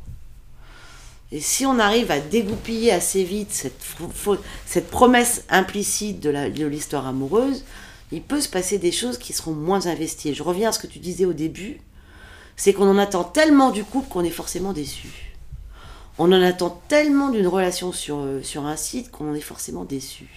Et 1.32 1.40
si 1.40 1.64
on 1.64 1.78
arrive 1.78 2.10
à 2.10 2.20
dégoupiller 2.20 2.92
assez 2.92 3.24
vite 3.24 3.52
cette, 3.52 4.90
promesse 4.90 5.44
implicite 5.48 6.20
de 6.20 6.28
l'histoire 6.66 7.06
amoureuse, 7.06 7.64
il 8.12 8.20
peut 8.20 8.42
se 8.42 8.50
passer 8.50 8.76
des 8.76 8.92
choses 8.92 9.16
qui 9.16 9.32
seront 9.32 9.54
moins 9.54 9.86
investies. 9.86 10.34
Je 10.34 10.42
reviens 10.42 10.68
à 10.68 10.72
ce 10.72 10.78
que 10.78 10.86
tu 10.86 10.98
disais 10.98 11.24
au 11.24 11.32
début, 11.32 11.80
c'est 12.60 12.74
qu'on 12.74 12.90
en 12.90 12.98
attend 12.98 13.24
tellement 13.24 13.70
du 13.70 13.84
couple 13.84 14.10
qu'on 14.10 14.22
est 14.22 14.28
forcément 14.28 14.74
déçu. 14.74 15.32
On 16.18 16.30
en 16.30 16.42
attend 16.42 16.78
tellement 16.88 17.30
d'une 17.30 17.46
relation 17.46 17.90
sur, 17.90 18.18
euh, 18.18 18.42
un 18.56 18.76
site 18.76 19.10
qu'on 19.10 19.30
en 19.30 19.34
est 19.34 19.40
forcément 19.40 19.86
déçu. 19.86 20.28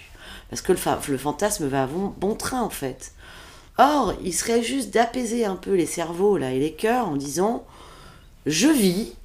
Parce 0.50 0.62
que 0.62 0.72
le, 0.72 0.78
fa- 0.78 1.02
le 1.10 1.18
fantasme 1.18 1.68
va 1.68 1.84
à 1.84 1.86
bon, 1.86 2.14
bon 2.18 2.36
train 2.36 2.62
en 2.62 2.70
fait. 2.70 3.12
Or, 3.78 4.14
il 4.24 4.34
serait 4.34 4.64
juste 4.64 4.94
d'apaiser 4.94 5.44
un 5.44 5.58
peu 5.58 5.74
les 5.74 5.86
cerveaux 5.86 6.38
là 6.38 6.54
et 6.54 6.60
les 6.60 6.72
cœurs 6.72 7.10
en 7.10 7.18
disant 7.18 7.66
je 8.46 8.70
vis, 8.70 9.16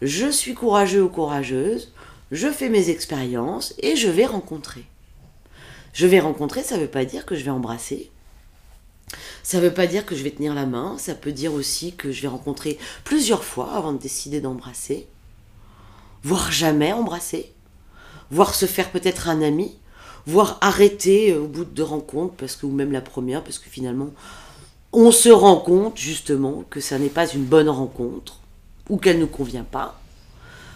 je 0.00 0.30
suis 0.30 0.54
courageux 0.54 1.02
ou 1.02 1.10
courageuse, 1.10 1.92
je 2.30 2.48
fais 2.48 2.70
mes 2.70 2.88
expériences 2.88 3.74
et 3.78 3.94
je 3.94 4.08
vais 4.08 4.24
rencontrer. 4.24 4.86
Je 5.92 6.06
vais 6.06 6.20
rencontrer, 6.20 6.62
ça 6.62 6.76
ne 6.76 6.80
veut 6.80 6.88
pas 6.88 7.04
dire 7.04 7.26
que 7.26 7.34
je 7.34 7.44
vais 7.44 7.50
embrasser. 7.50 8.10
Ça 9.42 9.58
ne 9.58 9.62
veut 9.62 9.74
pas 9.74 9.86
dire 9.86 10.06
que 10.06 10.14
je 10.14 10.22
vais 10.22 10.30
tenir 10.30 10.54
la 10.54 10.66
main. 10.66 10.96
Ça 10.98 11.14
peut 11.14 11.32
dire 11.32 11.52
aussi 11.52 11.94
que 11.94 12.12
je 12.12 12.22
vais 12.22 12.28
rencontrer 12.28 12.78
plusieurs 13.04 13.44
fois 13.44 13.72
avant 13.72 13.92
de 13.92 13.98
décider 13.98 14.40
d'embrasser. 14.40 15.06
Voire 16.22 16.52
jamais 16.52 16.92
embrasser. 16.92 17.52
Voire 18.30 18.54
se 18.54 18.66
faire 18.66 18.90
peut-être 18.90 19.28
un 19.28 19.42
ami. 19.42 19.76
Voire 20.26 20.58
arrêter 20.60 21.32
euh, 21.32 21.40
au 21.40 21.46
bout 21.46 21.64
de 21.64 21.70
deux 21.70 21.82
rencontres, 21.82 22.34
parce 22.34 22.54
que, 22.54 22.64
ou 22.66 22.70
même 22.70 22.92
la 22.92 23.00
première, 23.00 23.42
parce 23.42 23.58
que 23.58 23.68
finalement, 23.68 24.10
on 24.92 25.10
se 25.10 25.30
rend 25.30 25.56
compte 25.56 25.98
justement 25.98 26.64
que 26.70 26.80
ça 26.80 26.98
n'est 26.98 27.08
pas 27.08 27.26
une 27.26 27.44
bonne 27.44 27.68
rencontre 27.68 28.38
ou 28.88 28.98
qu'elle 28.98 29.18
ne 29.18 29.24
convient 29.24 29.64
pas. 29.64 30.00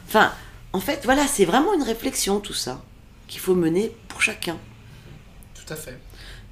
Enfin, 0.08 0.32
en 0.72 0.80
fait, 0.80 1.02
voilà, 1.04 1.26
c'est 1.26 1.44
vraiment 1.44 1.74
une 1.74 1.82
réflexion 1.82 2.40
tout 2.40 2.54
ça 2.54 2.82
qu'il 3.28 3.40
faut 3.40 3.54
mener 3.54 3.92
pour 4.08 4.22
chacun. 4.22 4.56
Fait. 5.74 5.98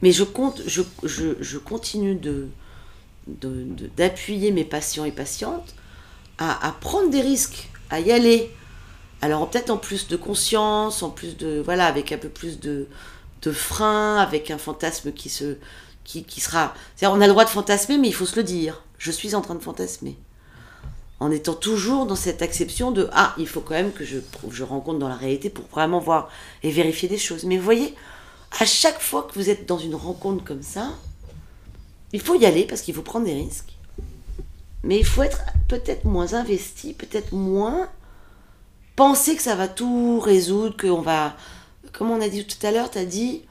Mais 0.02 0.10
je, 0.10 0.24
compte, 0.24 0.62
je, 0.66 0.82
je, 1.04 1.36
je 1.40 1.58
continue 1.58 2.16
de, 2.16 2.48
d'appuyer 3.96 4.50
mes 4.50 4.64
patients 4.64 5.04
et 5.04 5.12
patientes 5.12 5.74
à, 6.38 6.66
à 6.66 6.72
prendre 6.72 7.10
des 7.10 7.20
risques, 7.20 7.70
à 7.90 8.00
y 8.00 8.10
aller. 8.10 8.50
Alors 9.22 9.48
peut-être 9.48 9.70
en 9.70 9.76
plus 9.76 10.08
de 10.08 10.16
conscience, 10.16 11.02
en 11.02 11.10
plus 11.10 11.36
de 11.36 11.62
voilà, 11.64 11.86
avec 11.86 12.12
un 12.12 12.18
peu 12.18 12.28
plus 12.28 12.60
de, 12.60 12.88
de 13.42 13.52
frein, 13.52 14.16
avec 14.16 14.50
un 14.50 14.58
fantasme 14.58 15.12
qui 15.12 15.28
se 15.28 15.56
qui, 16.02 16.24
qui 16.24 16.40
sera. 16.40 16.74
On 17.02 17.20
a 17.20 17.26
le 17.26 17.32
droit 17.32 17.44
de 17.44 17.50
fantasmer, 17.50 17.96
mais 17.96 18.08
il 18.08 18.14
faut 18.14 18.26
se 18.26 18.36
le 18.36 18.42
dire. 18.42 18.82
Je 18.98 19.10
suis 19.10 19.34
en 19.34 19.40
train 19.40 19.54
de 19.54 19.62
fantasmer. 19.62 20.18
En 21.20 21.30
étant 21.30 21.54
toujours 21.54 22.04
dans 22.04 22.16
cette 22.16 22.42
acception 22.42 22.90
de 22.90 23.08
ah, 23.12 23.34
il 23.38 23.48
faut 23.48 23.60
quand 23.60 23.74
même 23.74 23.92
que 23.92 24.04
je, 24.04 24.18
je 24.50 24.64
rencontre 24.64 24.98
dans 24.98 25.08
la 25.08 25.16
réalité 25.16 25.48
pour 25.48 25.64
vraiment 25.66 26.00
voir 26.00 26.28
et 26.62 26.70
vérifier 26.70 27.08
des 27.08 27.16
choses. 27.16 27.44
Mais 27.44 27.56
vous 27.56 27.64
voyez, 27.64 27.94
à 28.58 28.66
chaque 28.66 29.00
fois 29.00 29.22
que 29.24 29.34
vous 29.34 29.50
êtes 29.50 29.66
dans 29.66 29.78
une 29.78 29.94
rencontre 29.94 30.44
comme 30.44 30.62
ça, 30.62 30.90
il 32.12 32.20
faut 32.20 32.34
y 32.38 32.46
aller 32.46 32.64
parce 32.64 32.82
qu'il 32.82 32.94
faut 32.94 33.02
prendre 33.02 33.26
des 33.26 33.34
risques. 33.34 33.72
Mais 34.82 34.98
il 34.98 35.04
faut 35.06 35.22
être 35.22 35.40
peut-être 35.68 36.04
moins 36.04 36.34
investi, 36.34 36.92
peut-être 36.92 37.32
moins 37.32 37.88
penser 38.96 39.34
que 39.34 39.42
ça 39.42 39.56
va 39.56 39.66
tout 39.66 40.20
résoudre, 40.20 40.76
qu'on 40.76 41.00
va, 41.00 41.36
comme 41.92 42.10
on 42.10 42.20
a 42.20 42.28
dit 42.28 42.46
tout 42.46 42.64
à 42.66 42.70
l'heure, 42.70 42.90
tu 42.90 42.98
as 42.98 43.04
dit, 43.04 43.42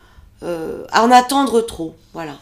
euh, 0.44 0.86
en 0.94 1.12
attendre 1.12 1.62
trop. 1.62 1.96
Voilà. 2.14 2.40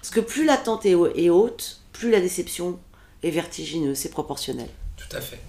Parce 0.00 0.10
que 0.10 0.20
plus 0.20 0.44
l'attente 0.44 0.86
est, 0.86 0.94
hau- 0.94 1.12
est 1.14 1.30
haute, 1.30 1.80
plus 1.92 2.10
la 2.10 2.20
déception 2.20 2.78
est 3.22 3.30
vertigineuse, 3.30 3.98
c'est 3.98 4.10
proportionnel. 4.10 4.68
Tout 4.96 5.14
à 5.16 5.20
fait. 5.20 5.40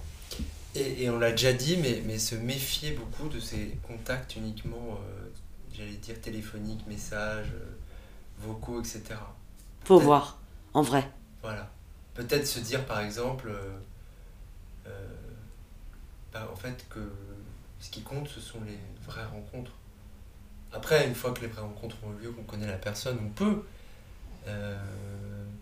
Et, 0.74 1.08
on 1.10 1.18
l'a 1.18 1.30
déjà 1.30 1.52
dit, 1.52 1.76
mais, 1.76 2.02
mais 2.06 2.18
se 2.18 2.34
méfier 2.34 2.90
beaucoup 2.92 3.28
de 3.28 3.40
ces 3.40 3.76
contacts 3.86 4.36
uniquement, 4.36 4.98
euh, 5.00 5.27
j'allais 5.78 5.92
dire 5.96 6.20
téléphoniques, 6.20 6.86
messages, 6.86 7.48
euh, 7.54 7.70
vocaux, 8.40 8.80
etc. 8.80 9.02
Faut 9.84 9.98
voir, 9.98 10.38
en 10.74 10.82
vrai. 10.82 11.08
Voilà. 11.42 11.70
Peut-être 12.14 12.46
se 12.46 12.58
dire 12.60 12.84
par 12.84 13.00
exemple, 13.00 13.48
euh, 13.48 13.78
euh, 14.86 14.90
bah, 16.32 16.48
en 16.52 16.56
fait, 16.56 16.84
que 16.90 17.00
ce 17.80 17.90
qui 17.90 18.02
compte, 18.02 18.28
ce 18.28 18.40
sont 18.40 18.58
les 18.66 18.78
vraies 19.06 19.24
rencontres. 19.26 19.72
Après, 20.72 21.06
une 21.06 21.14
fois 21.14 21.32
que 21.32 21.40
les 21.40 21.46
vraies 21.46 21.62
rencontres 21.62 21.96
ont 22.04 22.12
eu 22.18 22.24
lieu, 22.24 22.30
qu'on 22.32 22.42
connaît 22.42 22.66
la 22.66 22.76
personne, 22.76 23.18
on 23.24 23.28
peut, 23.30 23.64
euh, 24.46 24.76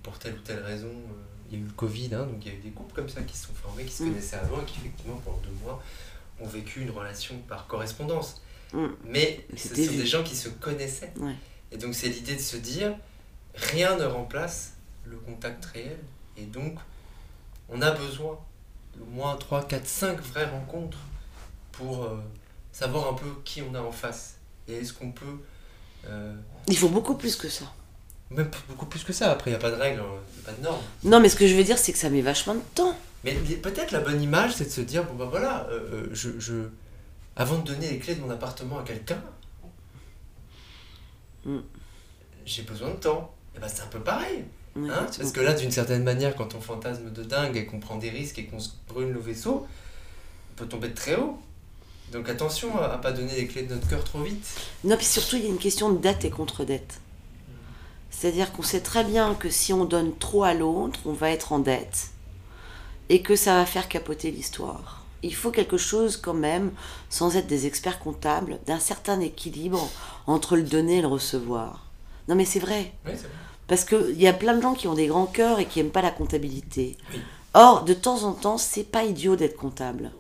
pour 0.02 0.18
telle 0.18 0.35
ou 0.35 0.40
telle 0.40 0.61
raison, 0.61 0.88
euh, 0.88 1.22
il 1.50 1.59
y 1.59 1.61
a 1.61 1.62
eu 1.62 1.66
le 1.66 1.72
Covid, 1.72 2.14
hein, 2.14 2.24
donc 2.26 2.44
il 2.44 2.52
y 2.52 2.55
a 2.55 2.59
eu 2.59 2.62
des 2.62 2.70
couples 2.70 2.94
comme 2.94 3.09
ça 3.09 3.22
qui 3.22 3.37
se 3.37 3.46
sont 3.46 3.55
formés, 3.55 3.85
qui 3.85 3.92
se 3.92 4.02
Mm. 4.02 4.09
connaissaient 4.09 4.37
avant 4.37 4.62
et 4.62 4.64
qui, 4.64 4.79
effectivement, 4.79 5.20
pendant 5.24 5.38
deux 5.38 5.55
mois, 5.62 5.81
ont 6.40 6.46
vécu 6.48 6.81
une 6.81 6.90
relation 6.90 7.37
par 7.48 7.66
correspondance. 7.66 8.40
Mm. 8.72 8.87
Mais 9.07 9.44
ce 9.57 9.68
sont 9.68 9.74
vu. 9.74 9.96
des 9.96 10.07
gens 10.07 10.22
qui 10.22 10.37
se 10.37 10.48
connaissaient. 10.48 11.12
Ouais. 11.18 11.35
Et 11.72 11.76
donc, 11.76 11.94
c'est 11.94 12.09
l'idée 12.09 12.35
de 12.37 12.40
se 12.40 12.57
dire, 12.57 12.94
rien 13.55 13.96
ne 13.96 14.05
remplace 14.05 14.72
le 15.05 15.16
contact 15.16 15.64
réel. 15.66 15.98
Et 16.37 16.44
donc, 16.44 16.76
on 17.68 17.81
a 17.83 17.90
besoin 17.92 18.38
de 18.96 19.05
moins 19.05 19.37
3, 19.37 19.66
4, 19.66 19.87
5 19.87 20.20
vraies 20.20 20.44
rencontres 20.48 20.98
pour 21.72 22.05
euh, 22.05 22.18
savoir 22.72 23.09
un 23.12 23.14
peu 23.14 23.26
qui 23.44 23.62
on 23.62 23.74
a 23.74 23.81
en 23.81 23.92
face. 23.92 24.37
Et 24.68 24.74
est-ce 24.74 24.92
qu'on 24.92 25.12
peut. 25.12 25.24
euh, 26.09 26.35
Il 26.68 26.76
faut 26.76 26.88
beaucoup 26.88 27.14
plus 27.14 27.37
que 27.37 27.48
ça. 27.48 27.64
même 28.31 28.50
beaucoup 28.68 28.87
plus 28.87 29.05
que 29.05 29.12
ça, 29.12 29.31
après, 29.31 29.50
il 29.50 29.55
n'y 29.55 29.59
a 29.59 29.61
pas 29.61 29.70
de 29.70 29.76
règles, 29.81 30.02
il 30.02 30.38
n'y 30.40 30.46
a 30.46 30.50
pas 30.50 30.52
de 30.52 30.62
normes. 30.62 30.83
Non, 31.05 31.20
mais 31.20 31.29
ce 31.29 31.37
que 31.37 31.46
je 31.46 31.55
veux 31.55 31.64
dire, 31.64 31.79
c'est 31.79 31.92
que 31.92 31.98
ça 31.98 32.11
met 32.11 32.22
vachement 32.22 32.55
de 32.55 32.61
temps. 32.74 32.96
Mais 33.24 33.35
peut-être 33.35 33.90
la 33.92 34.00
bonne 34.00 34.20
image, 34.22 34.55
c'est 34.55 34.64
de 34.64 34.70
se 34.70 34.81
dire 34.81 35.05
bon, 35.05 35.14
bah 35.14 35.26
voilà, 35.31 35.66
euh, 35.70 36.07
je, 36.12 36.38
je- 36.38 36.68
avant 37.37 37.59
de 37.59 37.64
donner 37.64 37.90
les 37.90 37.99
clés 37.99 38.14
de 38.14 38.20
mon 38.20 38.31
appartement 38.31 38.79
à 38.79 38.83
quelqu'un, 38.83 39.22
Mm. 41.44 41.59
j'ai 42.44 42.62
besoin 42.62 42.90
de 42.90 42.96
temps. 42.96 43.33
Et 43.57 43.61
bah, 43.61 43.68
c'est 43.68 43.83
un 43.83 43.87
peu 43.87 44.01
pareil. 44.01 44.44
Hein 44.77 45.07
Parce 45.16 45.31
que 45.33 45.40
là, 45.40 45.55
d'une 45.55 45.70
certaine 45.70 46.03
manière, 46.03 46.35
quand 46.35 46.55
on 46.55 46.61
fantasme 46.61 47.11
de 47.12 47.22
dingue 47.22 47.57
et 47.57 47.66
qu'on 47.66 47.79
prend 47.79 47.96
des 47.96 48.11
risques 48.11 48.38
et 48.40 48.46
qu'on 48.46 48.59
se 48.59 48.70
brûle 48.88 49.12
le 49.12 49.20
vaisseau, 49.20 49.66
on 50.51 50.55
peut 50.57 50.66
tomber 50.66 50.88
de 50.88 50.94
très 50.94 51.14
haut. 51.14 51.38
Donc 52.12 52.29
attention 52.29 52.77
à, 52.79 52.87
à 52.87 52.99
pas 52.99 53.12
donner 53.12 53.35
les 53.37 53.46
clés 53.46 53.62
de 53.62 53.75
notre 53.75 53.88
cœur 53.88 54.03
trop 54.05 54.22
vite. 54.22 54.44
Non, 54.85 54.96
puis 54.96 55.07
surtout, 55.07 55.37
il 55.37 55.42
y 55.42 55.46
a 55.46 55.49
une 55.51 55.59
question 55.59 55.92
de 55.92 55.99
dette 55.99 56.25
et 56.25 56.31
contre-dette. 56.31 57.01
C'est-à-dire 58.11 58.53
qu'on 58.53 58.62
sait 58.62 58.81
très 58.81 59.05
bien 59.05 59.35
que 59.35 59.49
si 59.49 59.72
on 59.72 59.85
donne 59.85 60.16
trop 60.18 60.42
à 60.44 60.53
l'autre, 60.53 60.99
on 61.07 61.12
va 61.12 61.31
être 61.31 61.53
en 61.53 61.59
dette 61.61 62.09
et 63.09 63.22
que 63.22 63.37
ça 63.37 63.55
va 63.55 63.66
faire 63.66 63.88
capoter 63.88 64.31
l'histoire. 64.33 65.06
Il 65.27 65.35
faut 65.35 65.51
quelque 65.51 65.77
chose 65.77 66.17
quand 66.17 66.35
même, 66.35 66.71
sans 67.11 67.37
être 67.37 67.47
des 67.47 67.67
experts 67.67 67.99
comptables, 67.99 68.59
d'un 68.67 68.79
certain 68.79 69.21
équilibre 69.21 69.89
entre 70.27 70.57
le 70.57 70.62
donner 70.62 70.99
et 70.99 71.03
le 71.03 71.09
recevoir. 71.09 71.87
Non 72.29 72.35
mais 72.35 72.45
c'est 72.45 72.59
vrai, 72.61 72.93
Oui, 73.05 73.12
c'est 73.15 73.23
vrai. 73.23 73.31
parce 73.69 73.85
qu'il 73.85 74.21
y 74.21 74.27
a 74.29 74.33
plein 74.33 74.55
de 74.57 74.62
gens 74.62 74.75
qui 74.75 74.89
ont 74.89 74.95
des 74.95 75.07
grands 75.09 75.27
cœurs 75.27 75.59
et 75.61 75.67
qui 75.67 75.79
n'aiment 75.81 75.91
pas 75.93 76.03
la 76.03 76.11
comptabilité. 76.11 76.97
Oui. 77.12 77.21
Or, 77.55 77.85
de 77.85 77.95
temps 77.95 78.23
en 78.25 78.33
temps, 78.33 78.59
c'est 78.59 78.85
pas 78.85 79.05
idiot 79.05 79.35
d'être 79.37 79.57
comptable. 79.57 80.11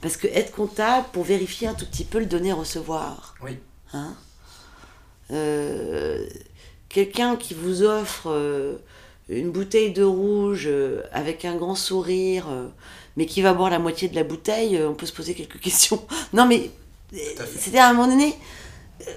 Parce 0.00 0.16
que 0.16 0.26
être 0.28 0.52
comptable, 0.52 1.06
pour 1.12 1.24
vérifier 1.24 1.68
un 1.68 1.74
tout 1.74 1.86
petit 1.86 2.04
peu 2.04 2.18
le 2.18 2.26
donner-recevoir. 2.26 3.34
Oui. 3.42 3.58
Hein? 3.92 4.14
Euh, 5.30 6.26
Quelqu'un 6.88 7.36
qui 7.36 7.52
vous 7.52 7.82
offre 7.82 8.30
euh, 8.30 8.76
une 9.28 9.50
bouteille 9.50 9.92
de 9.92 10.04
rouge 10.04 10.64
euh, 10.66 11.02
avec 11.12 11.44
un 11.44 11.56
grand 11.56 11.74
sourire, 11.74 12.46
euh, 12.48 12.68
mais 13.16 13.26
qui 13.26 13.42
va 13.42 13.54
boire 13.54 13.70
la 13.70 13.78
moitié 13.78 14.08
de 14.08 14.14
la 14.14 14.24
bouteille, 14.24 14.76
euh, 14.76 14.88
on 14.90 14.94
peut 14.94 15.06
se 15.06 15.12
poser 15.12 15.34
quelques 15.34 15.60
questions. 15.66 16.02
Non, 16.32 16.46
mais 16.46 16.70
fait. 17.12 17.46
c'était 17.58 17.78
à 17.78 17.88
un 17.88 17.92
moment 17.94 18.08
donné. 18.08 18.34
euh, 19.06 19.12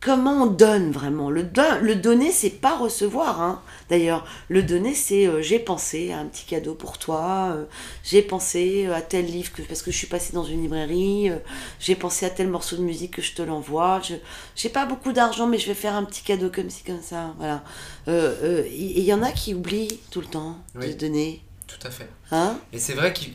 Comment 0.00 0.44
on 0.44 0.46
donne 0.46 0.92
vraiment? 0.92 1.28
Le, 1.28 1.42
don- 1.42 1.80
le 1.82 1.96
donner, 1.96 2.30
c'est 2.30 2.50
pas 2.50 2.76
recevoir. 2.76 3.42
Hein. 3.42 3.60
D'ailleurs, 3.90 4.24
le 4.48 4.62
donner, 4.62 4.94
c'est 4.94 5.26
euh, 5.26 5.42
j'ai 5.42 5.58
pensé 5.58 6.12
à 6.12 6.18
un 6.20 6.26
petit 6.26 6.44
cadeau 6.46 6.74
pour 6.74 6.98
toi, 6.98 7.52
euh, 7.56 7.64
j'ai 8.04 8.22
pensé 8.22 8.86
à 8.86 9.02
tel 9.02 9.26
livre 9.26 9.50
que, 9.52 9.60
parce 9.62 9.82
que 9.82 9.90
je 9.90 9.96
suis 9.96 10.06
passée 10.06 10.32
dans 10.34 10.44
une 10.44 10.62
librairie, 10.62 11.30
euh, 11.30 11.38
j'ai 11.80 11.96
pensé 11.96 12.24
à 12.26 12.30
tel 12.30 12.46
morceau 12.48 12.76
de 12.76 12.82
musique 12.82 13.16
que 13.16 13.22
je 13.22 13.34
te 13.34 13.42
l'envoie. 13.42 14.00
Je 14.08 14.14
j'ai 14.54 14.68
pas 14.68 14.86
beaucoup 14.86 15.12
d'argent, 15.12 15.48
mais 15.48 15.58
je 15.58 15.66
vais 15.66 15.74
faire 15.74 15.96
un 15.96 16.04
petit 16.04 16.22
cadeau 16.22 16.48
comme 16.48 16.70
ci, 16.70 16.84
comme 16.84 17.02
ça. 17.02 17.34
Voilà. 17.38 17.64
Euh, 18.06 18.36
euh, 18.44 18.68
il 18.70 19.00
y 19.02 19.12
en 19.12 19.22
a 19.24 19.32
qui 19.32 19.52
oublient 19.52 19.98
tout 20.12 20.20
le 20.20 20.28
temps 20.28 20.58
Oui. 20.76 20.94
de 20.94 20.98
donner. 20.98 21.42
Tout 21.68 21.86
à 21.86 21.90
fait. 21.90 22.08
Hein 22.32 22.58
Et 22.72 22.78
c'est 22.80 22.94
vrai 22.94 23.12
qu'il. 23.12 23.32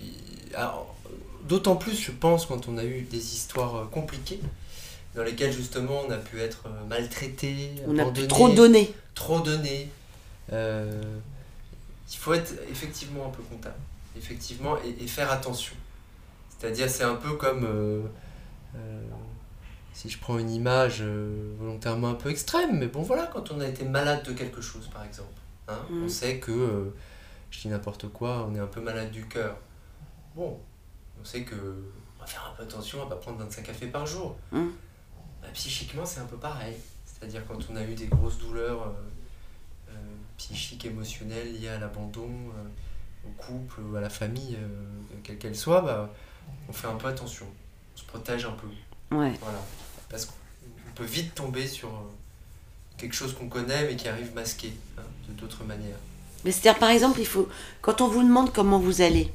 D'autant 1.47 1.75
plus, 1.75 1.99
je 1.99 2.11
pense, 2.11 2.45
quand 2.45 2.67
on 2.69 2.77
a 2.77 2.83
eu 2.85 3.01
des 3.01 3.17
histoires 3.17 3.75
euh, 3.75 3.85
compliquées, 3.85 4.39
dans 5.15 5.23
lesquelles 5.23 5.51
justement 5.51 6.01
on 6.07 6.11
a 6.11 6.17
pu 6.17 6.39
être 6.39 6.63
euh, 6.67 6.85
maltraité, 6.87 7.71
On 7.87 7.97
a 7.99 8.05
pu 8.05 8.27
trop 8.27 8.49
donner. 8.49 8.93
trop 9.13 9.39
donné. 9.41 9.89
Euh, 10.53 11.01
il 12.11 12.17
faut 12.17 12.33
être 12.33 12.53
effectivement 12.71 13.25
un 13.27 13.29
peu 13.29 13.43
comptable, 13.43 13.75
effectivement, 14.17 14.77
et, 14.85 15.03
et 15.03 15.07
faire 15.07 15.31
attention. 15.31 15.75
C'est-à-dire, 16.57 16.89
c'est 16.89 17.03
un 17.03 17.15
peu 17.15 17.33
comme 17.33 17.65
euh, 17.65 18.01
euh, 18.75 19.01
si 19.93 20.09
je 20.09 20.17
prends 20.19 20.37
une 20.37 20.49
image 20.51 21.03
volontairement 21.59 22.09
un 22.09 22.13
peu 22.15 22.29
extrême, 22.29 22.77
mais 22.79 22.87
bon 22.87 23.01
voilà, 23.01 23.29
quand 23.33 23.51
on 23.51 23.59
a 23.59 23.67
été 23.67 23.83
malade 23.83 24.23
de 24.23 24.31
quelque 24.31 24.61
chose, 24.61 24.89
par 24.93 25.03
exemple, 25.03 25.39
hein, 25.67 25.79
on 25.91 26.07
sait 26.07 26.37
que, 26.37 26.93
je 27.53 27.59
dis 27.59 27.67
n'importe 27.67 28.09
quoi, 28.09 28.47
on 28.49 28.55
est 28.55 28.59
un 28.59 28.67
peu 28.67 28.81
malade 28.81 29.11
du 29.11 29.27
cœur. 29.27 29.55
Bon, 30.35 30.59
on 31.21 31.23
sait 31.23 31.43
que 31.43 31.55
on 32.17 32.21
va 32.21 32.25
faire 32.25 32.51
un 32.51 32.55
peu 32.55 32.63
attention 32.63 33.03
à 33.03 33.07
pas 33.07 33.15
prendre 33.15 33.37
25 33.37 33.63
cafés 33.63 33.87
par 33.87 34.07
jour. 34.07 34.35
Mm. 34.51 34.69
Bah, 35.41 35.47
psychiquement, 35.53 36.03
c'est 36.03 36.19
un 36.19 36.25
peu 36.25 36.37
pareil. 36.37 36.75
C'est-à-dire 37.05 37.45
quand 37.47 37.59
on 37.69 37.75
a 37.75 37.83
eu 37.83 37.93
des 37.93 38.07
grosses 38.07 38.39
douleurs 38.39 38.87
euh, 38.87 39.91
euh, 39.91 39.93
psychiques, 40.37 40.85
émotionnelles 40.85 41.53
liées 41.53 41.69
à 41.69 41.77
l'abandon, 41.77 42.27
euh, 42.27 43.27
au 43.27 43.31
couple, 43.37 43.81
ou 43.81 43.95
à 43.95 44.01
la 44.01 44.09
famille, 44.09 44.57
quelle 45.23 45.37
qu'elle 45.37 45.55
soit, 45.55 45.81
bah, 45.81 46.09
on 46.67 46.73
fait 46.73 46.87
un 46.87 46.95
peu 46.95 47.07
attention. 47.07 47.45
On 47.45 47.99
se 47.99 48.05
protège 48.05 48.45
un 48.45 48.53
peu. 48.53 48.67
Ouais. 49.15 49.33
Voilà. 49.39 49.59
Parce 50.09 50.25
qu'on 50.25 50.91
peut 50.95 51.05
vite 51.05 51.35
tomber 51.35 51.67
sur 51.67 51.89
quelque 52.97 53.13
chose 53.13 53.35
qu'on 53.35 53.47
connaît 53.47 53.85
mais 53.87 53.95
qui 53.95 54.07
arrive 54.07 54.33
masqué 54.33 54.73
hein, 54.97 55.03
de 55.27 55.33
d'autres 55.33 55.63
manières. 55.63 55.97
Mais 56.45 56.51
c'est-à-dire, 56.51 56.79
par 56.79 56.89
exemple, 56.89 57.19
il 57.19 57.25
faut, 57.27 57.47
quand 57.81 58.01
on 58.01 58.07
vous 58.07 58.21
demande 58.23 58.51
comment 58.53 58.79
vous 58.79 59.01
allez, 59.01 59.31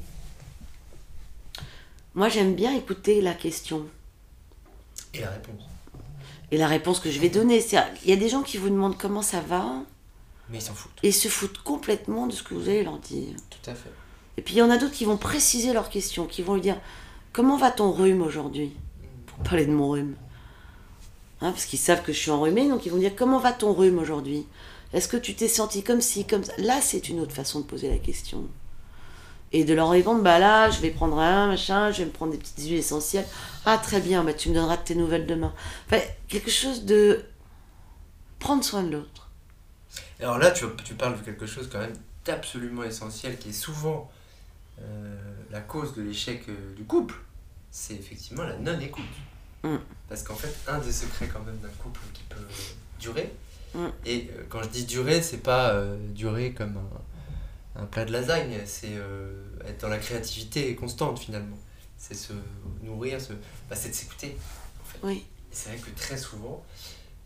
moi 2.15 2.29
j'aime 2.29 2.55
bien 2.55 2.75
écouter 2.75 3.21
la 3.21 3.33
question 3.33 3.85
Et 5.13 5.21
la 5.21 5.29
réponse. 5.29 5.63
et 6.51 6.57
la 6.57 6.67
réponse 6.67 6.99
que 6.99 7.11
je 7.11 7.19
vais 7.19 7.29
donner. 7.29 7.63
Il 8.03 8.09
y 8.09 8.13
a 8.13 8.15
des 8.15 8.29
gens 8.29 8.41
qui 8.41 8.57
vous 8.57 8.69
demandent 8.69 8.97
comment 8.97 9.21
ça 9.21 9.41
va 9.41 9.65
Mais 10.49 10.57
ils 10.57 10.61
s'en 10.61 10.73
foutent. 10.73 10.91
et 11.03 11.11
se 11.11 11.27
foutent 11.27 11.59
complètement 11.63 12.27
de 12.27 12.33
ce 12.33 12.43
que 12.43 12.53
vous 12.53 12.69
allez 12.69 12.83
leur 12.83 12.97
dire. 12.99 13.35
Tout 13.49 13.69
à 13.69 13.73
fait. 13.75 13.91
Et 14.37 14.41
puis 14.41 14.55
il 14.55 14.57
y 14.57 14.61
en 14.61 14.69
a 14.69 14.77
d'autres 14.77 14.93
qui 14.93 15.05
vont 15.05 15.17
préciser 15.17 15.73
leur 15.73 15.89
question, 15.89 16.25
qui 16.25 16.41
vont 16.41 16.55
lui 16.55 16.61
dire 16.61 16.79
Comment 17.33 17.57
va 17.57 17.69
ton 17.71 17.91
rhume 17.91 18.21
aujourd'hui? 18.21 18.73
Pour 19.27 19.37
parler 19.39 19.65
de 19.65 19.71
mon 19.71 19.89
rhume. 19.89 20.15
Hein, 21.41 21.51
parce 21.51 21.65
qu'ils 21.65 21.79
savent 21.79 22.01
que 22.03 22.11
je 22.11 22.17
suis 22.19 22.31
enrhumée, 22.31 22.67
donc 22.67 22.85
ils 22.85 22.91
vont 22.91 22.97
dire 22.97 23.15
Comment 23.15 23.39
va 23.39 23.51
ton 23.51 23.73
rhume 23.73 23.99
aujourd'hui? 23.99 24.45
Est-ce 24.93 25.07
que 25.07 25.17
tu 25.17 25.35
t'es 25.35 25.47
senti 25.47 25.83
comme 25.83 26.01
ci, 26.01 26.25
comme 26.25 26.43
ça? 26.43 26.53
Là, 26.57 26.81
c'est 26.81 27.09
une 27.09 27.19
autre 27.19 27.33
façon 27.33 27.59
de 27.59 27.65
poser 27.65 27.89
la 27.89 27.97
question. 27.97 28.47
Et 29.51 29.63
de 29.63 29.73
leur 29.73 29.89
répondre 29.89 30.21
Bah 30.23 30.39
là, 30.39 30.69
je 30.69 30.79
vais 30.79 30.91
prendre 30.91 31.19
un 31.19 31.47
machin, 31.47 31.91
je 31.91 31.99
vais 31.99 32.05
me 32.05 32.11
prendre 32.11 32.31
des 32.31 32.37
petites 32.37 32.59
huiles 32.59 32.73
essentielles. 32.77 33.25
Ah, 33.65 33.77
très 33.77 33.99
bien, 33.99 34.23
bah, 34.23 34.33
tu 34.33 34.49
me 34.49 34.55
donneras 34.55 34.77
de 34.77 34.83
tes 34.83 34.95
nouvelles 34.95 35.25
demain. 35.25 35.53
Enfin, 35.87 36.01
quelque 36.27 36.51
chose 36.51 36.85
de 36.85 37.23
prendre 38.39 38.63
soin 38.63 38.83
de 38.83 38.91
l'autre. 38.91 39.29
Alors 40.19 40.37
là, 40.37 40.51
tu, 40.51 40.65
tu 40.83 40.93
parles 40.95 41.17
de 41.19 41.23
quelque 41.23 41.45
chose 41.45 41.69
quand 41.71 41.79
même 41.79 41.95
d'absolument 42.25 42.83
essentiel 42.83 43.37
qui 43.37 43.49
est 43.49 43.53
souvent 43.53 44.11
euh, 44.81 45.15
la 45.51 45.61
cause 45.61 45.93
de 45.95 46.01
l'échec 46.01 46.43
euh, 46.49 46.75
du 46.75 46.83
couple. 46.83 47.15
C'est 47.71 47.95
effectivement 47.95 48.43
la 48.43 48.57
non-écoute. 48.57 49.03
Mm. 49.63 49.77
Parce 50.07 50.23
qu'en 50.23 50.35
fait, 50.35 50.53
un 50.67 50.79
des 50.79 50.91
secrets 50.91 51.27
quand 51.27 51.43
même 51.43 51.57
d'un 51.57 51.69
couple 51.81 51.99
qui 52.13 52.23
peut 52.23 52.47
durer, 52.99 53.33
Mm. 53.75 53.85
et 54.05 54.29
euh, 54.31 54.43
quand 54.49 54.63
je 54.63 54.69
dis 54.69 54.85
durer, 54.85 55.21
c'est 55.21 55.43
pas 55.43 55.73
euh, 55.73 55.97
durer 56.13 56.53
comme 56.53 56.77
un, 56.77 57.81
un 57.81 57.85
plat 57.85 58.05
de 58.05 58.11
lasagne, 58.11 58.57
c'est 58.65 58.93
euh, 58.93 59.43
être 59.65 59.81
dans 59.81 59.89
la 59.89 59.97
créativité 59.97 60.75
constante 60.75 61.19
finalement. 61.19 61.57
C'est 61.97 62.15
se 62.15 62.33
nourrir, 62.83 63.19
se, 63.19 63.33
bah, 63.69 63.75
c'est 63.75 63.89
de 63.89 63.93
s'écouter. 63.93 64.35
En 64.81 64.85
fait. 64.85 64.99
Oui. 65.03 65.25
C'est 65.51 65.69
vrai 65.69 65.77
que 65.79 65.89
très 65.99 66.17
souvent, 66.17 66.63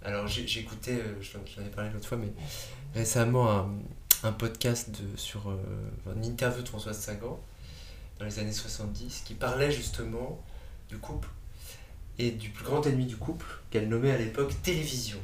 alors 0.03 0.27
j'écoutais, 0.27 0.99
euh, 0.99 1.21
j'en 1.21 1.39
j'en 1.45 1.65
ai 1.65 1.69
parlé 1.69 1.89
l'autre 1.91 2.07
fois, 2.07 2.17
mais 2.17 2.31
récemment 2.93 3.49
un, 3.51 3.69
un 4.23 4.31
podcast 4.31 4.89
de, 4.91 5.17
sur 5.17 5.49
euh, 5.49 5.57
une 6.15 6.25
interview 6.25 6.61
de 6.63 6.67
Françoise 6.67 6.97
Sagan 6.97 7.39
dans 8.19 8.25
les 8.25 8.39
années 8.39 8.53
70 8.53 9.23
qui 9.25 9.33
parlait 9.33 9.71
justement 9.71 10.41
du 10.89 10.97
couple 10.97 11.29
et 12.19 12.31
du 12.31 12.49
plus 12.49 12.63
grand 12.63 12.85
ennemi 12.85 13.05
du 13.05 13.17
couple 13.17 13.45
qu'elle 13.71 13.89
nommait 13.89 14.11
à 14.11 14.17
l'époque 14.17 14.53
télévision. 14.61 15.17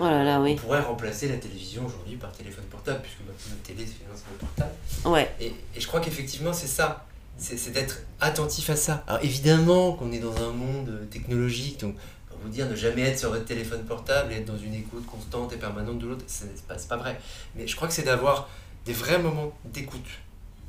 Oh 0.00 0.04
là 0.04 0.24
là, 0.24 0.40
oui. 0.40 0.54
On 0.58 0.62
pourrait 0.62 0.80
remplacer 0.80 1.28
la 1.28 1.36
télévision 1.36 1.84
aujourd'hui 1.86 2.16
par 2.16 2.32
téléphone 2.32 2.64
portable 2.64 3.00
puisque 3.02 3.20
maintenant 3.20 3.56
la 3.56 3.66
télé 3.66 3.86
c'est 3.86 3.94
finalement 3.94 4.18
le 4.32 4.38
portable. 4.38 4.72
Ouais. 5.04 5.30
Et, 5.40 5.54
et 5.76 5.80
je 5.80 5.86
crois 5.86 6.00
qu'effectivement, 6.00 6.52
c'est 6.52 6.66
ça. 6.66 7.06
C'est 7.36 7.56
c'est 7.56 7.70
d'être 7.70 8.02
attentif 8.20 8.70
à 8.70 8.76
ça. 8.76 9.04
Alors 9.06 9.22
évidemment 9.22 9.92
qu'on 9.94 10.12
est 10.12 10.18
dans 10.18 10.36
un 10.36 10.52
monde 10.52 10.88
euh, 10.88 11.04
technologique, 11.06 11.80
donc 11.80 11.96
pour 12.28 12.38
vous 12.38 12.48
dire 12.48 12.68
ne 12.68 12.76
jamais 12.76 13.02
être 13.02 13.18
sur 13.18 13.30
votre 13.30 13.44
téléphone 13.44 13.84
portable 13.84 14.32
et 14.32 14.36
être 14.36 14.46
dans 14.46 14.58
une 14.58 14.74
écoute 14.74 15.04
constante 15.06 15.52
et 15.52 15.56
permanente 15.56 15.98
de 15.98 16.06
l'autre, 16.06 16.24
c'est 16.26 16.66
pas, 16.66 16.76
pas 16.76 16.96
vrai. 16.96 17.20
Mais 17.54 17.66
je 17.66 17.74
crois 17.76 17.88
que 17.88 17.94
c'est 17.94 18.02
d'avoir 18.04 18.48
des 18.84 18.92
vrais 18.92 19.18
moments 19.18 19.52
d'écoute. 19.64 20.08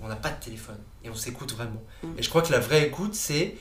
On 0.02 0.08
n'a 0.08 0.16
pas 0.16 0.30
de 0.30 0.44
téléphone 0.44 0.80
et 1.04 1.10
on 1.10 1.16
s'écoute 1.16 1.54
vraiment. 1.54 1.82
Mm. 2.04 2.08
Et 2.18 2.24
je 2.24 2.30
crois 2.30 2.42
que 2.42 2.52
la 2.52 2.60
vraie 2.60 2.88
écoute, 2.88 3.16
c'est 3.16 3.56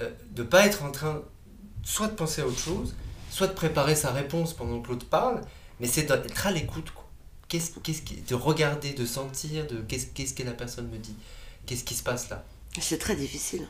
euh, 0.00 0.10
de 0.32 0.42
pas 0.42 0.66
être 0.66 0.82
en 0.82 0.90
train 0.90 1.22
soit 1.84 2.08
de 2.08 2.14
penser 2.14 2.42
à 2.42 2.46
autre 2.46 2.58
chose, 2.58 2.94
soit 3.34 3.48
de 3.48 3.52
préparer 3.52 3.96
sa 3.96 4.12
réponse 4.12 4.52
pendant 4.52 4.80
que 4.80 4.88
l'autre 4.90 5.06
parle, 5.06 5.40
mais 5.80 5.88
c'est 5.88 6.04
d'être 6.04 6.46
à 6.46 6.52
l'écoute. 6.52 6.92
Qu'est-ce, 7.48 7.72
qu'est-ce 7.82 8.02
qui- 8.02 8.20
de 8.22 8.34
regarder, 8.34 8.92
de 8.92 9.04
sentir, 9.04 9.66
de 9.66 9.80
qu'est-ce, 9.82 10.06
qu'est-ce 10.06 10.34
que 10.34 10.44
la 10.44 10.52
personne 10.52 10.88
me 10.88 10.98
dit, 10.98 11.16
qu'est-ce 11.66 11.82
qui 11.84 11.94
se 11.94 12.02
passe 12.04 12.28
là? 12.30 12.44
C'est 12.80 12.98
très 12.98 13.16
difficile. 13.16 13.66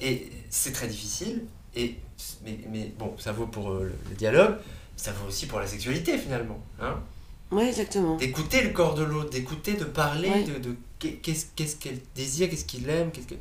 Et 0.00 0.30
c'est 0.50 0.72
très 0.72 0.88
difficile, 0.88 1.44
et, 1.74 1.96
mais, 2.44 2.58
mais 2.70 2.92
bon, 2.98 3.14
ça 3.18 3.32
vaut 3.32 3.46
pour 3.46 3.70
euh, 3.70 3.92
le, 4.08 4.14
dialogue, 4.16 4.56
ça 4.96 5.12
vaut 5.12 5.28
aussi 5.28 5.46
pour 5.46 5.60
la 5.60 5.66
sexualité 5.66 6.16
finalement. 6.18 6.58
Hein? 6.80 6.98
Oui, 7.50 7.64
exactement. 7.64 8.16
d'écouter 8.16 8.62
le 8.62 8.70
corps 8.70 8.94
de 8.94 9.04
l'autre, 9.04 9.30
d'écouter, 9.30 9.74
de 9.74 9.84
parler, 9.84 10.30
Ouais. 10.30 10.44
de, 10.44 10.58
de 10.58 10.76
qu'est- 10.98 11.16
qu'est-ce, 11.22 11.46
qu'est-ce 11.54 11.76
qu'elle 11.76 12.00
désire, 12.14 12.48
qu'est-ce 12.50 12.64
qu'il 12.64 12.88
aime. 12.88 13.10
Qu'est-ce 13.12 13.26
que, 13.28 13.34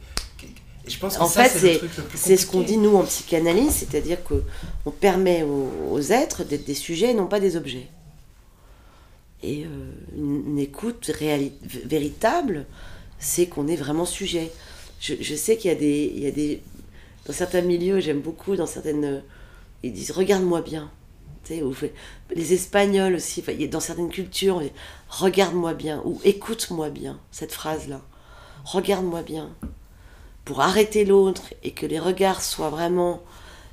et 0.85 0.89
je 0.89 0.99
pense 0.99 1.17
que 1.17 1.21
En 1.21 1.27
ça, 1.27 1.45
fait, 1.45 1.81
c'est 2.13 2.37
ce 2.37 2.45
qu'on 2.45 2.61
dit 2.61 2.77
nous 2.77 2.95
en 2.95 3.03
psychanalyse, 3.03 3.71
c'est-à-dire 3.71 4.23
que 4.23 4.43
on 4.85 4.91
permet 4.91 5.43
aux, 5.43 5.71
aux 5.91 6.01
êtres 6.01 6.43
d'être 6.43 6.65
des 6.65 6.75
sujets 6.75 7.11
et 7.11 7.13
non 7.13 7.27
pas 7.27 7.39
des 7.39 7.55
objets. 7.55 7.87
Et 9.41 9.63
euh, 9.65 9.67
une, 10.15 10.43
une 10.51 10.59
écoute 10.59 11.11
véritable, 11.85 12.65
c'est 13.19 13.47
qu'on 13.47 13.67
est 13.67 13.75
vraiment 13.75 14.05
sujet. 14.05 14.51
Je, 14.99 15.15
je 15.19 15.35
sais 15.35 15.57
qu'il 15.57 15.69
y 15.69 15.73
a 15.73 15.77
des, 15.77 16.11
il 16.15 16.23
y 16.23 16.27
a 16.27 16.31
des, 16.31 16.61
dans 17.25 17.33
certains 17.33 17.61
milieux, 17.61 17.99
j'aime 17.99 18.21
beaucoup, 18.21 18.55
dans 18.55 18.67
certaines, 18.67 19.05
euh, 19.05 19.19
ils 19.83 19.93
disent 19.93 20.11
regarde-moi 20.11 20.61
bien. 20.61 20.91
Ou 21.51 21.75
les 22.35 22.53
Espagnols 22.53 23.13
aussi, 23.13 23.43
dans 23.69 23.79
certaines 23.79 24.09
cultures, 24.09 24.63
regarde-moi 25.09 25.75
bien 25.75 26.01
ou 26.03 26.19
écoute-moi 26.23 26.89
bien. 26.89 27.19
Cette 27.31 27.51
phrase-là, 27.51 28.01
regarde-moi 28.63 29.21
bien 29.21 29.51
pour 30.45 30.61
arrêter 30.61 31.03
l'autre 31.05 31.43
et 31.63 31.71
que 31.71 31.85
les 31.85 31.99
regards 31.99 32.41
soient 32.41 32.69
vraiment. 32.69 33.21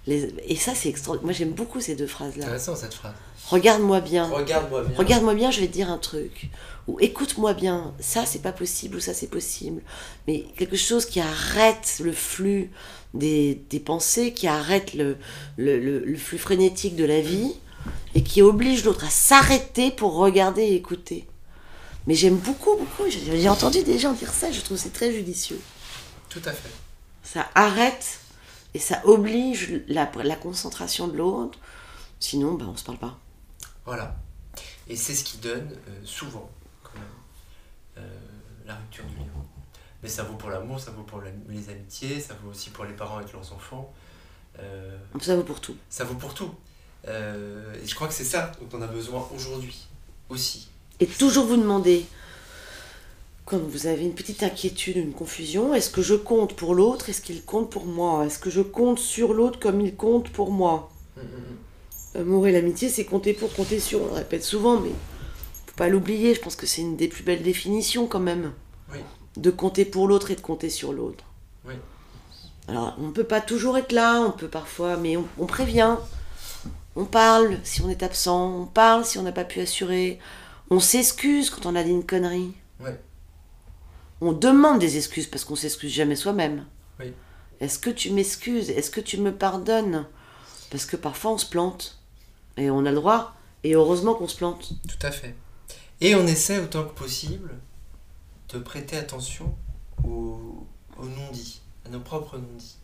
Les... 0.06 0.34
Et 0.48 0.56
ça, 0.56 0.74
c'est 0.74 0.88
extraordinaire. 0.88 1.26
Moi, 1.26 1.32
j'aime 1.32 1.52
beaucoup 1.52 1.80
ces 1.80 1.94
deux 1.94 2.06
phrases-là. 2.08 2.44
Intéressant 2.44 2.74
cette 2.74 2.94
phrase. 2.94 3.14
Regarde-moi 3.48 4.00
bien. 4.00 4.26
Regarde-moi 4.28 4.82
bien. 4.84 4.96
Regarde-moi 4.96 5.34
bien, 5.34 5.50
je 5.50 5.60
vais 5.60 5.66
te 5.68 5.72
dire 5.72 5.90
un 5.90 5.98
truc. 5.98 6.50
Ou 6.88 6.98
écoute-moi 6.98 7.54
bien, 7.54 7.94
ça 8.00 8.26
c'est 8.26 8.40
pas 8.42 8.50
possible 8.50 8.96
ou 8.96 9.00
ça 9.00 9.14
c'est 9.14 9.28
possible. 9.28 9.82
Mais 10.26 10.44
quelque 10.56 10.76
chose 10.76 11.04
qui 11.06 11.20
arrête 11.20 12.00
le 12.02 12.12
flux 12.12 12.70
des, 13.14 13.60
des 13.70 13.78
pensées, 13.78 14.32
qui 14.32 14.48
arrête 14.48 14.94
le, 14.94 15.16
le, 15.58 15.78
le- 15.78 16.00
le 16.04 16.16
flux 16.16 16.38
frénétique 16.38 16.96
de 16.96 17.04
la 17.04 17.20
vie 17.20 17.52
et 18.16 18.22
qui 18.24 18.42
oblige 18.42 18.84
l'autre 18.84 19.04
à 19.04 19.10
s'arrêter 19.10 19.90
pour 19.92 20.14
regarder 20.14 20.62
et 20.62 20.74
écouter. 20.74 21.26
Mais 22.08 22.14
j'aime 22.14 22.36
beaucoup, 22.36 22.76
beaucoup. 22.76 23.08
J'ai 23.08 23.48
entendu 23.48 23.82
des 23.84 23.98
gens 23.98 24.12
dire 24.12 24.32
ça, 24.32 24.50
je 24.50 24.60
trouve 24.60 24.76
c'est 24.76 24.92
très 24.92 25.12
judicieux. 25.12 25.60
Tout 26.32 26.42
à 26.44 26.52
fait. 26.52 26.70
Ça 27.22 27.48
arrête 27.54 28.20
et 28.74 28.78
ça 28.78 29.00
oblige 29.04 29.82
la, 29.88 30.10
la 30.24 30.36
concentration 30.36 31.08
de 31.08 31.16
l'autre. 31.16 31.58
Sinon, 32.20 32.54
ben, 32.54 32.66
on 32.66 32.76
se 32.76 32.84
parle 32.84 32.98
pas. 32.98 33.18
Voilà. 33.84 34.16
Et 34.88 34.96
c'est 34.96 35.14
ce 35.14 35.24
qui 35.24 35.38
donne 35.38 35.70
euh, 35.88 36.00
souvent, 36.04 36.48
quand 36.82 36.94
même, 36.94 38.04
euh, 38.04 38.18
la 38.66 38.74
rupture 38.76 39.04
du 39.06 39.16
lien. 39.16 39.24
Mais 40.02 40.08
ça 40.08 40.22
vaut 40.24 40.34
pour 40.34 40.50
l'amour, 40.50 40.80
ça 40.80 40.90
vaut 40.90 41.02
pour 41.04 41.20
la- 41.20 41.30
les 41.48 41.68
amitiés, 41.68 42.20
ça 42.20 42.34
vaut 42.42 42.50
aussi 42.50 42.70
pour 42.70 42.84
les 42.84 42.92
parents 42.94 43.18
avec 43.18 43.32
leurs 43.32 43.52
enfants. 43.52 43.92
Euh, 44.58 44.98
Ça 45.20 45.36
vaut 45.36 45.42
pour 45.44 45.60
tout. 45.60 45.76
ça 45.88 46.04
vaut 46.04 46.14
pour 46.14 46.34
tout. 46.34 46.52
Et 47.06 47.86
je 47.86 47.94
crois 47.94 48.06
que 48.08 48.14
c'est 48.14 48.24
ça 48.24 48.52
dont 48.60 48.78
on 48.78 48.82
a 48.82 48.86
besoin 48.86 49.28
aujourd'hui 49.34 49.86
aussi. 50.28 50.68
Et 51.00 51.06
toujours 51.06 51.46
vous 51.46 51.56
demander, 51.56 52.06
quand 53.44 53.58
vous 53.58 53.86
avez 53.86 54.04
une 54.04 54.14
petite 54.14 54.42
inquiétude, 54.42 54.96
une 54.96 55.12
confusion, 55.12 55.74
est-ce 55.74 55.90
que 55.90 56.02
je 56.02 56.14
compte 56.14 56.54
pour 56.54 56.74
l'autre 56.74 57.08
Est-ce 57.08 57.20
qu'il 57.20 57.42
compte 57.42 57.70
pour 57.70 57.86
moi? 57.86 58.24
Est-ce 58.24 58.38
que 58.38 58.50
je 58.50 58.60
compte 58.60 58.98
sur 58.98 59.34
l'autre 59.34 59.58
comme 59.58 59.80
il 59.80 59.96
compte 59.96 60.30
pour 60.30 60.50
moi? 60.50 60.90
L'amour 62.14 62.46
et 62.46 62.52
l'amitié, 62.52 62.88
c'est 62.88 63.04
compter 63.04 63.32
pour, 63.32 63.52
compter 63.52 63.80
sur. 63.80 64.02
On 64.02 64.06
le 64.06 64.12
répète 64.12 64.44
souvent, 64.44 64.78
mais 64.78 64.90
faut 65.66 65.76
pas 65.76 65.88
l'oublier. 65.88 66.34
Je 66.34 66.40
pense 66.40 66.56
que 66.56 66.66
c'est 66.66 66.82
une 66.82 66.96
des 66.96 67.08
plus 67.08 67.24
belles 67.24 67.42
définitions 67.42 68.06
quand 68.06 68.20
même. 68.20 68.52
Oui. 68.92 68.98
De 69.36 69.50
compter 69.50 69.84
pour 69.84 70.06
l'autre 70.06 70.30
et 70.30 70.36
de 70.36 70.40
compter 70.40 70.68
sur 70.68 70.92
l'autre. 70.92 71.24
Oui. 71.66 71.74
Alors, 72.68 72.94
on 72.98 73.08
ne 73.08 73.12
peut 73.12 73.24
pas 73.24 73.40
toujours 73.40 73.76
être 73.76 73.92
là, 73.92 74.20
on 74.20 74.30
peut 74.30 74.48
parfois, 74.48 74.96
mais 74.96 75.16
on, 75.16 75.26
on 75.38 75.46
prévient. 75.46 75.96
On 76.94 77.06
parle 77.06 77.58
si 77.64 77.80
on 77.80 77.88
est 77.88 78.02
absent, 78.02 78.60
on 78.60 78.66
parle 78.66 79.04
si 79.04 79.18
on 79.18 79.22
n'a 79.22 79.32
pas 79.32 79.44
pu 79.44 79.60
assurer. 79.60 80.18
On 80.70 80.80
s'excuse 80.80 81.50
quand 81.50 81.66
on 81.66 81.74
a 81.74 81.82
dit 81.82 81.90
une 81.90 82.04
connerie. 82.04 82.52
Ouais. 82.78 82.98
On 84.24 84.32
demande 84.32 84.78
des 84.78 84.98
excuses 84.98 85.26
parce 85.26 85.44
qu'on 85.44 85.56
s'excuse 85.56 85.92
jamais 85.92 86.14
soi-même. 86.14 86.64
Oui. 87.00 87.12
Est-ce 87.58 87.80
que 87.80 87.90
tu 87.90 88.12
m'excuses? 88.12 88.70
Est-ce 88.70 88.88
que 88.88 89.00
tu 89.00 89.18
me 89.18 89.34
pardonnes? 89.34 90.06
Parce 90.70 90.86
que 90.86 90.96
parfois 90.96 91.32
on 91.32 91.38
se 91.38 91.46
plante. 91.46 91.98
Et 92.56 92.70
on 92.70 92.86
a 92.86 92.90
le 92.90 92.94
droit. 92.94 93.34
Et 93.64 93.74
heureusement 93.74 94.14
qu'on 94.14 94.28
se 94.28 94.36
plante. 94.36 94.74
Tout 94.88 95.04
à 95.04 95.10
fait. 95.10 95.34
Et 96.00 96.14
on 96.14 96.24
essaie 96.24 96.60
autant 96.60 96.84
que 96.84 96.94
possible 96.94 97.50
de 98.50 98.60
prêter 98.60 98.96
attention 98.96 99.56
aux, 100.04 100.68
aux 100.98 101.04
non-dits, 101.04 101.60
à 101.84 101.88
nos 101.88 102.00
propres 102.00 102.38
non-dits. 102.38 102.76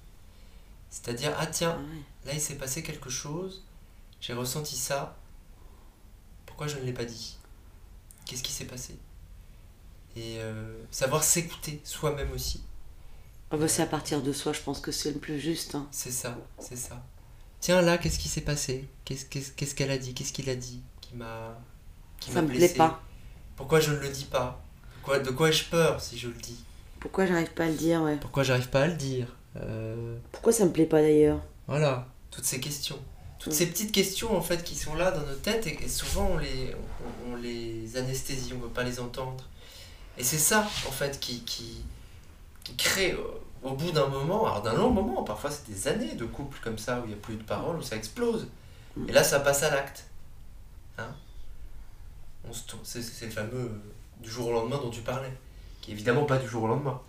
C'est-à-dire, 0.90 1.32
ah 1.38 1.46
tiens, 1.46 1.78
là 2.24 2.32
il 2.32 2.40
s'est 2.40 2.56
passé 2.56 2.82
quelque 2.82 3.10
chose, 3.10 3.64
j'ai 4.20 4.32
ressenti 4.32 4.74
ça, 4.74 5.16
pourquoi 6.46 6.66
je 6.66 6.78
ne 6.78 6.82
l'ai 6.82 6.92
pas 6.92 7.04
dit? 7.04 7.36
Qu'est-ce 8.24 8.42
qui 8.42 8.52
s'est 8.52 8.64
passé? 8.64 8.96
Et 10.18 10.38
euh, 10.40 10.74
savoir 10.90 11.22
s'écouter 11.22 11.80
soi-même 11.84 12.32
aussi, 12.32 12.62
Ah 13.52 13.56
bah, 13.56 13.68
c'est 13.68 13.82
à 13.82 13.86
partir 13.86 14.20
de 14.20 14.32
soi, 14.32 14.52
je 14.52 14.60
pense 14.60 14.80
que 14.80 14.90
c'est 14.90 15.12
le 15.12 15.18
plus 15.20 15.38
juste. 15.38 15.74
hein. 15.76 15.86
c'est 15.92 16.10
ça, 16.10 16.36
c'est 16.58 16.76
ça. 16.76 17.00
Tiens 17.60 17.82
là, 17.82 17.98
qu'est-ce 17.98 18.18
qui 18.18 18.28
s'est 18.28 18.40
passé? 18.40 18.88
Qu'est-ce 19.04 19.74
qu'elle 19.74 19.90
a 19.90 19.98
dit? 19.98 20.14
Qu'est-ce 20.14 20.32
qu'il 20.32 20.48
a 20.50 20.54
dit 20.56 20.80
qui 21.00 21.14
m'a 21.14 21.56
qui 22.20 22.32
Ça 22.32 22.42
me 22.42 22.48
plaît 22.48 22.68
pas. 22.68 23.00
Pourquoi 23.56 23.78
je 23.80 23.90
ne 23.92 23.98
le 23.98 24.08
dis 24.08 24.24
pas? 24.24 24.60
Pourquoi- 24.94 25.18
De 25.20 25.30
quoi 25.30 25.48
ai-je 25.50 25.64
peur 25.68 26.00
si 26.00 26.18
je 26.18 26.28
le 26.28 26.34
dis? 26.34 26.64
Pourquoi 27.00 27.26
j'arrive 27.26 27.50
pas 27.52 27.64
à 27.64 27.68
le 27.68 27.74
dire, 27.74 28.02
ouais. 28.02 28.16
Pourquoi 28.20 28.42
j'arrive 28.42 28.68
pas 28.70 28.82
à 28.82 28.86
le 28.88 28.94
dire? 28.94 29.28
Euh, 29.56 30.16
Pourquoi 30.32 30.52
ça 30.52 30.64
me 30.64 30.72
plaît 30.72 30.86
pas 30.86 31.00
d'ailleurs? 31.00 31.40
Voilà, 31.68 32.06
toutes 32.30 32.44
ces 32.44 32.58
questions. 32.60 32.98
Toutes 33.38 33.52
Mm. 33.52 33.56
ces 33.56 33.66
petites 33.68 33.92
questions 33.92 34.36
en 34.36 34.42
fait 34.42 34.62
qui 34.64 34.74
sont 34.74 34.94
là 34.96 35.10
dans 35.12 35.24
nos 35.24 35.36
têtes 35.36 35.66
et, 35.68 35.78
et 35.84 35.88
souvent 35.88 36.26
on 36.32 36.38
les, 36.38 36.74
on, 37.28 37.32
on 37.32 37.36
les 37.36 37.96
anesthésie, 37.96 38.52
on 38.52 38.58
ne 38.58 38.62
veut 38.64 38.68
pas 38.68 38.82
les 38.82 38.98
entendre. 39.00 39.44
Et 40.18 40.24
c'est 40.24 40.38
ça 40.38 40.60
en 40.86 40.90
fait 40.90 41.20
qui, 41.20 41.40
qui, 41.42 41.84
crée 42.76 43.12
euh, 43.12 43.22
au 43.62 43.72
bout 43.72 43.92
d'un 43.92 44.08
moment, 44.08 44.44
alors 44.46 44.62
d'un 44.62 44.74
long 44.74 44.90
moment, 44.90 45.22
parfois 45.22 45.50
c'est 45.50 45.66
des 45.68 45.88
années 45.88 46.14
de 46.14 46.26
couple 46.26 46.58
comme 46.62 46.76
ça 46.76 47.00
où 47.00 47.04
il 47.04 47.08
n'y 47.08 47.14
a 47.14 47.16
plus 47.16 47.36
de 47.36 47.42
paroles, 47.42 47.76
où 47.76 47.82
ça 47.82 47.96
explose. 47.96 48.48
Et 49.08 49.12
là 49.12 49.24
ça 49.24 49.40
passe 49.40 49.62
à 49.62 49.70
l'acte. 49.70 50.04
Hein 50.98 51.08
c'est, 52.82 53.24
le 53.26 53.30
fameux 53.30 53.52
euh, 53.54 53.80
du 54.20 54.30
jour 54.30 54.48
au 54.48 54.52
lendemain 54.52 54.78
dont 54.82 54.90
tu 54.90 55.00
parlais, 55.00 55.32
qui 55.80 55.90
est 55.90 55.94
évidemment 55.94 56.24
pas 56.24 56.38
du 56.38 56.48
jour 56.48 56.64
au 56.64 56.66
lendemain. 56.66 57.00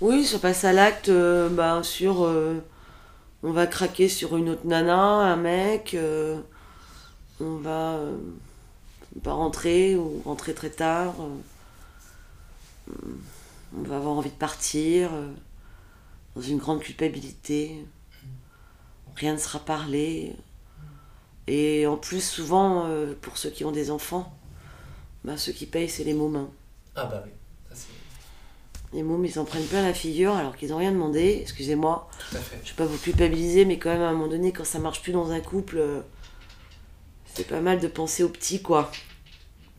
Oui, 0.00 0.24
ça 0.24 0.38
passe 0.38 0.64
à 0.64 0.72
l'acte 0.72 1.08
euh, 1.08 1.48
bah, 1.48 1.82
sur. 1.82 2.24
euh, 2.24 2.62
on 3.42 3.52
va 3.52 3.66
craquer 3.66 4.08
sur 4.08 4.36
une 4.36 4.48
autre 4.48 4.66
nana, 4.66 4.96
un 4.96 5.36
mec. 5.36 5.94
on 7.40 7.56
va 7.56 8.00
pas 9.22 9.32
rentrer 9.32 9.96
ou 9.96 10.22
rentrer 10.24 10.54
très 10.54 10.70
tard. 10.70 11.14
On 12.88 13.82
va 13.82 13.96
avoir 13.96 14.14
envie 14.14 14.30
de 14.30 14.34
partir 14.34 15.12
euh, 15.12 15.32
dans 16.36 16.42
une 16.42 16.58
grande 16.58 16.80
culpabilité. 16.80 17.84
Rien 19.16 19.34
ne 19.34 19.38
sera 19.38 19.58
parlé. 19.60 20.34
Et 21.46 21.86
en 21.86 21.96
plus, 21.96 22.22
souvent, 22.26 22.86
euh, 22.86 23.14
pour 23.20 23.36
ceux 23.38 23.50
qui 23.50 23.64
ont 23.64 23.72
des 23.72 23.90
enfants, 23.90 24.32
bah, 25.24 25.36
ceux 25.36 25.52
qui 25.52 25.66
payent, 25.66 25.88
c'est 25.88 26.04
les 26.04 26.14
mômes. 26.14 26.36
hein. 26.36 26.48
Ah 26.96 27.06
bah 27.06 27.22
oui, 27.24 27.32
ça 27.74 27.86
Les 28.92 29.02
mômes, 29.02 29.24
ils 29.24 29.32
s'en 29.32 29.44
prennent 29.44 29.66
plein 29.66 29.82
la 29.82 29.94
figure 29.94 30.34
alors 30.34 30.56
qu'ils 30.56 30.70
n'ont 30.70 30.78
rien 30.78 30.92
demandé. 30.92 31.38
Excusez-moi, 31.42 32.08
je 32.64 32.70
vais 32.70 32.76
pas 32.76 32.86
vous 32.86 32.98
culpabiliser, 32.98 33.64
mais 33.64 33.78
quand 33.78 33.90
même, 33.90 34.02
à 34.02 34.08
un 34.08 34.12
moment 34.12 34.28
donné, 34.28 34.52
quand 34.52 34.64
ça 34.64 34.78
marche 34.78 35.02
plus 35.02 35.12
dans 35.12 35.30
un 35.32 35.40
couple, 35.40 35.78
euh, 35.78 36.00
c'est 37.34 37.46
pas 37.46 37.60
mal 37.60 37.80
de 37.80 37.88
penser 37.88 38.22
aux 38.22 38.28
petits, 38.28 38.62
quoi. 38.62 38.90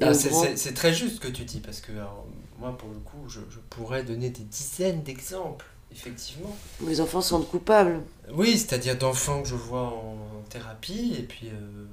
Ah, 0.02 0.14
c'est- 0.58 0.74
très 0.74 0.94
juste 0.94 1.16
ce 1.16 1.20
que 1.22 1.30
tu 1.30 1.46
dis, 1.46 1.62
parce 1.62 1.80
que 1.80 1.94
alors, 1.94 2.26
moi, 2.60 2.78
pour 2.78 2.90
le 2.90 3.00
coup, 3.00 3.28
je, 3.28 3.40
je 3.50 3.60
pourrais 3.70 4.04
donner 4.04 4.30
des 4.30 4.44
dizaines 4.44 5.04
d'exemples, 5.04 5.66
effectivement. 5.92 6.56
Les 6.86 7.02
enfants 7.02 7.22
sont 7.22 7.42
coupables. 7.42 8.02
Oui, 8.32 8.58
c'est-à-dire 8.58 8.98
d'enfants 8.98 9.42
que 9.42 9.48
je 9.48 9.56
vois 9.56 9.88
en 9.88 10.18
thérapie, 10.50 11.16
et 11.18 11.24
puis 11.24 11.50
euh, 11.50 11.86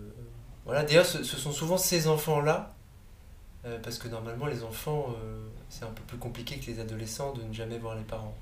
voilà. 0.65 0.85
D'ailleurs, 0.85 1.07
ce, 1.07 1.23
ce 1.25 1.37
sont 1.37 1.53
souvent 1.53 1.77
ces 1.77 2.07
enfants-là, 2.09 2.75
euh, 3.65 3.79
parce 3.83 3.99
que 3.99 4.09
normalement, 4.09 4.47
les 4.47 4.65
enfants, 4.65 5.15
euh, 5.23 5.47
c'est 5.69 5.85
un 5.85 5.91
peu 5.91 6.03
plus 6.03 6.19
compliqué 6.19 6.59
que 6.59 6.67
les 6.67 6.81
adolescents 6.81 7.33
de 7.33 7.43
ne 7.43 7.53
jamais 7.53 7.79
voir 7.79 7.95
les 7.95 8.03
parents. 8.03 8.35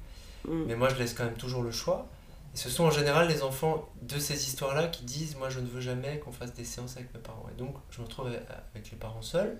Mm. 0.47 0.65
Mais 0.67 0.77
moi, 0.77 0.89
je 0.89 0.97
laisse 0.97 1.15
quand 1.15 1.25
même 1.25 1.35
toujours 1.35 1.63
le 1.63 1.73
choix. 1.73 2.07
Et 2.55 2.57
ce 2.57 2.71
sont 2.71 2.85
en 2.85 2.91
général 2.91 3.29
les 3.29 3.43
enfants 3.43 3.89
de 4.03 4.19
ces 4.19 4.35
histoires-là 4.35 4.89
qui 4.89 5.05
disent 5.05 5.37
Moi, 5.37 5.51
je 5.51 5.61
ne 5.61 5.67
veux 5.67 5.81
jamais 5.81 6.19
qu'on 6.19 6.33
fasse 6.33 6.55
des 6.55 6.65
séances 6.65 6.97
avec 6.97 7.13
mes 7.15 7.21
parents. 7.21 7.47
Et 7.55 7.59
donc, 7.59 7.75
je 7.91 8.01
me 8.01 8.07
retrouve 8.07 8.29
avec 8.29 8.91
les 8.91 8.97
parents 8.97 9.23
seuls. 9.23 9.59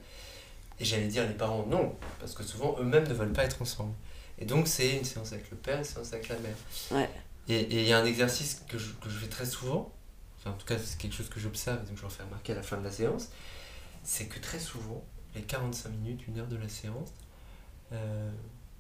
Et 0.81 0.85
j'allais 0.85 1.09
dire 1.09 1.27
les 1.27 1.35
parents 1.35 1.67
non, 1.67 1.95
parce 2.19 2.33
que 2.33 2.43
souvent 2.43 2.77
eux-mêmes 2.81 3.07
ne 3.07 3.15
veulent 3.15 3.33
pas 3.33 3.45
être 3.45 3.61
ensemble. 3.63 3.95
Et 4.39 4.47
donc, 4.47 4.67
c'est 4.67 4.97
une 4.97 5.05
séance 5.05 5.33
avec 5.33 5.51
le 5.51 5.57
père, 5.57 5.79
une 5.79 5.85
séance 5.85 6.13
avec 6.13 6.29
la 6.29 6.39
mère. 6.39 6.57
Ouais. 6.91 7.11
Et 7.49 7.81
il 7.81 7.87
y 7.87 7.93
a 7.93 7.99
un 7.99 8.07
exercice 8.07 8.63
que 8.69 8.79
je, 8.79 8.93
que 8.95 9.11
je 9.11 9.19
fais 9.19 9.29
très 9.29 9.45
souvent, 9.45 9.93
enfin, 10.39 10.51
en 10.51 10.55
tout 10.55 10.67
cas, 10.67 10.79
c'est 10.79 10.99
quelque 10.99 11.15
chose 11.15 11.29
que 11.29 11.39
j'observe 11.39 11.83
et 11.85 11.87
donc 11.87 11.97
je 11.97 12.03
leur 12.03 12.13
fais 12.13 12.23
remarquer 12.23 12.53
à 12.53 12.57
la 12.57 12.63
fin 12.63 12.79
de 12.79 12.85
la 12.85 12.93
séance 12.93 13.29
c'est 14.03 14.27
que 14.27 14.39
très 14.39 14.59
souvent, 14.59 15.05
les 15.35 15.43
45 15.43 15.91
minutes, 15.91 16.27
une 16.27 16.39
heure 16.39 16.49
de 16.49 16.57
la 16.57 16.69
séance, 16.69 17.11
euh, 17.93 18.31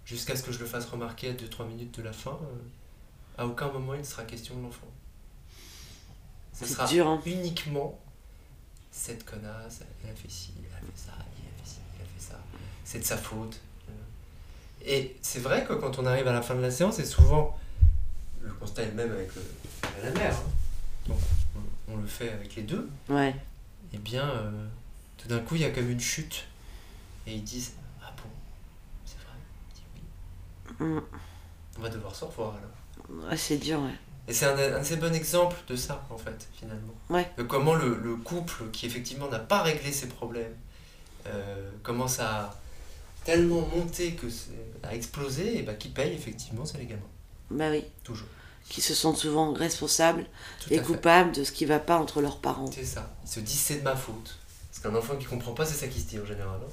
jusqu'à 0.05 0.37
ce 0.37 0.43
que 0.43 0.53
je 0.53 0.59
le 0.59 0.67
fasse 0.67 0.87
remarquer 0.87 1.31
à 1.31 1.33
2-3 1.33 1.67
minutes 1.67 1.97
de 1.97 2.03
la 2.03 2.13
fin, 2.13 2.39
euh, 2.43 3.43
à 3.43 3.47
aucun 3.47 3.71
moment 3.71 3.95
il 3.95 4.01
ne 4.01 4.05
sera 4.05 4.25
question 4.25 4.57
de 4.57 4.63
l'enfant. 4.63 4.87
Ce 6.53 6.67
sera 6.67 6.87
dur, 6.87 7.07
hein. 7.07 7.21
uniquement 7.25 7.99
cette 8.91 9.25
connasse, 9.25 9.83
elle 10.03 10.11
a 10.11 10.15
fait 10.15 10.29
ci, 10.31 10.53
elle 10.59 10.77
a 10.77 10.81
fait 10.81 10.97
ça, 10.97 11.13
il 11.39 11.47
a 11.47 11.63
fait 11.63 11.71
ci, 11.71 11.79
il 11.97 12.03
a 12.03 12.05
fait 12.05 12.21
ça, 12.21 12.41
c'est 12.91 12.99
de 12.99 13.05
sa 13.05 13.17
faute. 13.17 13.61
Euh, 13.89 13.93
Et 14.85 15.17
c'est 15.23 15.39
vrai 15.39 15.65
que 15.65 15.75
quand 15.75 16.01
on 16.01 16.07
arrive 16.07 16.27
à 16.27 16.33
la 16.33 16.43
fin 16.43 16.57
de 16.57 16.61
la 16.61 16.73
séance, 16.73 16.99
et 16.99 17.05
souvent, 17.05 17.57
le 18.43 18.53
constat 18.55 18.83
est 18.83 18.87
le 18.87 18.93
même 18.95 19.13
avec 19.13 19.31
le, 19.37 19.43
la 20.03 20.11
mère, 20.11 20.35
hein. 20.35 20.51
donc 21.07 21.19
on, 21.89 21.93
on 21.95 21.97
le 21.99 22.07
fait 22.09 22.31
avec 22.31 22.57
les 22.57 22.63
deux, 22.65 22.89
Ouais. 23.09 23.33
et 23.93 23.99
bien, 23.99 24.29
euh, 24.29 24.67
tout 25.19 25.29
d'un 25.29 25.39
coup, 25.39 25.55
il 25.55 25.61
y 25.61 25.65
a 25.65 25.71
comme 25.71 25.89
une 25.89 26.01
chute. 26.01 26.47
Et 27.29 27.35
ils 27.35 27.45
disent 27.45 27.75
Ah 28.03 28.13
bon, 28.17 28.29
c'est 29.05 29.19
vrai? 29.19 29.37
Oui. 30.81 30.87
Mm. 30.87 31.01
On 31.79 31.83
va 31.83 31.89
devoir 31.91 32.15
se 32.17 32.25
revoir 32.25 32.55
alors. 32.57 33.29
Ouais, 33.31 33.37
c'est 33.37 33.59
dur, 33.59 33.81
ouais. 33.83 33.95
Et 34.27 34.33
c'est 34.33 34.47
un, 34.47 34.57
un 34.77 34.81
de 34.81 34.85
ces 34.85 34.97
bons 34.97 35.13
exemples 35.15 35.57
de 35.69 35.77
ça, 35.77 36.05
en 36.11 36.19
fait, 36.19 36.49
finalement. 36.59 36.95
Ouais. 37.09 37.31
De 37.37 37.43
comment 37.45 37.75
le, 37.75 37.95
le 38.03 38.17
couple 38.17 38.65
qui, 38.73 38.87
effectivement, 38.87 39.29
n'a 39.29 39.39
pas 39.39 39.63
réglé 39.63 39.93
ses 39.93 40.09
problèmes 40.09 40.55
euh, 41.27 41.71
commence 41.85 42.19
à 42.19 42.59
tellement 43.25 43.61
monter 43.75 44.13
que 44.13 44.27
à 44.83 44.95
exploser, 44.95 45.59
et 45.59 45.63
bah, 45.63 45.75
qui 45.75 45.89
paye, 45.89 46.13
effectivement, 46.15 46.65
c'est 46.65 46.79
les 46.79 46.87
gamins. 46.87 47.01
Bah 47.51 47.71
oui. 47.71 47.85
Toujours. 48.05 48.27
Qui 48.69 48.81
se 48.81 48.95
sentent 48.95 49.17
souvent 49.17 49.53
responsables 49.53 50.25
Tout 50.63 50.73
et 50.73 50.79
fait. 50.79 50.85
coupables 50.85 51.33
de 51.33 51.43
ce 51.45 51.51
qui 51.53 51.65
va 51.65 51.79
pas 51.81 51.99
entre 51.99 52.21
leurs 52.23 52.39
parents. 52.39 52.71
C'est 52.73 52.85
ça. 52.85 53.15
Ils 53.25 53.29
se 53.31 53.41
disent 53.41 53.59
c'est 53.61 53.77
de 53.79 53.83
ma 53.83 53.97
faute. 53.97 54.39
Parce 54.71 54.83
qu'un 54.83 54.95
enfant 54.99 55.17
qui 55.17 55.27
comprend 55.27 55.53
pas, 55.53 55.67
c'est 55.67 55.75
ça 55.75 55.89
qui 55.89 56.01
se 56.01 56.07
dit 56.07 56.19
en 56.21 56.25
général. 56.27 56.61
hein. 56.63 56.73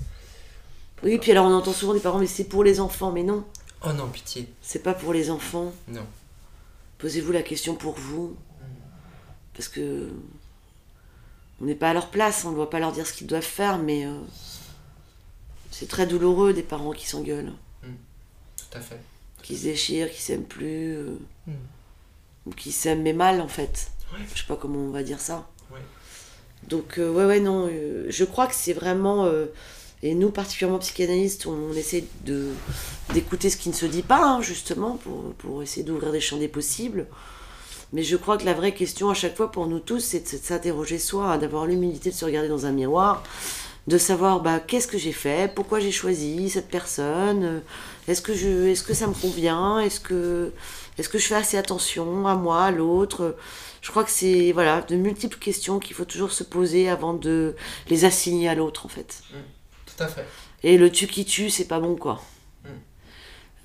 Oui, 1.03 1.17
puis 1.17 1.31
alors 1.31 1.45
on 1.47 1.53
entend 1.53 1.73
souvent 1.73 1.93
des 1.93 1.99
parents, 1.99 2.19
mais 2.19 2.27
c'est 2.27 2.43
pour 2.43 2.63
les 2.63 2.79
enfants. 2.79 3.11
Mais 3.11 3.23
non, 3.23 3.43
Oh 3.83 3.93
non, 3.93 4.07
pitié. 4.07 4.47
c'est 4.61 4.83
pas 4.83 4.93
pour 4.93 5.13
les 5.13 5.29
enfants. 5.31 5.71
Non. 5.87 6.05
Posez-vous 6.99 7.31
la 7.31 7.41
question 7.43 7.75
pour 7.75 7.93
vous. 7.95 8.35
Parce 9.53 9.67
que 9.69 10.09
on 11.61 11.65
n'est 11.65 11.75
pas 11.75 11.89
à 11.89 11.93
leur 11.93 12.09
place, 12.09 12.45
on 12.45 12.51
ne 12.51 12.55
doit 12.55 12.69
pas 12.69 12.79
leur 12.79 12.91
dire 12.91 13.07
ce 13.07 13.13
qu'ils 13.13 13.25
doivent 13.27 13.41
faire, 13.43 13.79
mais 13.79 14.05
euh, 14.05 14.15
c'est 15.77 15.87
très 15.87 16.07
douloureux 16.07 16.53
des 16.53 16.63
parents 16.63 16.91
qui 16.91 17.07
s'engueulent, 17.07 17.53
Tout 17.83 18.77
à 18.77 18.81
fait. 18.81 18.99
qui 19.43 19.55
se 19.55 19.63
déchirent, 19.65 20.11
qui 20.11 20.21
s'aiment 20.21 20.43
plus, 20.43 20.95
euh, 20.95 21.19
Mm. 21.45 21.51
ou 22.47 22.51
qui 22.51 22.71
s'aiment 22.71 23.03
mais 23.03 23.13
mal 23.13 23.41
en 23.41 23.47
fait. 23.47 23.91
Ouais. 24.11 24.19
Je 24.33 24.39
sais 24.39 24.47
pas 24.47 24.55
comment 24.55 24.79
on 24.79 24.89
va 24.89 25.03
dire 25.03 25.19
ça. 25.19 25.47
Ouais. 25.71 25.79
Donc 26.67 26.97
euh, 26.97 27.11
ouais 27.11 27.25
ouais 27.25 27.39
non, 27.39 27.67
euh, 27.71 28.05
je 28.09 28.23
crois 28.25 28.47
que 28.47 28.55
c'est 28.55 28.73
vraiment 28.73 29.25
euh, 29.25 29.45
et 30.01 30.15
nous 30.15 30.31
particulièrement 30.31 30.79
psychanalystes, 30.79 31.45
on, 31.45 31.71
essaie 31.73 32.05
de 32.25 32.49
d'écouter 33.13 33.49
ce 33.51 33.57
qui 33.57 33.69
ne 33.69 33.73
se 33.75 33.85
dit 33.85 34.01
pas 34.03 34.23
hein, 34.25 34.41
justement 34.41 34.95
pour, 34.97 35.33
pour 35.33 35.61
essayer 35.61 35.83
d'ouvrir 35.83 36.11
des 36.11 36.21
champs 36.21 36.37
des 36.37 36.47
possibles. 36.47 37.05
Mais 37.93 38.03
je 38.03 38.17
crois 38.17 38.37
que 38.37 38.45
la 38.45 38.53
vraie 38.53 38.73
question 38.73 39.09
à 39.09 39.13
chaque 39.13 39.37
fois 39.37 39.51
pour 39.51 39.67
nous 39.67 39.79
tous, 39.79 39.99
c'est 40.01 40.19
de 40.19 40.43
s'interroger 40.43 40.99
soi, 40.99 41.33
hein, 41.33 41.37
d'avoir 41.37 41.65
l'humilité 41.65 42.09
de 42.09 42.15
se 42.15 42.25
regarder 42.25 42.49
dans 42.49 42.65
un 42.65 42.71
miroir, 42.71 43.23
de 43.87 43.97
savoir 43.97 44.41
bah, 44.41 44.59
qu'est-ce 44.59 44.87
que 44.87 44.97
j'ai 44.97 45.13
fait, 45.13 45.53
pourquoi 45.53 45.79
j'ai 45.79 45.91
choisi 45.91 46.49
cette 46.49 46.67
personne, 46.67 47.43
euh, 47.43 47.59
est-ce 48.07 48.21
que, 48.21 48.35
je, 48.35 48.67
est-ce 48.67 48.83
que 48.83 48.93
ça 48.93 49.07
me 49.07 49.13
convient, 49.13 49.79
est-ce 49.79 50.01
que, 50.01 50.51
est-ce 50.97 51.07
que 51.07 51.17
je 51.17 51.27
fais 51.27 51.35
assez 51.35 51.57
attention 51.57 52.27
à 52.27 52.35
moi, 52.35 52.65
à 52.65 52.71
l'autre. 52.71 53.37
Je 53.81 53.89
crois 53.89 54.03
que 54.03 54.11
c'est 54.11 54.51
voilà, 54.51 54.81
de 54.81 54.95
multiples 54.95 55.37
questions 55.37 55.79
qu'il 55.79 55.95
faut 55.95 56.05
toujours 56.05 56.31
se 56.31 56.43
poser 56.43 56.89
avant 56.89 57.13
de 57.13 57.55
les 57.89 58.03
assigner 58.03 58.49
à 58.49 58.55
l'autre 58.55 58.85
en 58.85 58.89
fait. 58.89 59.23
Tout 59.85 60.03
à 60.03 60.07
fait. 60.07 60.25
Et 60.63 60.77
le 60.77 60.91
tu 60.91 61.07
qui 61.07 61.23
tue, 61.23 61.49
c'est 61.49 61.67
pas 61.67 61.79
bon 61.79 61.95
quoi. 61.95 62.21
Mm. 62.63 62.67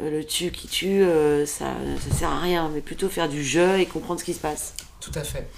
Euh, 0.03 0.11
Le 0.11 0.25
tu 0.25 0.53
qui 0.53 0.69
tue, 0.69 1.03
euh, 1.03 1.47
ça, 1.47 1.75
ça 2.09 2.17
sert 2.17 2.29
à 2.29 2.39
rien, 2.39 2.71
mais 2.73 2.81
plutôt 2.81 3.09
faire 3.09 3.29
du 3.29 3.43
jeu 3.43 3.81
et 3.81 3.87
comprendre 3.87 4.21
ce 4.21 4.25
qui 4.25 4.35
se 4.35 4.41
passe. 4.41 4.75
Tout 5.01 5.13
à 5.17 5.25
fait. 5.25 5.49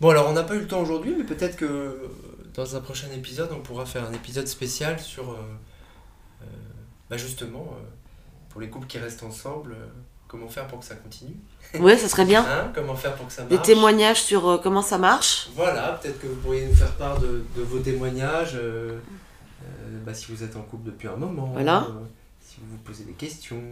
Bon, 0.00 0.08
alors 0.08 0.28
on 0.28 0.32
n'a 0.32 0.42
pas 0.42 0.56
eu 0.56 0.60
le 0.60 0.66
temps 0.66 0.80
aujourd'hui, 0.80 1.14
mais 1.16 1.22
peut-être 1.22 1.56
que 1.56 2.10
dans 2.54 2.76
un 2.76 2.80
prochain 2.80 3.08
épisode, 3.14 3.50
on 3.52 3.60
pourra 3.60 3.86
faire 3.86 4.04
un 4.06 4.12
épisode 4.12 4.46
spécial 4.46 4.98
sur, 5.00 5.30
euh, 5.30 5.36
euh, 6.42 6.46
bah 7.08 7.16
justement, 7.16 7.76
euh, 7.78 7.82
pour 8.50 8.60
les 8.60 8.68
couples 8.68 8.86
qui 8.86 8.98
restent 8.98 9.22
ensemble, 9.22 9.74
comment 10.28 10.48
faire 10.48 10.66
pour 10.66 10.80
que 10.80 10.84
ça 10.84 10.94
continue. 10.96 11.36
Ouais, 11.78 11.96
ça 11.96 12.08
serait 12.08 12.24
bien. 12.26 12.44
Hein 12.44 12.70
comment 12.74 12.94
faire 12.96 13.14
pour 13.14 13.26
que 13.26 13.32
ça 13.32 13.42
marche. 13.44 13.54
Des 13.54 13.62
témoignages 13.62 14.22
sur 14.22 14.46
euh, 14.48 14.58
comment 14.58 14.82
ça 14.82 14.98
marche. 14.98 15.48
Voilà, 15.54 15.92
peut-être 16.02 16.20
que 16.20 16.26
vous 16.26 16.36
pourriez 16.36 16.66
nous 16.66 16.74
faire 16.74 16.92
part 16.96 17.18
de, 17.20 17.44
de 17.56 17.62
vos 17.62 17.78
témoignages, 17.78 18.54
euh, 18.56 18.98
euh, 19.62 19.98
bah, 20.04 20.12
si 20.14 20.30
vous 20.32 20.42
êtes 20.42 20.56
en 20.56 20.62
couple 20.62 20.84
depuis 20.90 21.08
un 21.08 21.16
moment, 21.16 21.46
Voilà. 21.52 21.86
si 22.40 22.56
vous 22.60 22.72
vous 22.72 22.82
posez 22.82 23.04
des 23.04 23.12
questions, 23.12 23.62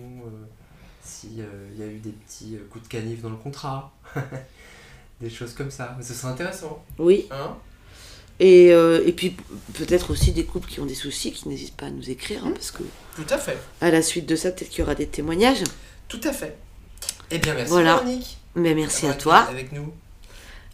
s'il 1.03 1.35
y 1.39 1.43
a 1.83 1.87
eu 1.87 1.99
des 1.99 2.13
petits 2.13 2.59
coups 2.71 2.85
de 2.85 2.89
canif 2.89 3.21
dans 3.21 3.31
le 3.31 3.37
contrat, 3.37 3.93
des 5.21 5.29
choses 5.31 5.53
comme 5.55 5.71
ça. 5.71 5.95
Mais 5.99 6.05
ce 6.05 6.15
serait 6.15 6.33
intéressant. 6.33 6.83
Oui. 6.99 7.27
Hein? 7.31 7.57
Et, 8.43 8.73
euh, 8.73 9.03
et 9.07 9.13
puis 9.13 9.37
peut-être 9.75 10.11
aussi 10.11 10.33
des 10.33 10.45
couples 10.45 10.69
qui 10.69 10.81
ont 10.81 10.87
des 10.87 10.95
soucis, 10.95 11.33
qui 11.33 11.49
n'hésitent 11.49 11.77
pas 11.77 11.87
à 11.87 11.91
nous 11.91 12.09
écrire, 12.09 12.45
hein, 12.47 12.53
parce 12.53 12.71
que 12.71 12.83
Tout 13.15 13.27
à 13.29 13.37
fait. 13.39 13.59
à 13.83 13.91
la 13.91 14.01
suite 14.01 14.25
de 14.27 14.35
ça, 14.35 14.51
peut-être 14.51 14.71
qu'il 14.71 14.79
y 14.79 14.83
aura 14.83 14.95
des 14.95 15.07
témoignages. 15.07 15.63
Tout 16.09 16.21
à 16.25 16.33
fait. 16.33 16.57
Eh 17.31 17.39
bien, 17.39 17.55
merci 17.55 17.71
Voilà. 17.71 17.97
Véronique. 17.99 18.39
Mais 18.55 18.75
merci 18.75 19.07
à 19.07 19.15
toi. 19.15 19.41
Avec 19.41 19.73
nous. 19.73 19.93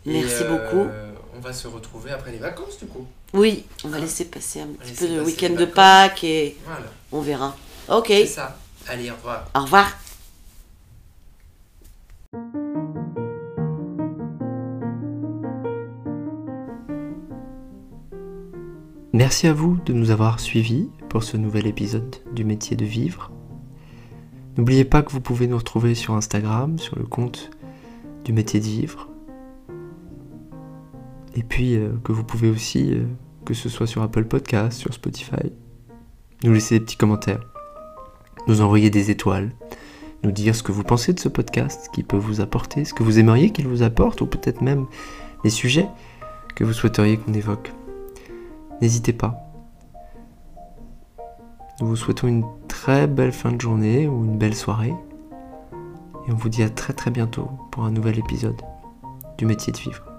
Merci 0.06 0.42
Et, 0.42 0.46
beaucoup. 0.46 0.86
euh, 0.88 1.10
On 1.36 1.40
va 1.40 1.52
se 1.52 1.66
retrouver 1.66 2.12
après 2.12 2.30
les 2.32 2.38
vacances, 2.38 2.78
du 2.78 2.86
coup. 2.86 3.06
Oui, 3.34 3.64
on 3.84 3.88
va 3.88 3.98
laisser 3.98 4.26
passer 4.26 4.60
un 4.60 4.68
petit 4.68 4.92
peu 4.92 5.08
de 5.08 5.20
week-end 5.20 5.50
de. 5.50 5.64
Pâques 5.64 6.22
et 6.24 6.56
Voilà, 6.64 6.86
on 7.10 7.20
verra. 7.20 7.56
Ok, 7.88 8.06
c'est 8.08 8.26
ça. 8.26 8.56
Allez, 8.86 9.10
au 9.10 9.14
revoir. 9.16 9.50
au 9.54 9.60
revoir. 9.62 9.98
Merci 19.16 19.46
à 19.46 19.54
vous 19.54 19.78
de 19.86 19.94
nous 19.94 20.10
avoir 20.10 20.40
suivis 20.40 20.90
pour 21.08 21.22
ce 21.22 21.38
nouvel 21.38 21.66
épisode 21.66 22.16
du 22.34 22.44
métier 22.44 22.76
de 22.76 22.84
vivre. 22.84 23.32
N'oubliez 24.58 24.84
pas 24.84 25.02
que 25.02 25.10
vous 25.10 25.22
pouvez 25.22 25.46
nous 25.46 25.56
retrouver 25.56 25.94
sur 25.94 26.12
Instagram, 26.12 26.78
sur 26.78 26.98
le 26.98 27.06
compte 27.06 27.48
du 28.26 28.34
métier 28.34 28.60
de 28.60 28.66
vivre. 28.66 29.08
Et 31.34 31.42
puis 31.42 31.76
euh, 31.76 31.92
que 32.04 32.12
vous 32.12 32.24
pouvez 32.24 32.50
aussi, 32.50 32.92
euh, 32.92 33.06
que 33.46 33.54
ce 33.54 33.70
soit 33.70 33.86
sur 33.86 34.02
Apple 34.02 34.26
Podcast, 34.26 34.78
sur 34.78 34.92
Spotify, 34.92 35.50
nous 36.44 36.52
laisser 36.52 36.78
des 36.78 36.84
petits 36.84 36.98
commentaires, 36.98 37.40
nous 38.48 38.60
envoyer 38.60 38.90
des 38.90 39.10
étoiles, 39.10 39.50
nous 40.24 40.30
dire 40.30 40.54
ce 40.54 40.62
que 40.62 40.72
vous 40.72 40.84
pensez 40.84 41.14
de 41.14 41.20
ce 41.20 41.30
podcast, 41.30 41.84
ce 41.86 41.88
qu'il 41.88 42.04
peut 42.04 42.18
vous 42.18 42.42
apporter, 42.42 42.84
ce 42.84 42.92
que 42.92 43.02
vous 43.02 43.18
aimeriez 43.18 43.48
qu'il 43.48 43.66
vous 43.66 43.82
apporte, 43.82 44.20
ou 44.20 44.26
peut-être 44.26 44.60
même 44.60 44.84
les 45.42 45.48
sujets 45.48 45.88
que 46.54 46.64
vous 46.64 46.74
souhaiteriez 46.74 47.16
qu'on 47.16 47.32
évoque. 47.32 47.72
N'hésitez 48.80 49.12
pas. 49.12 49.34
Nous 51.80 51.88
vous 51.88 51.96
souhaitons 51.96 52.28
une 52.28 52.44
très 52.68 53.06
belle 53.06 53.32
fin 53.32 53.52
de 53.52 53.60
journée 53.60 54.08
ou 54.08 54.24
une 54.24 54.38
belle 54.38 54.54
soirée. 54.54 54.94
Et 56.26 56.32
on 56.32 56.36
vous 56.36 56.48
dit 56.48 56.62
à 56.62 56.70
très 56.70 56.92
très 56.92 57.10
bientôt 57.10 57.50
pour 57.70 57.84
un 57.84 57.90
nouvel 57.90 58.18
épisode 58.18 58.60
du 59.38 59.46
métier 59.46 59.72
de 59.72 59.78
vivre. 59.78 60.15